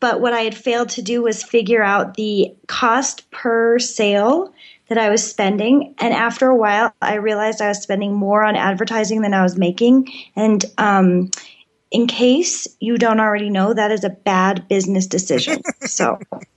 but 0.00 0.22
what 0.22 0.32
I 0.32 0.40
had 0.40 0.56
failed 0.56 0.88
to 0.90 1.02
do 1.02 1.22
was 1.22 1.42
figure 1.42 1.82
out 1.82 2.14
the 2.14 2.54
cost 2.66 3.30
per 3.30 3.78
sale 3.78 4.52
that 4.88 4.98
I 4.98 5.10
was 5.10 5.28
spending. 5.28 5.94
And 5.98 6.14
after 6.14 6.48
a 6.48 6.56
while, 6.56 6.94
I 7.02 7.14
realized 7.16 7.60
I 7.60 7.68
was 7.68 7.82
spending 7.82 8.14
more 8.14 8.42
on 8.42 8.56
advertising 8.56 9.20
than 9.20 9.34
I 9.34 9.42
was 9.42 9.56
making. 9.56 10.08
And 10.34 10.64
um, 10.78 11.30
in 11.90 12.06
case 12.06 12.68
you 12.80 12.98
don't 12.98 13.20
already 13.20 13.48
know, 13.48 13.72
that 13.72 13.90
is 13.90 14.04
a 14.04 14.10
bad 14.10 14.68
business 14.68 15.06
decision. 15.06 15.62
So 15.86 16.18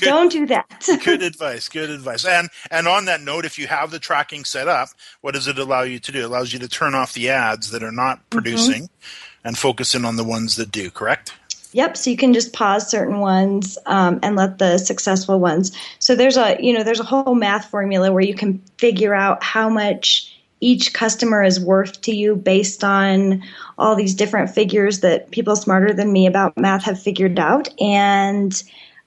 don't 0.00 0.30
do 0.30 0.46
that. 0.46 0.88
good 1.04 1.22
advice. 1.22 1.68
Good 1.68 1.90
advice. 1.90 2.24
And 2.24 2.48
and 2.70 2.86
on 2.86 3.06
that 3.06 3.20
note, 3.20 3.44
if 3.44 3.58
you 3.58 3.66
have 3.66 3.90
the 3.90 3.98
tracking 3.98 4.44
set 4.44 4.68
up, 4.68 4.88
what 5.20 5.34
does 5.34 5.48
it 5.48 5.58
allow 5.58 5.82
you 5.82 5.98
to 5.98 6.12
do? 6.12 6.20
It 6.20 6.24
allows 6.24 6.52
you 6.52 6.58
to 6.60 6.68
turn 6.68 6.94
off 6.94 7.12
the 7.12 7.28
ads 7.30 7.70
that 7.70 7.82
are 7.82 7.92
not 7.92 8.18
mm-hmm. 8.18 8.28
producing 8.30 8.82
mm-hmm. 8.84 9.48
and 9.48 9.58
focus 9.58 9.94
in 9.94 10.04
on 10.04 10.16
the 10.16 10.24
ones 10.24 10.56
that 10.56 10.70
do. 10.70 10.90
Correct? 10.90 11.32
Yep. 11.72 11.96
So 11.96 12.10
you 12.10 12.16
can 12.16 12.32
just 12.32 12.52
pause 12.52 12.88
certain 12.88 13.18
ones 13.18 13.76
um, 13.86 14.20
and 14.22 14.36
let 14.36 14.58
the 14.58 14.78
successful 14.78 15.40
ones. 15.40 15.76
So 15.98 16.14
there's 16.14 16.36
a 16.36 16.56
you 16.60 16.72
know 16.72 16.84
there's 16.84 17.00
a 17.00 17.04
whole 17.04 17.34
math 17.34 17.68
formula 17.68 18.12
where 18.12 18.22
you 18.22 18.34
can 18.34 18.62
figure 18.78 19.14
out 19.14 19.42
how 19.42 19.68
much 19.68 20.35
each 20.60 20.92
customer 20.92 21.42
is 21.42 21.60
worth 21.60 22.00
to 22.02 22.14
you 22.14 22.36
based 22.36 22.82
on 22.82 23.42
all 23.78 23.94
these 23.94 24.14
different 24.14 24.50
figures 24.50 25.00
that 25.00 25.30
people 25.30 25.56
smarter 25.56 25.92
than 25.92 26.12
me 26.12 26.26
about 26.26 26.56
math 26.56 26.84
have 26.84 27.00
figured 27.00 27.38
out 27.38 27.68
and. 27.80 28.62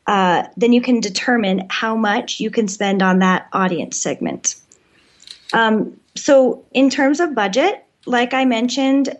Uh, 0.07 0.47
then 0.57 0.73
you 0.73 0.81
can 0.81 0.99
determine 0.99 1.67
how 1.69 1.95
much 1.95 2.39
you 2.39 2.49
can 2.49 2.67
spend 2.67 3.03
on 3.03 3.19
that 3.19 3.47
audience 3.53 3.95
segment. 3.95 4.55
Um, 5.53 5.99
so, 6.15 6.65
in 6.71 6.89
terms 6.89 7.19
of 7.19 7.35
budget, 7.35 7.85
like 8.07 8.33
I 8.33 8.45
mentioned, 8.45 9.15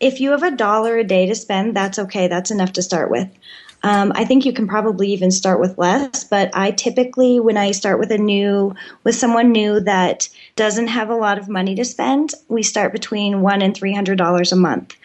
if 0.00 0.20
you 0.20 0.32
have 0.32 0.42
a 0.42 0.50
dollar 0.50 0.96
a 0.98 1.04
day 1.04 1.26
to 1.26 1.34
spend, 1.34 1.76
that's 1.76 1.98
okay. 1.98 2.28
That's 2.28 2.50
enough 2.50 2.72
to 2.72 2.82
start 2.82 3.10
with. 3.10 3.28
Um, 3.84 4.12
I 4.14 4.24
think 4.24 4.44
you 4.46 4.52
can 4.52 4.68
probably 4.68 5.12
even 5.12 5.30
start 5.30 5.58
with 5.58 5.76
less, 5.76 6.24
but 6.24 6.50
I 6.54 6.70
typically, 6.70 7.40
when 7.40 7.56
I 7.56 7.72
start 7.72 7.98
with 7.98 8.12
a 8.12 8.18
new, 8.18 8.74
with 9.02 9.16
someone 9.16 9.50
new 9.50 9.80
that 9.80 10.28
doesn't 10.54 10.86
have 10.86 11.10
a 11.10 11.16
lot 11.16 11.38
of 11.38 11.48
money 11.48 11.74
to 11.74 11.84
spend, 11.84 12.32
we 12.48 12.62
start 12.62 12.92
between 12.92 13.40
one 13.40 13.60
and 13.60 13.74
three 13.74 13.92
hundred 13.92 14.18
dollars 14.18 14.52
a 14.52 14.56
month. 14.56 14.96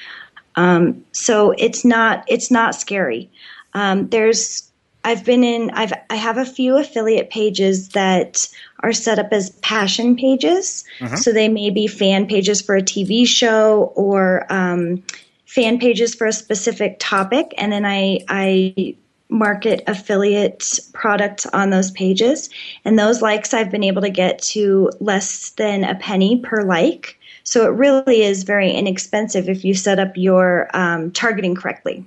Um, 0.56 1.06
so 1.12 1.52
it's 1.58 1.86
not 1.86 2.24
it's 2.28 2.52
not 2.52 2.76
scary. 2.76 3.30
Um, 3.74 4.10
there's 4.10 4.70
I've 5.04 5.24
been 5.24 5.44
in 5.44 5.72
I've 5.72 5.94
I 6.10 6.16
have 6.16 6.38
a 6.38 6.46
few 6.46 6.78
affiliate 6.78 7.30
pages 7.30 7.90
that 7.90 8.48
are 8.82 8.94
set 8.94 9.20
up 9.20 9.30
as 9.32 9.52
passion 9.62 10.16
pages. 10.16 10.84
Mm-hmm. 11.00 11.16
So 11.16 11.32
they 11.32 11.48
may 11.48 11.70
be 11.70 11.88
fan 11.88 12.28
pages 12.28 12.62
for 12.62 12.76
a 12.76 12.82
TV 12.82 13.26
show 13.26 13.94
or 13.96 14.46
um, 14.50 15.04
fan 15.48 15.80
pages 15.80 16.14
for 16.14 16.28
a 16.28 16.34
specific 16.34 16.98
topic, 17.00 17.54
and 17.58 17.72
then 17.72 17.86
I 17.86 18.20
I 18.28 18.96
market 19.30 19.84
affiliate 19.88 20.80
products 20.94 21.46
on 21.48 21.70
those 21.70 21.92
pages. 21.92 22.50
And 22.86 22.98
those 22.98 23.22
likes 23.22 23.54
I've 23.54 23.72
been 23.72 23.84
able 23.84 24.02
to 24.04 24.10
get 24.10 24.42
to 24.44 24.90
less 25.00 25.50
than 25.52 25.84
a 25.84 25.96
penny 25.96 26.40
per 26.40 26.64
like. 26.64 27.20
So 27.44 27.66
it 27.66 27.76
really 27.76 28.24
is 28.24 28.44
very 28.44 28.72
inexpensive 28.72 29.50
if 29.50 29.66
you 29.66 29.74
set 29.74 30.00
up 30.00 30.16
your 30.16 30.70
um, 30.74 31.12
targeting 31.12 31.56
correctly. 31.56 32.06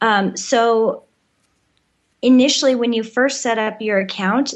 Um, 0.00 0.36
so 0.36 1.04
initially, 2.22 2.74
when 2.74 2.92
you 2.92 3.02
first 3.02 3.40
set 3.40 3.58
up 3.58 3.80
your 3.80 3.98
account, 3.98 4.54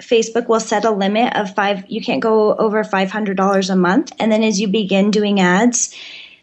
Facebook 0.00 0.48
will 0.48 0.60
set 0.60 0.84
a 0.84 0.90
limit 0.90 1.34
of 1.36 1.54
five, 1.54 1.84
you 1.88 2.02
can't 2.02 2.20
go 2.20 2.56
over 2.56 2.82
$500 2.82 3.70
a 3.70 3.76
month. 3.76 4.12
And 4.18 4.32
then 4.32 4.42
as 4.42 4.60
you 4.60 4.68
begin 4.68 5.10
doing 5.10 5.40
ads, 5.40 5.94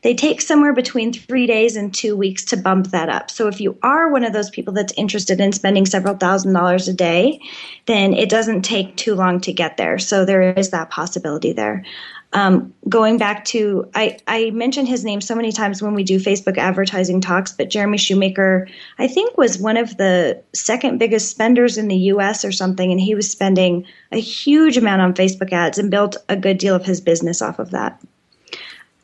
they 0.01 0.13
take 0.13 0.41
somewhere 0.41 0.73
between 0.73 1.11
three 1.11 1.45
days 1.45 1.75
and 1.75 1.93
two 1.93 2.15
weeks 2.15 2.45
to 2.45 2.57
bump 2.57 2.87
that 2.87 3.09
up. 3.09 3.29
So 3.29 3.47
if 3.47 3.59
you 3.59 3.77
are 3.83 4.11
one 4.11 4.23
of 4.23 4.33
those 4.33 4.49
people 4.49 4.73
that's 4.73 4.93
interested 4.93 5.39
in 5.39 5.51
spending 5.51 5.85
several 5.85 6.15
thousand 6.15 6.53
dollars 6.53 6.87
a 6.87 6.93
day, 6.93 7.41
then 7.85 8.13
it 8.13 8.29
doesn't 8.29 8.61
take 8.61 8.95
too 8.95 9.15
long 9.15 9.41
to 9.41 9.51
get 9.51 9.77
there. 9.77 9.99
So 9.99 10.25
there 10.25 10.53
is 10.53 10.69
that 10.69 10.89
possibility 10.89 11.51
there. 11.51 11.83
Um, 12.31 12.71
going 12.87 13.17
back 13.17 13.43
to, 13.45 13.89
I, 13.95 14.19
I 14.27 14.51
mentioned 14.51 14.87
his 14.87 15.03
name 15.03 15.19
so 15.19 15.33
many 15.33 15.51
times 15.51 15.81
when 15.81 15.95
we 15.95 16.03
do 16.03 16.19
Facebook 16.19 16.59
advertising 16.59 17.21
talks, 17.21 17.51
but 17.51 17.71
Jeremy 17.71 17.97
Shoemaker, 17.97 18.67
I 18.99 19.07
think, 19.07 19.35
was 19.35 19.57
one 19.57 19.77
of 19.77 19.97
the 19.97 20.39
second 20.53 20.99
biggest 20.99 21.31
spenders 21.31 21.75
in 21.75 21.87
the 21.87 21.97
US 21.97 22.45
or 22.45 22.51
something, 22.51 22.91
and 22.91 23.01
he 23.01 23.15
was 23.15 23.29
spending 23.29 23.83
a 24.11 24.19
huge 24.19 24.77
amount 24.77 25.01
on 25.01 25.15
Facebook 25.15 25.51
ads 25.51 25.79
and 25.79 25.89
built 25.89 26.17
a 26.29 26.35
good 26.35 26.59
deal 26.59 26.75
of 26.75 26.85
his 26.85 27.01
business 27.01 27.41
off 27.41 27.57
of 27.57 27.71
that. 27.71 27.99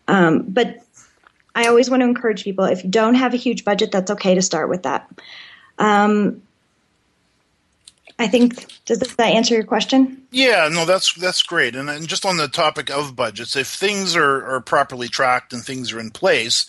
Um, 0.07 0.45
but 0.47 0.84
I 1.55 1.67
always 1.67 1.89
want 1.89 2.01
to 2.01 2.05
encourage 2.05 2.43
people 2.43 2.65
if 2.65 2.83
you 2.83 2.89
don't 2.89 3.15
have 3.15 3.33
a 3.33 3.37
huge 3.37 3.63
budget, 3.63 3.91
that's 3.91 4.11
okay 4.11 4.35
to 4.35 4.41
start 4.41 4.69
with 4.69 4.83
that. 4.83 5.09
Um, 5.79 6.41
I 8.17 8.27
think 8.27 8.67
does 8.85 8.99
that 8.99 9.19
answer 9.19 9.55
your 9.55 9.63
question? 9.63 10.21
Yeah, 10.31 10.69
no, 10.71 10.85
that's 10.85 11.13
that's 11.15 11.43
great. 11.43 11.75
And, 11.75 11.89
and 11.89 12.07
just 12.07 12.25
on 12.25 12.37
the 12.37 12.47
topic 12.47 12.89
of 12.89 13.15
budgets, 13.15 13.55
if 13.55 13.67
things 13.67 14.15
are, 14.15 14.45
are 14.45 14.61
properly 14.61 15.09
tracked 15.09 15.51
and 15.51 15.63
things 15.63 15.91
are 15.91 15.99
in 15.99 16.11
place, 16.11 16.65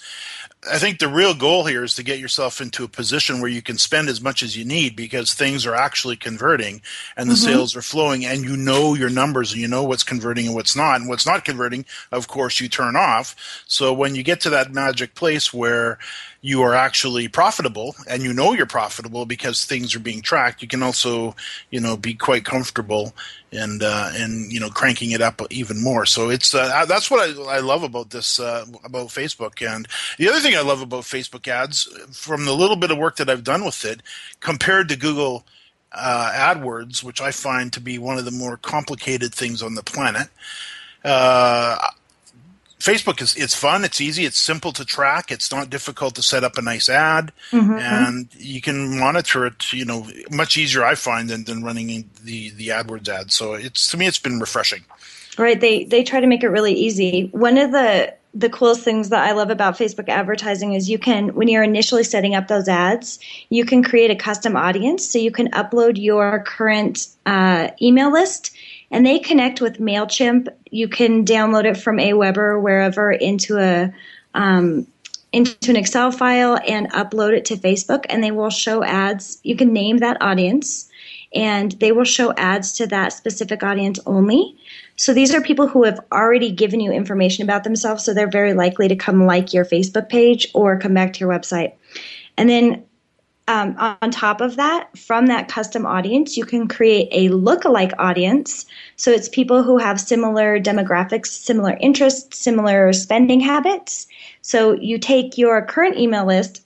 I 0.70 0.78
think 0.78 0.98
the 0.98 1.08
real 1.08 1.34
goal 1.34 1.64
here 1.64 1.84
is 1.84 1.94
to 1.94 2.02
get 2.02 2.18
yourself 2.18 2.60
into 2.60 2.84
a 2.84 2.88
position 2.88 3.40
where 3.40 3.50
you 3.50 3.62
can 3.62 3.78
spend 3.78 4.08
as 4.08 4.20
much 4.20 4.42
as 4.42 4.56
you 4.56 4.64
need 4.64 4.96
because 4.96 5.32
things 5.32 5.66
are 5.66 5.74
actually 5.74 6.16
converting 6.16 6.82
and 7.16 7.30
the 7.30 7.34
mm-hmm. 7.34 7.52
sales 7.52 7.76
are 7.76 7.82
flowing 7.82 8.24
and 8.24 8.44
you 8.44 8.56
know 8.56 8.94
your 8.94 9.10
numbers 9.10 9.52
and 9.52 9.60
you 9.60 9.68
know 9.68 9.84
what's 9.84 10.02
converting 10.02 10.46
and 10.46 10.54
what's 10.54 10.76
not. 10.76 11.00
And 11.00 11.08
what's 11.08 11.26
not 11.26 11.44
converting, 11.44 11.84
of 12.12 12.28
course, 12.28 12.60
you 12.60 12.68
turn 12.68 12.96
off. 12.96 13.36
So 13.66 13.92
when 13.92 14.14
you 14.14 14.22
get 14.22 14.40
to 14.42 14.50
that 14.50 14.72
magic 14.72 15.14
place 15.14 15.52
where 15.52 15.98
you 16.40 16.62
are 16.62 16.74
actually 16.74 17.28
profitable 17.28 17.94
and 18.08 18.22
you 18.22 18.32
know 18.32 18.52
you're 18.52 18.66
profitable 18.66 19.26
because 19.26 19.64
things 19.64 19.94
are 19.94 20.00
being 20.00 20.22
tracked, 20.22 20.62
you 20.62 20.68
can 20.68 20.82
also, 20.82 21.34
you 21.70 21.80
know, 21.80 21.96
be 21.96 22.14
quite 22.14 22.44
comfortable 22.44 23.14
and 23.52 23.82
uh, 23.82 24.10
and 24.14 24.52
you 24.52 24.60
know 24.60 24.70
cranking 24.70 25.12
it 25.12 25.20
up 25.20 25.40
even 25.50 25.82
more. 25.82 26.06
So 26.06 26.30
it's 26.30 26.54
uh, 26.54 26.84
that's 26.86 27.10
what 27.10 27.20
I, 27.20 27.56
I 27.56 27.60
love 27.60 27.82
about 27.82 28.10
this 28.10 28.40
uh, 28.40 28.66
about 28.84 29.08
Facebook. 29.08 29.66
And 29.66 29.86
the 30.18 30.28
other 30.28 30.40
thing 30.40 30.54
I 30.54 30.62
love 30.62 30.82
about 30.82 31.04
Facebook 31.04 31.48
ads, 31.48 31.84
from 32.12 32.44
the 32.44 32.54
little 32.54 32.76
bit 32.76 32.90
of 32.90 32.98
work 32.98 33.16
that 33.16 33.30
I've 33.30 33.44
done 33.44 33.64
with 33.64 33.84
it, 33.84 34.02
compared 34.40 34.88
to 34.88 34.96
Google 34.96 35.44
uh, 35.92 36.32
AdWords, 36.34 37.02
which 37.02 37.20
I 37.20 37.30
find 37.30 37.72
to 37.72 37.80
be 37.80 37.98
one 37.98 38.18
of 38.18 38.24
the 38.24 38.30
more 38.30 38.56
complicated 38.56 39.34
things 39.34 39.62
on 39.62 39.74
the 39.74 39.82
planet. 39.82 40.28
Facebook 42.86 43.20
is 43.20 43.34
it's 43.34 43.54
fun, 43.54 43.84
it's 43.84 44.00
easy, 44.00 44.24
it's 44.24 44.38
simple 44.38 44.72
to 44.72 44.84
track, 44.84 45.32
it's 45.32 45.50
not 45.50 45.70
difficult 45.70 46.14
to 46.14 46.22
set 46.22 46.44
up 46.44 46.56
a 46.56 46.62
nice 46.62 46.88
ad, 46.88 47.32
and 47.50 48.28
you 48.38 48.60
can 48.60 48.98
monitor 49.00 49.44
it. 49.44 49.72
You 49.72 49.84
know, 49.84 50.06
much 50.30 50.56
easier 50.56 50.84
I 50.84 50.94
find 50.94 51.28
than, 51.28 51.44
than 51.44 51.64
running 51.64 52.08
the 52.22 52.50
the 52.50 52.68
AdWords 52.68 53.08
ads. 53.08 53.34
So 53.34 53.54
it's 53.54 53.90
to 53.90 53.96
me, 53.96 54.06
it's 54.06 54.20
been 54.20 54.38
refreshing. 54.38 54.84
Right. 55.36 55.60
They 55.60 55.84
they 55.84 56.04
try 56.04 56.20
to 56.20 56.28
make 56.28 56.44
it 56.44 56.48
really 56.48 56.74
easy. 56.74 57.28
One 57.32 57.58
of 57.58 57.72
the 57.72 58.14
the 58.36 58.50
coolest 58.50 58.82
things 58.82 59.08
that 59.08 59.26
I 59.26 59.32
love 59.32 59.48
about 59.48 59.78
Facebook 59.78 60.10
advertising 60.10 60.74
is 60.74 60.90
you 60.90 60.98
can 60.98 61.34
when 61.34 61.48
you're 61.48 61.64
initially 61.64 62.04
setting 62.04 62.34
up 62.34 62.48
those 62.48 62.68
ads, 62.68 63.18
you 63.48 63.64
can 63.64 63.82
create 63.82 64.10
a 64.10 64.16
custom 64.16 64.56
audience. 64.56 65.10
So 65.10 65.18
you 65.18 65.30
can 65.30 65.50
upload 65.52 66.00
your 66.00 66.44
current 66.46 67.08
uh, 67.24 67.70
email 67.80 68.12
list, 68.12 68.54
and 68.90 69.04
they 69.04 69.18
connect 69.18 69.60
with 69.60 69.78
Mailchimp. 69.78 70.48
You 70.70 70.88
can 70.88 71.24
download 71.24 71.64
it 71.64 71.76
from 71.76 71.98
Aweber 71.98 72.36
or 72.36 72.60
wherever 72.60 73.12
into 73.12 73.58
a 73.58 73.92
um, 74.34 74.86
into 75.32 75.70
an 75.70 75.76
Excel 75.76 76.10
file 76.10 76.58
and 76.66 76.90
upload 76.92 77.36
it 77.36 77.44
to 77.46 77.56
Facebook, 77.56 78.06
and 78.08 78.22
they 78.22 78.30
will 78.30 78.50
show 78.50 78.82
ads. 78.82 79.38
You 79.42 79.56
can 79.56 79.72
name 79.72 79.98
that 79.98 80.22
audience, 80.22 80.88
and 81.34 81.72
they 81.72 81.92
will 81.92 82.04
show 82.04 82.32
ads 82.34 82.72
to 82.74 82.86
that 82.86 83.12
specific 83.12 83.62
audience 83.62 83.98
only. 84.06 84.56
So 84.96 85.12
these 85.12 85.34
are 85.34 85.42
people 85.42 85.68
who 85.68 85.84
have 85.84 86.00
already 86.10 86.50
given 86.50 86.80
you 86.80 86.90
information 86.90 87.44
about 87.44 87.64
themselves, 87.64 88.04
so 88.04 88.14
they're 88.14 88.30
very 88.30 88.54
likely 88.54 88.88
to 88.88 88.96
come 88.96 89.26
like 89.26 89.52
your 89.52 89.64
Facebook 89.64 90.08
page 90.08 90.48
or 90.54 90.78
come 90.78 90.94
back 90.94 91.12
to 91.14 91.20
your 91.20 91.28
website. 91.28 91.74
And 92.38 92.48
then 92.48 92.84
um, 93.48 93.76
on 93.78 94.10
top 94.10 94.40
of 94.40 94.56
that, 94.56 94.96
from 94.98 95.26
that 95.26 95.48
custom 95.48 95.86
audience, 95.86 96.36
you 96.36 96.44
can 96.44 96.66
create 96.66 97.08
a 97.12 97.28
lookalike 97.28 97.92
audience. 97.98 98.66
So 98.96 99.12
it's 99.12 99.28
people 99.28 99.62
who 99.62 99.78
have 99.78 100.00
similar 100.00 100.58
demographics, 100.58 101.26
similar 101.26 101.76
interests, 101.80 102.38
similar 102.38 102.92
spending 102.92 103.40
habits. 103.40 104.08
So 104.42 104.72
you 104.72 104.98
take 104.98 105.38
your 105.38 105.64
current 105.64 105.96
email 105.96 106.26
list, 106.26 106.64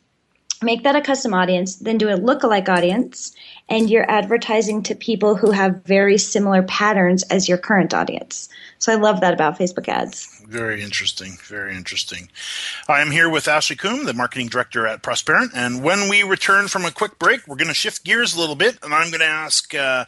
make 0.62 0.82
that 0.84 0.96
a 0.96 1.02
custom 1.02 1.34
audience, 1.34 1.76
then 1.76 1.98
do 1.98 2.08
a 2.08 2.18
lookalike 2.18 2.68
audience, 2.68 3.34
and 3.68 3.90
you're 3.90 4.10
advertising 4.10 4.82
to 4.84 4.94
people 4.94 5.34
who 5.34 5.50
have 5.50 5.82
very 5.84 6.16
similar 6.16 6.62
patterns 6.62 7.22
as 7.24 7.48
your 7.48 7.58
current 7.58 7.92
audience. 7.92 8.48
So 8.78 8.90
I 8.92 8.96
love 8.96 9.20
that 9.20 9.34
about 9.34 9.58
Facebook 9.58 9.88
ads. 9.88 10.39
Very 10.50 10.82
interesting. 10.82 11.38
Very 11.44 11.76
interesting. 11.76 12.28
I 12.88 13.00
am 13.02 13.12
here 13.12 13.30
with 13.30 13.46
Ashley 13.46 13.76
Coombe, 13.76 14.04
the 14.04 14.12
marketing 14.12 14.48
director 14.48 14.84
at 14.84 15.00
Prosperent. 15.00 15.52
And 15.54 15.80
when 15.80 16.08
we 16.08 16.24
return 16.24 16.66
from 16.66 16.84
a 16.84 16.90
quick 16.90 17.20
break, 17.20 17.46
we're 17.46 17.54
going 17.54 17.68
to 17.68 17.74
shift 17.74 18.02
gears 18.02 18.34
a 18.34 18.40
little 18.40 18.56
bit, 18.56 18.76
and 18.82 18.92
I'm 18.92 19.10
going 19.10 19.20
to 19.20 19.26
ask 19.26 19.72
uh, 19.76 20.06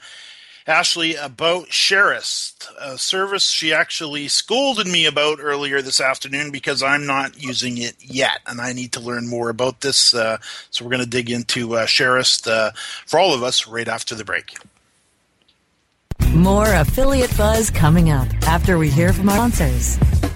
Ashley 0.66 1.14
about 1.14 1.66
Shareist, 1.66 2.66
a 2.80 2.99
service 2.99 3.51
she 3.51 3.72
actually 3.72 4.26
scolded 4.26 4.88
me 4.88 5.07
about 5.07 5.38
earlier 5.40 5.80
this 5.80 6.01
afternoon 6.01 6.51
because 6.51 6.82
I'm 6.82 7.07
not 7.07 7.40
using 7.40 7.78
it 7.78 7.95
yet, 8.01 8.40
and 8.45 8.61
I 8.61 8.72
need 8.72 8.90
to 8.95 9.01
learn 9.01 9.28
more 9.28 9.49
about 9.49 9.82
this. 9.82 10.12
Uh, 10.12 10.38
so 10.70 10.84
we're 10.84 10.90
going 10.90 11.05
to 11.05 11.09
dig 11.09 11.30
into 11.30 11.76
uh, 11.76 11.86
uh, 11.86 12.70
for 13.07 13.20
all 13.20 13.32
of 13.32 13.45
us 13.45 13.68
right 13.68 13.86
after 13.86 14.16
the 14.16 14.24
break. 14.24 14.57
More 16.34 16.74
affiliate 16.74 17.36
buzz 17.36 17.70
coming 17.70 18.11
up 18.11 18.26
after 18.49 18.76
we 18.76 18.90
hear 18.90 19.12
from 19.12 19.28
our 19.28 19.36
sponsors. 19.36 20.21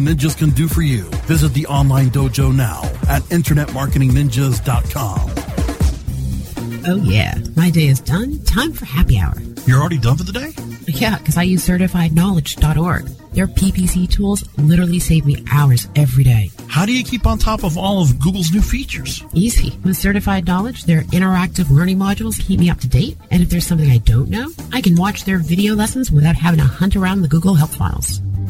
Ninjas 0.00 0.36
can 0.36 0.50
do 0.50 0.68
for 0.68 0.82
you. 0.82 1.04
Visit 1.26 1.54
the 1.54 1.66
online 1.66 2.10
dojo 2.10 2.54
now 2.54 2.82
at 3.08 3.22
InternetMarketingNinjas.com. 3.24 5.30
Oh, 6.84 6.96
yeah. 6.96 7.38
My 7.54 7.70
day 7.70 7.86
is 7.86 8.00
done. 8.00 8.42
Time 8.44 8.72
for 8.72 8.86
happy 8.86 9.18
hour. 9.18 9.34
You're 9.66 9.78
already 9.78 9.98
done 9.98 10.16
for 10.16 10.24
the 10.24 10.32
day? 10.32 10.52
Yeah, 10.86 11.18
because 11.18 11.36
I 11.36 11.44
use 11.44 11.64
CertifiedKnowledge.org. 11.66 13.06
Their 13.32 13.46
PPC 13.46 14.10
tools 14.10 14.44
literally 14.58 14.98
save 14.98 15.24
me 15.24 15.44
hours 15.50 15.88
every 15.94 16.24
day. 16.24 16.50
How 16.68 16.84
do 16.84 16.92
you 16.92 17.04
keep 17.04 17.26
on 17.26 17.38
top 17.38 17.64
of 17.64 17.78
all 17.78 18.02
of 18.02 18.18
Google's 18.18 18.52
new 18.52 18.60
features? 18.60 19.22
Easy. 19.32 19.78
With 19.84 19.96
Certified 19.96 20.46
Knowledge, 20.46 20.84
their 20.84 21.02
interactive 21.04 21.70
learning 21.70 21.98
modules 21.98 22.40
keep 22.40 22.58
me 22.58 22.68
up 22.68 22.80
to 22.80 22.88
date. 22.88 23.16
And 23.30 23.42
if 23.42 23.50
there's 23.50 23.66
something 23.66 23.90
I 23.90 23.98
don't 23.98 24.28
know, 24.28 24.50
I 24.72 24.80
can 24.80 24.96
watch 24.96 25.24
their 25.24 25.38
video 25.38 25.74
lessons 25.74 26.10
without 26.10 26.34
having 26.34 26.58
to 26.58 26.66
hunt 26.66 26.96
around 26.96 27.22
the 27.22 27.28
Google 27.28 27.54
Help 27.54 27.70
files. 27.70 28.20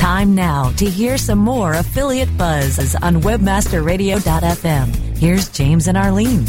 Time 0.00 0.34
now 0.34 0.70
to 0.78 0.86
hear 0.86 1.18
some 1.18 1.38
more 1.38 1.74
affiliate 1.74 2.34
buzz 2.38 2.96
on 3.02 3.16
webmasterradio.fm. 3.16 5.18
Here's 5.18 5.50
James 5.50 5.88
and 5.88 5.98
Arlene. 5.98 6.46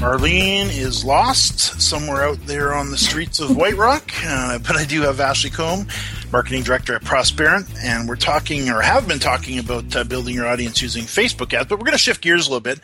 Arlene 0.00 0.68
is 0.68 1.04
lost 1.04 1.82
somewhere 1.82 2.22
out 2.22 2.38
there 2.46 2.74
on 2.74 2.92
the 2.92 2.96
streets 2.96 3.40
of 3.40 3.56
White 3.56 3.76
Rock, 3.76 4.12
uh, 4.24 4.58
but 4.58 4.76
I 4.76 4.84
do 4.84 5.02
have 5.02 5.18
Ashley 5.18 5.50
Coombe, 5.50 5.88
marketing 6.30 6.62
director 6.62 6.94
at 6.94 7.02
Prosperent, 7.02 7.66
and 7.82 8.08
we're 8.08 8.14
talking 8.14 8.70
or 8.70 8.82
have 8.82 9.08
been 9.08 9.18
talking 9.18 9.58
about 9.58 9.96
uh, 9.96 10.04
building 10.04 10.36
your 10.36 10.46
audience 10.46 10.80
using 10.80 11.06
Facebook 11.06 11.52
ads. 11.52 11.68
But 11.68 11.80
we're 11.80 11.86
going 11.86 11.92
to 11.92 11.98
shift 11.98 12.22
gears 12.22 12.46
a 12.46 12.50
little 12.50 12.60
bit, 12.60 12.78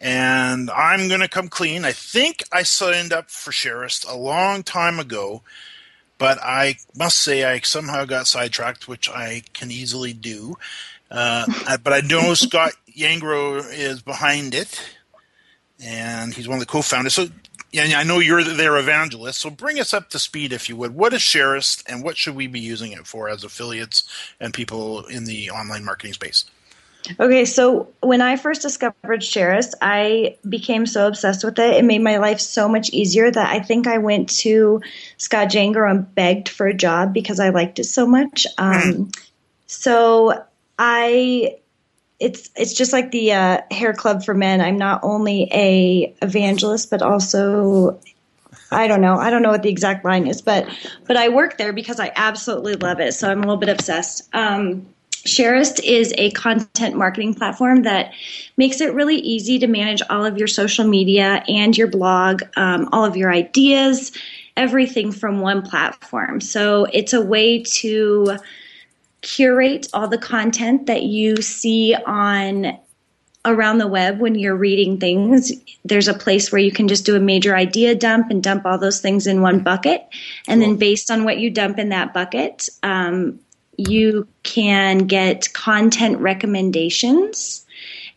and 0.00 0.68
I'm 0.68 1.06
going 1.06 1.20
to 1.20 1.28
come 1.28 1.46
clean. 1.46 1.84
I 1.84 1.92
think 1.92 2.42
I 2.50 2.64
signed 2.64 3.12
up 3.12 3.30
for 3.30 3.52
Shareist 3.52 4.12
a 4.12 4.16
long 4.16 4.64
time 4.64 4.98
ago, 4.98 5.42
but 6.18 6.38
I 6.42 6.76
must 6.96 7.18
say 7.18 7.44
I 7.44 7.60
somehow 7.60 8.04
got 8.04 8.26
sidetracked, 8.26 8.88
which 8.88 9.08
I 9.08 9.42
can 9.52 9.70
easily 9.70 10.12
do. 10.12 10.56
Uh, 11.10 11.46
but 11.82 11.92
I 11.92 12.00
know 12.00 12.34
Scott 12.34 12.72
Jangro 12.96 13.62
is 13.72 14.02
behind 14.02 14.54
it 14.54 14.80
and 15.82 16.34
he's 16.34 16.48
one 16.48 16.56
of 16.56 16.60
the 16.60 16.66
co-founders. 16.66 17.14
So, 17.14 17.26
yeah, 17.72 17.98
I 17.98 18.04
know 18.04 18.18
you're 18.18 18.42
their 18.42 18.76
evangelist. 18.78 19.40
So, 19.40 19.50
bring 19.50 19.78
us 19.78 19.92
up 19.92 20.08
to 20.10 20.18
speed, 20.18 20.52
if 20.52 20.68
you 20.68 20.76
would. 20.76 20.94
What 20.94 21.12
is 21.12 21.20
Shareist, 21.20 21.84
and 21.86 22.02
what 22.02 22.16
should 22.16 22.34
we 22.34 22.46
be 22.46 22.60
using 22.60 22.92
it 22.92 23.06
for 23.06 23.28
as 23.28 23.44
affiliates 23.44 24.08
and 24.40 24.54
people 24.54 25.04
in 25.06 25.24
the 25.24 25.50
online 25.50 25.84
marketing 25.84 26.14
space? 26.14 26.44
Okay, 27.20 27.44
so 27.44 27.88
when 28.00 28.20
I 28.20 28.36
first 28.36 28.62
discovered 28.62 29.20
Shareist, 29.20 29.74
I 29.80 30.36
became 30.48 30.86
so 30.86 31.06
obsessed 31.06 31.44
with 31.44 31.58
it. 31.58 31.74
It 31.74 31.84
made 31.84 32.02
my 32.02 32.18
life 32.18 32.40
so 32.40 32.68
much 32.68 32.90
easier 32.90 33.30
that 33.30 33.50
I 33.50 33.60
think 33.60 33.86
I 33.86 33.98
went 33.98 34.28
to 34.40 34.80
Scott 35.16 35.48
Jangro 35.48 35.90
and 35.90 36.14
begged 36.14 36.48
for 36.48 36.66
a 36.66 36.74
job 36.74 37.12
because 37.12 37.40
I 37.40 37.50
liked 37.50 37.78
it 37.78 37.84
so 37.84 38.06
much. 38.06 38.46
Um, 38.58 39.10
so 39.66 40.44
I 40.78 41.56
it's 42.18 42.50
it's 42.56 42.72
just 42.72 42.92
like 42.92 43.10
the 43.10 43.32
uh, 43.32 43.60
hair 43.70 43.92
club 43.92 44.24
for 44.24 44.34
men. 44.34 44.60
I'm 44.60 44.78
not 44.78 45.00
only 45.02 45.48
a 45.52 46.14
evangelist, 46.22 46.90
but 46.90 47.02
also 47.02 48.00
I 48.70 48.88
don't 48.88 49.00
know. 49.00 49.16
I 49.16 49.30
don't 49.30 49.42
know 49.42 49.50
what 49.50 49.62
the 49.62 49.68
exact 49.68 50.04
line 50.04 50.26
is, 50.26 50.42
but 50.42 50.66
but 51.06 51.16
I 51.16 51.28
work 51.28 51.58
there 51.58 51.72
because 51.72 52.00
I 52.00 52.12
absolutely 52.16 52.74
love 52.74 53.00
it. 53.00 53.12
So 53.12 53.30
I'm 53.30 53.38
a 53.38 53.40
little 53.42 53.58
bit 53.58 53.68
obsessed. 53.68 54.28
Um, 54.34 54.86
Shareist 55.26 55.82
is 55.84 56.14
a 56.18 56.30
content 56.32 56.96
marketing 56.96 57.34
platform 57.34 57.82
that 57.82 58.12
makes 58.56 58.80
it 58.80 58.94
really 58.94 59.16
easy 59.16 59.58
to 59.58 59.66
manage 59.66 60.02
all 60.08 60.24
of 60.24 60.38
your 60.38 60.48
social 60.48 60.86
media 60.86 61.44
and 61.48 61.76
your 61.76 61.88
blog, 61.88 62.42
um, 62.56 62.88
all 62.92 63.04
of 63.04 63.16
your 63.16 63.32
ideas, 63.32 64.12
everything 64.56 65.12
from 65.12 65.40
one 65.40 65.62
platform. 65.62 66.40
So 66.40 66.86
it's 66.92 67.12
a 67.12 67.20
way 67.20 67.62
to 67.62 68.38
curate 69.22 69.88
all 69.92 70.08
the 70.08 70.18
content 70.18 70.86
that 70.86 71.02
you 71.02 71.42
see 71.42 71.94
on 72.06 72.78
around 73.44 73.78
the 73.78 73.86
web 73.86 74.18
when 74.18 74.34
you're 74.34 74.56
reading 74.56 74.98
things 74.98 75.52
there's 75.84 76.08
a 76.08 76.14
place 76.14 76.50
where 76.50 76.60
you 76.60 76.72
can 76.72 76.88
just 76.88 77.06
do 77.06 77.14
a 77.14 77.20
major 77.20 77.54
idea 77.54 77.94
dump 77.94 78.28
and 78.28 78.42
dump 78.42 78.66
all 78.66 78.76
those 78.76 79.00
things 79.00 79.26
in 79.26 79.40
one 79.40 79.60
bucket 79.60 80.04
and 80.48 80.60
cool. 80.60 80.70
then 80.70 80.76
based 80.76 81.10
on 81.10 81.24
what 81.24 81.38
you 81.38 81.48
dump 81.48 81.78
in 81.78 81.88
that 81.88 82.12
bucket 82.12 82.68
um, 82.82 83.38
you 83.76 84.26
can 84.42 85.06
get 85.06 85.52
content 85.52 86.18
recommendations 86.18 87.64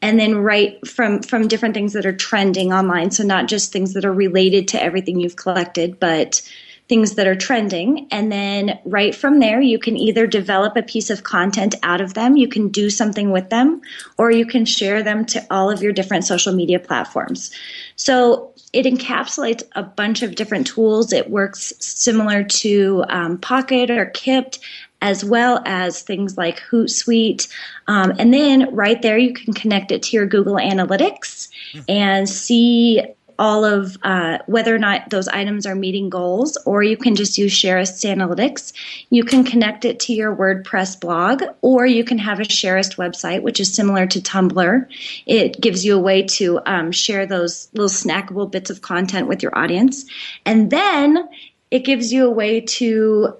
and 0.01 0.19
then 0.19 0.37
write 0.37 0.87
from 0.87 1.21
from 1.21 1.47
different 1.47 1.75
things 1.75 1.93
that 1.93 2.05
are 2.05 2.15
trending 2.15 2.71
online 2.71 3.11
so 3.11 3.23
not 3.23 3.47
just 3.47 3.71
things 3.71 3.93
that 3.93 4.05
are 4.05 4.13
related 4.13 4.67
to 4.67 4.81
everything 4.81 5.19
you've 5.19 5.35
collected 5.35 5.99
but 5.99 6.41
things 6.89 7.13
that 7.13 7.27
are 7.27 7.35
trending. 7.35 8.07
And 8.09 8.31
then 8.31 8.79
right 8.83 9.13
from 9.13 9.39
there, 9.39 9.61
you 9.61 9.77
can 9.77 9.95
either 9.95 10.25
develop 10.25 10.75
a 10.75 10.81
piece 10.81 11.11
of 11.11 11.23
content 11.23 11.75
out 11.83 12.01
of 12.01 12.15
them, 12.15 12.35
you 12.35 12.47
can 12.47 12.69
do 12.69 12.89
something 12.89 13.31
with 13.31 13.51
them, 13.51 13.81
or 14.17 14.31
you 14.31 14.45
can 14.45 14.65
share 14.65 15.03
them 15.03 15.23
to 15.27 15.45
all 15.51 15.69
of 15.69 15.83
your 15.83 15.93
different 15.93 16.25
social 16.25 16.51
media 16.51 16.79
platforms. 16.79 17.51
So 17.95 18.51
it 18.73 18.85
encapsulates 18.85 19.63
a 19.73 19.83
bunch 19.83 20.23
of 20.23 20.35
different 20.35 20.65
tools. 20.65 21.13
It 21.13 21.29
works 21.29 21.73
similar 21.79 22.43
to 22.43 23.05
um, 23.07 23.37
Pocket 23.37 23.91
or 23.91 24.07
Kippt, 24.07 24.57
as 25.01 25.23
well 25.23 25.61
as 25.65 26.01
things 26.01 26.37
like 26.37 26.61
Hootsuite. 26.69 27.47
Um, 27.87 28.13
and 28.19 28.33
then 28.33 28.73
right 28.75 29.01
there, 29.01 29.17
you 29.17 29.33
can 29.33 29.53
connect 29.53 29.91
it 29.91 30.03
to 30.03 30.17
your 30.17 30.25
Google 30.25 30.55
Analytics 30.55 31.49
and 31.87 32.27
see 32.27 33.03
all 33.39 33.63
of 33.63 33.97
uh, 34.03 34.39
whether 34.47 34.75
or 34.75 34.77
not 34.77 35.09
those 35.09 35.29
items 35.29 35.65
are 35.65 35.73
meeting 35.73 36.09
goals, 36.09 36.57
or 36.65 36.83
you 36.83 36.97
can 36.97 37.15
just 37.15 37.37
use 37.37 37.53
Shareist 37.53 38.03
Analytics. 38.03 38.73
You 39.09 39.23
can 39.23 39.45
connect 39.45 39.85
it 39.85 40.01
to 40.01 40.13
your 40.13 40.35
WordPress 40.35 40.99
blog, 40.99 41.43
or 41.61 41.85
you 41.85 42.03
can 42.03 42.17
have 42.17 42.41
a 42.41 42.43
Shareist 42.43 42.97
website, 42.97 43.41
which 43.41 43.61
is 43.61 43.73
similar 43.73 44.05
to 44.07 44.19
Tumblr. 44.19 44.85
It 45.25 45.61
gives 45.61 45.85
you 45.85 45.95
a 45.95 46.01
way 46.01 46.23
to 46.23 46.59
um, 46.65 46.91
share 46.91 47.25
those 47.25 47.69
little 47.71 47.87
snackable 47.87 48.51
bits 48.51 48.69
of 48.69 48.81
content 48.81 49.27
with 49.29 49.41
your 49.41 49.57
audience. 49.57 50.05
And 50.45 50.69
then 50.69 51.29
it 51.71 51.85
gives 51.85 52.11
you 52.11 52.27
a 52.27 52.31
way 52.31 52.59
to 52.59 53.37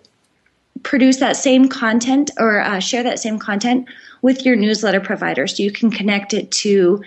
produce 0.84 1.18
that 1.18 1.36
same 1.36 1.68
content 1.68 2.32
or 2.38 2.62
uh, 2.62 2.80
share 2.80 3.04
that 3.04 3.20
same 3.20 3.40
content 3.40 3.88
with 4.22 4.46
your 4.46 4.56
newsletter 4.56 5.00
provider. 5.00 5.48
So 5.48 5.64
you 5.64 5.72
can 5.72 5.92
connect 5.92 6.34
it 6.34 6.52
to 6.52 7.02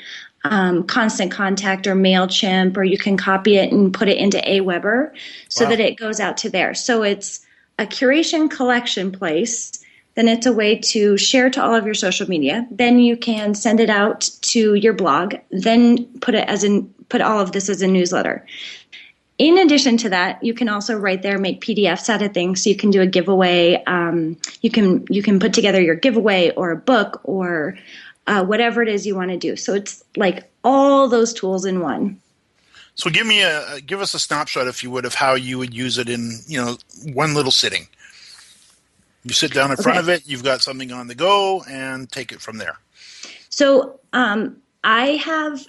um, 0.44 0.84
Constant 0.84 1.30
Contact 1.30 1.86
or 1.86 1.94
MailChimp, 1.94 2.76
or 2.76 2.84
you 2.84 2.98
can 2.98 3.16
copy 3.16 3.56
it 3.56 3.72
and 3.72 3.94
put 3.94 4.08
it 4.08 4.18
into 4.18 4.38
Aweber 4.38 5.12
so 5.48 5.64
wow. 5.64 5.70
that 5.70 5.80
it 5.80 5.96
goes 5.96 6.20
out 6.20 6.36
to 6.38 6.50
there. 6.50 6.74
So 6.74 7.02
it's 7.02 7.46
a 7.78 7.86
curation 7.86 8.50
collection 8.50 9.12
place. 9.12 9.78
Then 10.14 10.28
it's 10.28 10.46
a 10.46 10.52
way 10.52 10.76
to 10.76 11.16
share 11.16 11.48
to 11.50 11.62
all 11.62 11.74
of 11.74 11.86
your 11.86 11.94
social 11.94 12.28
media. 12.28 12.66
Then 12.70 12.98
you 12.98 13.16
can 13.16 13.54
send 13.54 13.80
it 13.80 13.88
out 13.88 14.28
to 14.42 14.74
your 14.74 14.92
blog. 14.92 15.34
Then 15.50 16.04
put 16.20 16.34
it 16.34 16.46
as 16.48 16.64
in 16.64 16.92
put 17.08 17.20
all 17.20 17.40
of 17.40 17.52
this 17.52 17.68
as 17.68 17.82
a 17.82 17.86
newsletter. 17.86 18.44
In 19.42 19.58
addition 19.58 19.96
to 19.96 20.08
that, 20.10 20.40
you 20.44 20.54
can 20.54 20.68
also 20.68 20.96
right 20.96 21.20
there 21.20 21.36
make 21.36 21.60
PDFs 21.60 22.08
out 22.08 22.22
of 22.22 22.32
things. 22.32 22.62
So 22.62 22.70
you 22.70 22.76
can 22.76 22.92
do 22.92 23.00
a 23.00 23.06
giveaway. 23.08 23.82
Um, 23.88 24.36
you 24.60 24.70
can 24.70 25.04
you 25.10 25.20
can 25.20 25.40
put 25.40 25.52
together 25.52 25.80
your 25.80 25.96
giveaway 25.96 26.52
or 26.54 26.70
a 26.70 26.76
book 26.76 27.20
or 27.24 27.76
uh, 28.28 28.44
whatever 28.44 28.84
it 28.84 28.88
is 28.88 29.04
you 29.04 29.16
want 29.16 29.32
to 29.32 29.36
do. 29.36 29.56
So 29.56 29.74
it's 29.74 30.04
like 30.16 30.48
all 30.62 31.08
those 31.08 31.32
tools 31.32 31.64
in 31.64 31.80
one. 31.80 32.20
So 32.94 33.10
give 33.10 33.26
me 33.26 33.42
a 33.42 33.80
give 33.80 34.00
us 34.00 34.14
a 34.14 34.20
snapshot, 34.20 34.68
if 34.68 34.84
you 34.84 34.92
would, 34.92 35.04
of 35.04 35.14
how 35.16 35.34
you 35.34 35.58
would 35.58 35.74
use 35.74 35.98
it 35.98 36.08
in 36.08 36.38
you 36.46 36.64
know 36.64 36.76
one 37.12 37.34
little 37.34 37.50
sitting. 37.50 37.88
You 39.24 39.32
sit 39.32 39.52
down 39.52 39.72
in 39.72 39.76
front 39.76 39.98
of 39.98 40.08
it, 40.08 40.22
you've 40.24 40.44
got 40.44 40.62
something 40.62 40.92
on 40.92 41.08
the 41.08 41.16
go, 41.16 41.64
and 41.68 42.08
take 42.08 42.30
it 42.30 42.40
from 42.40 42.58
there. 42.58 42.78
So 43.48 43.98
um, 44.12 44.58
I 44.84 45.16
have 45.16 45.66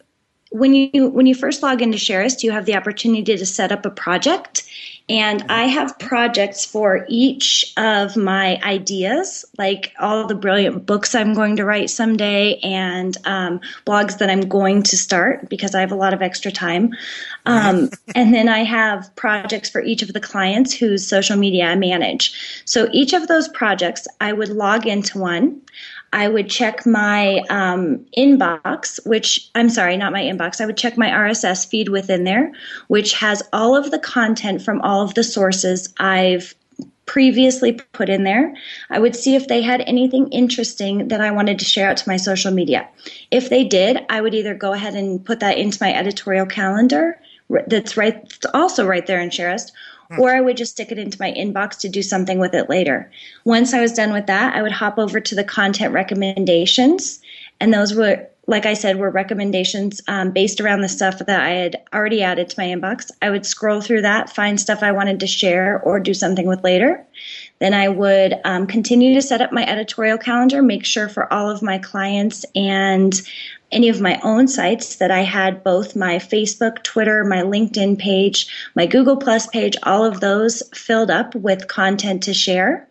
when 0.54 0.76
you 0.76 1.10
when 1.10 1.26
you 1.26 1.34
first 1.34 1.64
log 1.64 1.82
into 1.82 1.98
Shareist, 1.98 2.44
you 2.44 2.52
have 2.52 2.66
the 2.66 2.76
opportunity 2.76 3.36
to 3.36 3.46
set 3.46 3.72
up 3.72 3.88
a 3.88 3.90
project, 3.90 4.64
and 5.10 5.44
I 5.50 5.64
have 5.64 5.98
projects 5.98 6.64
for 6.64 7.08
each 7.10 7.74
of 7.76 8.16
my 8.16 8.60
ideas, 8.64 9.44
like 9.58 9.92
all 10.00 10.28
the 10.28 10.36
brilliant 10.36 10.86
books 10.86 11.16
I'm 11.16 11.34
going 11.34 11.56
to 11.56 11.66
write 11.66 11.90
someday 11.90 12.60
and 12.60 13.18
um, 13.26 13.60
blogs 13.88 14.20
that 14.20 14.30
I'm 14.30 14.48
going 14.48 14.84
to 14.84 14.98
start 14.98 15.50
because 15.50 15.74
I 15.74 15.82
have 15.82 15.92
a 15.92 15.96
lot 15.96 16.14
of 16.14 16.22
extra 16.22 16.52
time. 16.52 16.94
Um, 17.48 17.90
and 18.16 18.32
then 18.34 18.48
I 18.48 18.60
have 18.64 19.14
projects 19.16 19.72
for 19.72 19.82
each 19.82 20.04
of 20.04 20.14
the 20.14 20.22
clients 20.22 20.72
whose 20.72 21.06
social 21.06 21.36
media 21.36 21.66
I 21.66 21.76
manage. 21.76 22.64
So 22.66 22.88
each 22.94 23.14
of 23.14 23.28
those 23.28 23.50
projects, 23.50 24.08
I 24.22 24.34
would 24.34 24.50
log 24.50 24.86
into 24.86 25.18
one. 25.18 25.62
I 26.14 26.28
would 26.28 26.50
check 26.50 26.86
my 26.86 27.40
um, 27.50 28.06
inbox, 28.18 29.06
which 29.06 29.50
I'm 29.56 29.70
sorry, 29.70 29.98
not 29.98 30.14
my 30.14 30.22
inbox. 30.22 30.62
I 30.62 30.66
would 30.66 30.78
check 30.78 30.98
my 30.98 31.10
RSS 31.10 31.68
feed 31.68 31.90
within 31.90 32.24
there, 32.24 32.54
which 32.88 33.14
has 33.16 33.42
all 33.52 33.76
of 33.76 33.92
the 33.92 34.00
content 34.00 34.62
from 34.62 34.80
all 34.82 35.02
of 35.02 35.16
the 35.16 35.24
sources 35.24 35.92
I've 35.98 36.54
previously 37.06 37.74
put 37.74 38.10
in 38.10 38.24
there. 38.24 38.56
I 38.90 39.00
would 39.00 39.16
see 39.16 39.36
if 39.36 39.48
they 39.48 39.62
had 39.62 39.82
anything 39.82 40.30
interesting 40.30 41.10
that 41.10 41.20
I 41.20 41.32
wanted 41.32 41.60
to 41.60 41.66
share 41.66 41.90
out 41.90 41.98
to 41.98 42.10
my 42.10 42.18
social 42.18 42.52
media. 42.52 42.88
If 43.32 43.50
they 43.50 43.64
did, 43.64 44.06
I 44.10 44.22
would 44.22 44.36
either 44.36 44.54
go 44.54 44.72
ahead 44.72 44.96
and 44.96 45.24
put 45.24 45.40
that 45.42 45.58
into 45.58 45.80
my 45.82 45.94
editorial 45.94 46.46
calendar 46.46 47.20
that's 47.68 47.98
right 47.98 48.34
also 48.54 48.86
right 48.86 49.06
there 49.06 49.20
in 49.20 49.30
Shareist. 49.30 49.72
Or 50.18 50.36
I 50.36 50.42
would 50.42 50.58
just 50.58 50.74
stick 50.74 50.92
it 50.92 51.00
into 51.00 51.18
my 51.20 51.32
inbox 51.32 51.78
to 51.80 51.90
do 51.90 52.02
something 52.02 52.40
with 52.40 52.54
it 52.54 52.70
later. 52.70 53.12
Once 53.46 53.74
I 53.74 53.82
was 53.82 53.94
done 53.94 54.14
with 54.14 54.28
that, 54.28 54.56
I 54.56 54.62
would 54.62 54.72
hop 54.72 54.98
over 54.98 55.20
to 55.20 55.36
the 55.36 55.44
content 55.44 55.94
recommendations. 55.94 57.20
And 57.60 57.74
those 57.74 57.94
were, 57.94 58.28
like 58.48 58.66
I 58.66 58.74
said, 58.74 58.98
were 58.98 59.10
recommendations 59.10 60.02
um, 60.08 60.32
based 60.32 60.60
around 60.60 60.82
the 60.82 60.90
stuff 60.90 61.20
that 61.20 61.42
I 61.42 61.50
had 61.50 61.82
already 61.94 62.24
added 62.24 62.50
to 62.50 62.60
my 62.60 62.68
inbox. 62.68 63.10
I 63.22 63.30
would 63.30 63.46
scroll 63.46 63.82
through 63.82 64.02
that, 64.02 64.30
find 64.30 64.60
stuff 64.60 64.84
I 64.84 64.92
wanted 64.92 65.20
to 65.22 65.28
share 65.28 65.82
or 65.82 66.00
do 66.00 66.14
something 66.14 66.48
with 66.48 66.64
later. 66.64 67.06
Then 67.60 67.74
I 67.74 67.88
would 67.88 68.36
um, 68.44 68.68
continue 68.68 69.14
to 69.14 69.22
set 69.22 69.42
up 69.42 69.54
my 69.54 69.66
editorial 69.66 70.18
calendar, 70.18 70.62
make 70.62 70.86
sure 70.86 71.08
for 71.08 71.32
all 71.32 71.50
of 71.50 71.62
my 71.62 71.78
clients 71.78 72.46
and 72.56 73.14
any 73.74 73.90
of 73.90 74.00
my 74.00 74.20
own 74.24 74.48
sites 74.48 74.98
that 74.98 75.12
I 75.12 75.22
had 75.22 75.64
both 75.64 75.96
my 75.96 76.16
Facebook, 76.16 76.84
Twitter, 76.84 77.24
my 77.24 77.42
LinkedIn 77.42 78.00
page, 78.00 78.48
my 78.76 78.86
Google 78.86 79.18
Plus 79.18 79.48
page, 79.48 79.76
all 79.84 80.06
of 80.06 80.20
those 80.20 80.64
filled 80.74 81.12
up 81.12 81.36
with 81.36 81.68
content 81.68 82.24
to 82.24 82.34
share. 82.34 82.88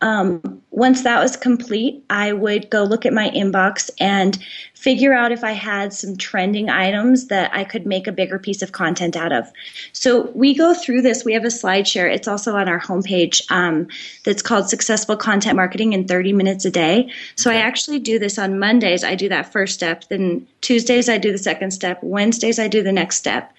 Um, 0.00 0.62
once 0.78 1.02
that 1.02 1.20
was 1.20 1.36
complete, 1.36 2.04
I 2.08 2.32
would 2.32 2.70
go 2.70 2.84
look 2.84 3.04
at 3.04 3.12
my 3.12 3.30
inbox 3.30 3.90
and 3.98 4.38
figure 4.74 5.12
out 5.12 5.32
if 5.32 5.42
I 5.42 5.50
had 5.50 5.92
some 5.92 6.16
trending 6.16 6.70
items 6.70 7.26
that 7.26 7.50
I 7.52 7.64
could 7.64 7.84
make 7.84 8.06
a 8.06 8.12
bigger 8.12 8.38
piece 8.38 8.62
of 8.62 8.70
content 8.70 9.16
out 9.16 9.32
of. 9.32 9.50
So 9.92 10.30
we 10.36 10.54
go 10.54 10.72
through 10.72 11.02
this. 11.02 11.24
We 11.24 11.34
have 11.34 11.44
a 11.44 11.50
slide 11.50 11.88
share. 11.88 12.06
It's 12.06 12.28
also 12.28 12.54
on 12.54 12.68
our 12.68 12.78
homepage 12.78 13.42
um, 13.50 13.88
that's 14.24 14.40
called 14.40 14.70
Successful 14.70 15.16
Content 15.16 15.56
Marketing 15.56 15.94
in 15.94 16.06
30 16.06 16.32
Minutes 16.32 16.64
a 16.64 16.70
Day. 16.70 17.10
So 17.34 17.50
I 17.50 17.56
actually 17.56 17.98
do 17.98 18.20
this 18.20 18.38
on 18.38 18.60
Mondays. 18.60 19.02
I 19.02 19.16
do 19.16 19.28
that 19.30 19.52
first 19.52 19.74
step. 19.74 20.04
Then 20.08 20.46
Tuesdays, 20.60 21.08
I 21.08 21.18
do 21.18 21.32
the 21.32 21.38
second 21.38 21.72
step. 21.72 21.98
Wednesdays, 22.02 22.60
I 22.60 22.68
do 22.68 22.84
the 22.84 22.92
next 22.92 23.16
step. 23.16 23.52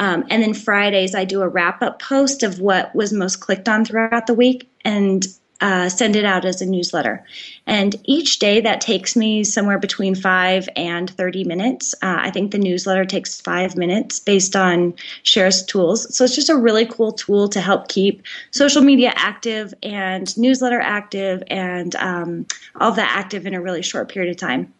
Um, 0.00 0.24
and 0.28 0.42
then 0.42 0.54
Fridays, 0.54 1.14
I 1.14 1.24
do 1.24 1.42
a 1.42 1.48
wrap 1.48 1.82
up 1.82 2.02
post 2.02 2.42
of 2.42 2.58
what 2.58 2.92
was 2.96 3.12
most 3.12 3.36
clicked 3.36 3.68
on 3.68 3.84
throughout 3.84 4.26
the 4.26 4.34
week. 4.34 4.68
And 4.84 5.24
uh, 5.60 5.88
send 5.88 6.16
it 6.16 6.24
out 6.24 6.44
as 6.44 6.60
a 6.60 6.66
newsletter. 6.66 7.24
And 7.66 7.96
each 8.04 8.38
day 8.38 8.60
that 8.60 8.80
takes 8.80 9.16
me 9.16 9.44
somewhere 9.44 9.78
between 9.78 10.14
five 10.14 10.68
and 10.76 11.08
30 11.08 11.44
minutes. 11.44 11.94
Uh, 12.02 12.16
I 12.18 12.30
think 12.30 12.50
the 12.50 12.58
newsletter 12.58 13.04
takes 13.04 13.40
five 13.40 13.76
minutes 13.76 14.18
based 14.18 14.56
on 14.56 14.92
Shareist 15.22 15.66
tools. 15.68 16.14
So 16.14 16.24
it's 16.24 16.34
just 16.34 16.50
a 16.50 16.56
really 16.56 16.86
cool 16.86 17.12
tool 17.12 17.48
to 17.48 17.60
help 17.60 17.88
keep 17.88 18.22
social 18.50 18.82
media 18.82 19.12
active 19.16 19.72
and 19.82 20.36
newsletter 20.36 20.80
active 20.80 21.42
and 21.48 21.94
um, 21.96 22.46
all 22.80 22.92
that 22.92 23.16
active 23.16 23.46
in 23.46 23.54
a 23.54 23.62
really 23.62 23.82
short 23.82 24.08
period 24.08 24.30
of 24.30 24.36
time. 24.36 24.72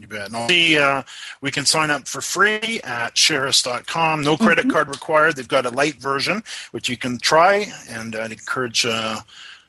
You 0.00 0.06
bet. 0.06 0.30
And 0.32 0.78
uh, 0.78 1.02
we 1.40 1.50
can 1.50 1.64
sign 1.64 1.90
up 1.90 2.06
for 2.06 2.20
free 2.20 2.80
at 2.84 3.14
shareist.com. 3.14 4.22
No 4.22 4.36
credit 4.36 4.62
mm-hmm. 4.62 4.70
card 4.70 4.88
required. 4.88 5.36
They've 5.36 5.48
got 5.48 5.66
a 5.66 5.70
light 5.70 5.96
version, 5.96 6.42
which 6.70 6.88
you 6.88 6.96
can 6.96 7.18
try, 7.18 7.66
and 7.88 8.14
I'd 8.14 8.32
encourage 8.32 8.86
uh, 8.86 9.20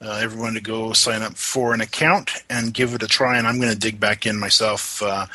uh, 0.01 0.19
everyone 0.21 0.53
to 0.53 0.61
go 0.61 0.93
sign 0.93 1.21
up 1.21 1.35
for 1.35 1.73
an 1.73 1.81
account 1.81 2.31
and 2.49 2.73
give 2.73 2.93
it 2.93 3.03
a 3.03 3.07
try. 3.07 3.37
And 3.37 3.47
I'm 3.47 3.59
going 3.59 3.71
to 3.71 3.77
dig 3.77 3.99
back 3.99 4.25
in 4.25 4.39
myself 4.39 5.01
uh, 5.01 5.25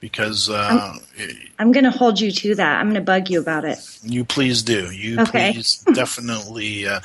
because 0.00 0.50
uh, 0.50 0.98
I'm, 1.18 1.28
I'm 1.58 1.72
going 1.72 1.84
to 1.84 1.90
hold 1.90 2.20
you 2.20 2.30
to 2.32 2.54
that. 2.56 2.80
I'm 2.80 2.86
going 2.86 2.94
to 2.94 3.00
bug 3.00 3.30
you 3.30 3.40
about 3.40 3.64
it. 3.64 3.78
You 4.02 4.24
please 4.24 4.62
do. 4.62 4.90
You 4.90 5.20
okay. 5.20 5.52
please 5.52 5.84
definitely 5.94 6.86
uh, 6.86 7.00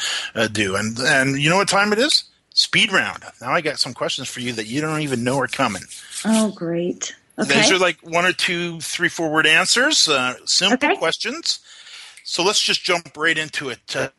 do. 0.51 0.75
And 0.75 0.97
and 0.99 1.39
you 1.39 1.49
know 1.49 1.57
what 1.57 1.69
time 1.69 1.93
it 1.93 1.99
is? 1.99 2.23
Speed 2.53 2.91
round. 2.93 3.23
Now 3.41 3.51
I 3.51 3.61
got 3.61 3.79
some 3.79 3.93
questions 3.93 4.29
for 4.29 4.39
you 4.39 4.53
that 4.53 4.67
you 4.67 4.79
don't 4.79 5.01
even 5.01 5.23
know 5.23 5.37
are 5.39 5.47
coming. 5.47 5.83
Oh, 6.23 6.51
great. 6.51 7.13
Okay. 7.37 7.53
These 7.61 7.71
are 7.71 7.77
like 7.79 7.97
one 8.01 8.25
or 8.25 8.31
two, 8.31 8.79
three, 8.79 9.09
four 9.09 9.29
word 9.29 9.45
answers, 9.45 10.07
uh, 10.07 10.35
simple 10.45 10.87
Okay. 10.89 10.97
questions. 10.97 11.59
So 12.23 12.43
let's 12.43 12.61
just 12.61 12.83
jump 12.83 13.15
right 13.17 13.37
into 13.37 13.69
it. 13.69 13.95
Uh, 13.95 14.09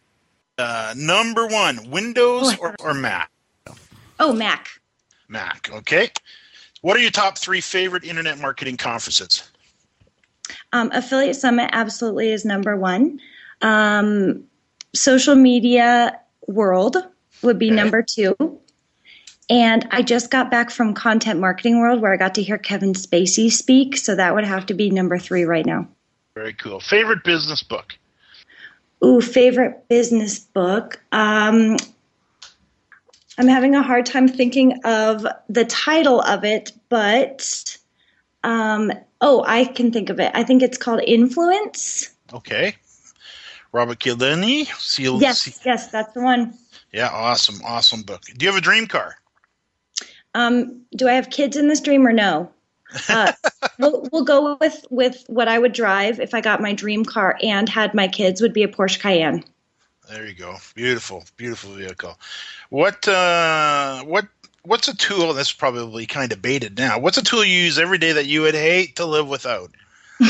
uh, 0.58 0.94
number 0.96 1.46
one, 1.46 1.90
Windows 1.90 2.54
Oh, 2.54 2.56
or, 2.60 2.74
or 2.80 2.94
Mac? 2.94 3.30
Oh, 4.20 4.32
Mac. 4.32 4.68
Mac, 5.28 5.68
okay. 5.72 6.10
What 6.82 6.96
are 6.96 7.00
your 7.00 7.10
top 7.10 7.36
three 7.36 7.60
favorite 7.60 8.04
internet 8.04 8.38
marketing 8.38 8.76
conferences? 8.76 9.50
Um, 10.72 10.90
Affiliate 10.92 11.36
Summit 11.36 11.70
absolutely 11.72 12.30
is 12.30 12.44
number 12.44 12.76
one. 12.76 13.20
Um, 13.62 14.44
social 14.94 15.34
media 15.34 16.20
world 16.46 16.96
would 17.42 17.58
be 17.58 17.70
number 17.70 18.02
two. 18.02 18.34
And 19.48 19.86
I 19.90 20.02
just 20.02 20.30
got 20.30 20.50
back 20.50 20.70
from 20.70 20.92
Content 20.94 21.38
Marketing 21.38 21.78
World 21.78 22.00
where 22.00 22.12
I 22.12 22.16
got 22.16 22.34
to 22.34 22.42
hear 22.42 22.58
Kevin 22.58 22.94
Spacey 22.94 23.50
speak. 23.50 23.96
So 23.96 24.14
that 24.14 24.34
would 24.34 24.44
have 24.44 24.66
to 24.66 24.74
be 24.74 24.90
number 24.90 25.18
three 25.18 25.44
right 25.44 25.64
now. 25.64 25.86
Very 26.34 26.52
cool. 26.54 26.80
Favorite 26.80 27.22
business 27.24 27.62
book? 27.62 27.94
Ooh, 29.04 29.20
favorite 29.20 29.88
business 29.88 30.38
book. 30.38 31.00
Um, 31.12 31.76
I'm 33.38 33.48
having 33.48 33.74
a 33.74 33.82
hard 33.82 34.06
time 34.06 34.26
thinking 34.26 34.80
of 34.84 35.26
the 35.48 35.64
title 35.64 36.20
of 36.22 36.44
it, 36.44 36.72
but 36.88 37.76
um, 38.42 38.90
oh, 39.20 39.44
I 39.46 39.64
can 39.64 39.92
think 39.92 40.10
of 40.10 40.18
it. 40.18 40.32
I 40.34 40.42
think 40.42 40.62
it's 40.62 40.78
called 40.78 41.02
Influence. 41.06 42.10
Okay. 42.32 42.74
Robert. 43.72 44.02
Seal, 44.02 45.20
Yes, 45.20 45.60
yes, 45.64 45.88
that's 45.88 46.14
the 46.14 46.22
one. 46.22 46.56
Yeah, 46.92 47.10
awesome, 47.12 47.60
awesome 47.64 48.02
book. 48.02 48.22
Do 48.22 48.44
you 48.44 48.50
have 48.50 48.58
a 48.58 48.62
dream 48.62 48.86
car? 48.86 49.16
Um, 50.36 50.82
do 50.94 51.08
I 51.08 51.14
have 51.14 51.30
kids 51.30 51.56
in 51.56 51.68
this 51.68 51.80
dream 51.80 52.06
or 52.06 52.12
no? 52.12 52.52
Uh, 53.08 53.32
we'll, 53.78 54.06
we'll 54.12 54.24
go 54.24 54.56
with 54.60 54.84
with 54.90 55.24
what 55.28 55.48
I 55.48 55.58
would 55.58 55.72
drive 55.72 56.20
if 56.20 56.34
I 56.34 56.42
got 56.42 56.60
my 56.60 56.74
dream 56.74 57.06
car 57.06 57.38
and 57.42 57.68
had 57.68 57.94
my 57.94 58.06
kids 58.06 58.42
would 58.42 58.52
be 58.52 58.62
a 58.62 58.68
Porsche 58.68 59.00
Cayenne. 59.00 59.42
There 60.10 60.26
you 60.26 60.34
go. 60.34 60.56
Beautiful, 60.74 61.24
beautiful 61.38 61.72
vehicle. 61.72 62.18
What 62.68 63.08
uh, 63.08 64.04
what 64.04 64.28
what's 64.62 64.88
a 64.88 64.96
tool 64.96 65.32
that's 65.32 65.52
probably 65.52 66.04
kind 66.04 66.30
of 66.32 66.42
baited 66.42 66.76
now? 66.76 66.98
What's 66.98 67.16
a 67.16 67.22
tool 67.22 67.42
you 67.42 67.58
use 67.58 67.78
every 67.78 67.98
day 67.98 68.12
that 68.12 68.26
you 68.26 68.42
would 68.42 68.54
hate 68.54 68.96
to 68.96 69.06
live 69.06 69.28
without? 69.28 69.70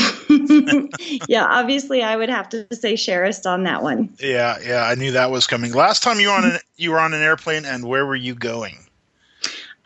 yeah, 1.27 1.45
obviously 1.49 2.01
I 2.01 2.15
would 2.15 2.29
have 2.29 2.47
to 2.49 2.65
say 2.73 2.93
Shareist 2.93 3.45
on 3.45 3.63
that 3.63 3.83
one. 3.83 4.09
Yeah, 4.19 4.57
yeah, 4.65 4.83
I 4.83 4.95
knew 4.95 5.11
that 5.11 5.31
was 5.31 5.47
coming. 5.47 5.73
Last 5.73 6.01
time 6.01 6.21
you 6.21 6.29
were 6.29 6.33
on 6.33 6.45
an 6.45 6.59
you 6.77 6.91
were 6.91 6.99
on 6.99 7.13
an 7.13 7.21
airplane, 7.21 7.65
and 7.65 7.85
where 7.85 8.05
were 8.05 8.15
you 8.15 8.35
going? 8.35 8.86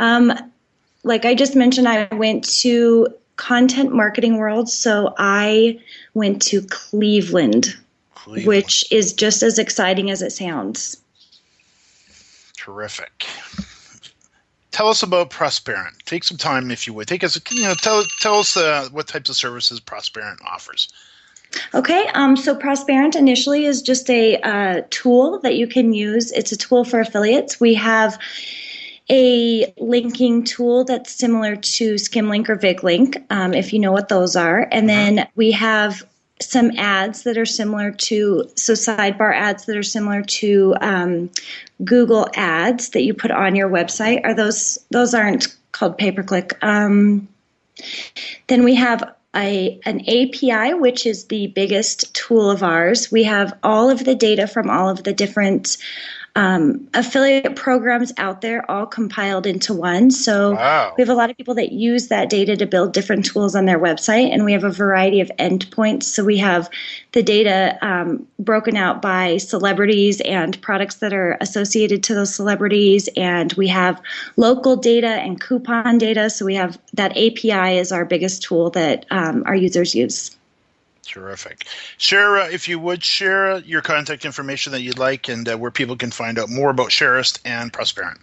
Um, 0.01 0.33
like 1.03 1.25
I 1.25 1.35
just 1.35 1.55
mentioned, 1.55 1.87
I 1.87 2.07
went 2.13 2.43
to 2.61 3.07
Content 3.35 3.93
Marketing 3.93 4.37
World, 4.37 4.67
so 4.67 5.13
I 5.17 5.79
went 6.15 6.41
to 6.43 6.63
Cleveland, 6.63 7.77
Cleveland. 8.15 8.47
which 8.47 8.91
is 8.91 9.13
just 9.13 9.43
as 9.43 9.59
exciting 9.59 10.09
as 10.09 10.21
it 10.21 10.31
sounds. 10.31 10.97
Terrific. 12.57 13.27
Tell 14.71 14.87
us 14.87 15.03
about 15.03 15.29
Prosperent. 15.29 15.93
Take 16.05 16.23
some 16.23 16.37
time, 16.37 16.71
if 16.71 16.87
you 16.87 16.93
would. 16.93 17.07
Take 17.07 17.23
us, 17.23 17.39
you 17.51 17.63
know, 17.63 17.75
tell 17.75 18.03
tell 18.19 18.35
us 18.39 18.57
uh, 18.57 18.89
what 18.91 19.07
types 19.07 19.29
of 19.29 19.35
services 19.35 19.79
Prosperent 19.79 20.39
offers. 20.47 20.89
Okay, 21.75 22.07
um, 22.13 22.37
so 22.37 22.55
Prosperent 22.55 23.15
initially 23.15 23.65
is 23.65 23.81
just 23.81 24.09
a 24.09 24.37
uh, 24.37 24.81
tool 24.89 25.39
that 25.39 25.55
you 25.55 25.67
can 25.67 25.93
use. 25.93 26.31
It's 26.31 26.51
a 26.51 26.57
tool 26.57 26.85
for 26.85 27.01
affiliates. 27.01 27.59
We 27.59 27.73
have 27.73 28.17
a 29.11 29.73
linking 29.77 30.43
tool 30.43 30.85
that's 30.85 31.11
similar 31.11 31.57
to 31.57 31.95
Skimlink 31.95 32.47
or 32.47 32.55
VigLink, 32.55 33.21
um, 33.29 33.53
if 33.53 33.73
you 33.73 33.79
know 33.79 33.91
what 33.91 34.07
those 34.07 34.37
are. 34.37 34.67
And 34.71 34.87
then 34.87 35.27
we 35.35 35.51
have 35.51 36.01
some 36.39 36.71
ads 36.77 37.23
that 37.23 37.37
are 37.37 37.45
similar 37.45 37.91
to, 37.91 38.49
so 38.55 38.73
sidebar 38.73 39.35
ads 39.35 39.65
that 39.65 39.75
are 39.75 39.83
similar 39.83 40.23
to 40.23 40.75
um, 40.79 41.29
Google 41.83 42.29
ads 42.35 42.89
that 42.91 43.03
you 43.03 43.13
put 43.13 43.31
on 43.31 43.53
your 43.53 43.69
website. 43.69 44.21
Are 44.23 44.33
those, 44.33 44.79
those 44.91 45.13
aren't 45.13 45.55
called 45.73 45.97
pay 45.97 46.13
per 46.13 46.23
click. 46.23 46.57
Um, 46.63 47.27
then 48.47 48.63
we 48.63 48.75
have 48.75 49.03
a, 49.35 49.79
an 49.85 50.01
API, 50.01 50.73
which 50.73 51.05
is 51.05 51.25
the 51.25 51.47
biggest 51.47 52.13
tool 52.13 52.49
of 52.49 52.63
ours. 52.63 53.11
We 53.11 53.23
have 53.23 53.57
all 53.61 53.89
of 53.89 54.05
the 54.05 54.15
data 54.15 54.47
from 54.47 54.69
all 54.69 54.89
of 54.89 55.03
the 55.03 55.13
different 55.13 55.77
um, 56.35 56.87
affiliate 56.93 57.55
programs 57.55 58.13
out 58.17 58.41
there, 58.41 58.69
all 58.71 58.85
compiled 58.85 59.45
into 59.45 59.73
one. 59.73 60.11
So 60.11 60.51
Wow. 60.51 60.93
we 60.97 61.01
have 61.01 61.09
a 61.09 61.13
lot 61.13 61.29
of 61.29 61.37
people 61.37 61.55
that 61.55 61.73
use 61.73 62.07
that 62.07 62.29
data 62.29 62.55
to 62.55 62.65
build 62.65 62.93
different 62.93 63.25
tools 63.25 63.55
on 63.55 63.65
their 63.65 63.79
website, 63.79 64.31
and 64.31 64.45
we 64.45 64.53
have 64.53 64.63
a 64.63 64.69
variety 64.69 65.19
of 65.19 65.29
endpoints. 65.39 66.03
So 66.03 66.23
we 66.23 66.37
have 66.37 66.69
the 67.11 67.21
data 67.21 67.77
um, 67.81 68.25
broken 68.39 68.77
out 68.77 69.01
by 69.01 69.37
celebrities 69.37 70.21
and 70.21 70.59
products 70.61 70.95
that 70.95 71.13
are 71.13 71.37
associated 71.41 72.03
to 72.03 72.15
those 72.15 72.33
celebrities, 72.33 73.09
and 73.17 73.51
we 73.53 73.67
have 73.67 74.01
local 74.37 74.77
data 74.77 75.07
and 75.07 75.39
coupon 75.41 75.97
data. 75.97 76.29
So 76.29 76.45
we 76.45 76.55
have 76.55 76.79
that 76.93 77.11
API 77.11 77.77
is 77.77 77.91
our 77.91 78.05
biggest 78.05 78.43
tool 78.43 78.69
that 78.71 79.05
um, 79.11 79.43
our 79.45 79.55
users 79.55 79.93
use. 79.93 80.31
Terrific. 81.05 81.65
Share, 81.97 82.37
if 82.51 82.67
you 82.67 82.79
would, 82.79 83.03
share 83.03 83.59
your 83.59 83.81
contact 83.81 84.23
information 84.23 84.71
that 84.71 84.81
you'd 84.81 84.99
like 84.99 85.27
and 85.27 85.47
uh, 85.47 85.57
where 85.57 85.71
people 85.71 85.95
can 85.95 86.11
find 86.11 86.37
out 86.37 86.49
more 86.49 86.69
about 86.69 86.89
Shareist 86.89 87.39
and 87.43 87.73
Prosperent. 87.73 88.19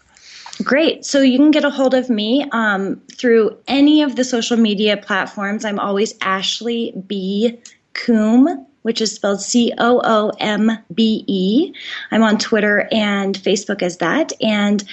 Great. 0.63 1.05
So 1.05 1.21
you 1.21 1.39
can 1.39 1.51
get 1.51 1.65
a 1.65 1.71
hold 1.71 1.95
of 1.95 2.11
me 2.11 2.49
um, 2.53 3.01
through 3.13 3.57
any 3.69 4.03
of 4.03 4.17
the 4.17 4.25
social 4.25 4.57
media 4.57 4.97
platforms. 4.97 5.65
I'm 5.65 5.79
always 5.79 6.15
Ashley 6.21 6.93
B. 7.07 7.59
Coombe, 7.95 8.67
which 8.83 9.01
is 9.01 9.15
spelled 9.15 9.41
C 9.41 9.73
O 9.79 10.01
O 10.05 10.33
M 10.41 10.71
B 10.95 11.25
E. 11.27 11.73
I'm 12.11 12.23
on 12.23 12.39
Twitter 12.39 12.89
and 12.91 13.37
Facebook 13.37 13.83
as 13.83 13.99
that. 13.99 14.33
And 14.41 14.85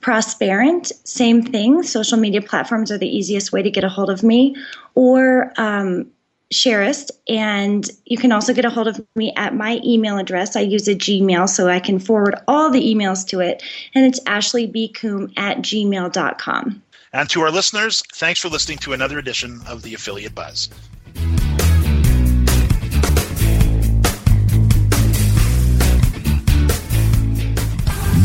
Prosperent, 0.00 0.92
same 1.04 1.42
thing. 1.42 1.82
Social 1.82 2.16
media 2.16 2.40
platforms 2.40 2.90
are 2.90 2.96
the 2.96 3.08
easiest 3.08 3.52
way 3.52 3.62
to 3.62 3.70
get 3.70 3.84
a 3.84 3.88
hold 3.90 4.08
of 4.08 4.22
me. 4.22 4.56
Or 4.94 5.52
um, 5.58 6.06
Shareist, 6.52 7.10
and 7.28 7.88
you 8.06 8.16
can 8.16 8.32
also 8.32 8.52
get 8.52 8.64
a 8.64 8.70
hold 8.70 8.88
of 8.88 9.00
me 9.14 9.32
at 9.36 9.54
my 9.54 9.80
email 9.84 10.18
address. 10.18 10.56
I 10.56 10.60
use 10.60 10.88
a 10.88 10.94
Gmail, 10.94 11.48
so 11.48 11.68
I 11.68 11.80
can 11.80 11.98
forward 11.98 12.34
all 12.48 12.70
the 12.70 12.82
emails 12.82 13.26
to 13.28 13.40
it, 13.40 13.62
and 13.94 14.04
it's 14.04 14.20
ashleybcoombe 14.20 15.32
at 15.36 15.58
gmail.com. 15.58 16.82
And 17.12 17.30
to 17.30 17.40
our 17.40 17.50
listeners, 17.50 18.02
thanks 18.12 18.40
for 18.40 18.48
listening 18.48 18.78
to 18.78 18.92
another 18.92 19.18
edition 19.18 19.60
of 19.66 19.82
the 19.82 19.94
Affiliate 19.94 20.34
Buzz. 20.34 20.68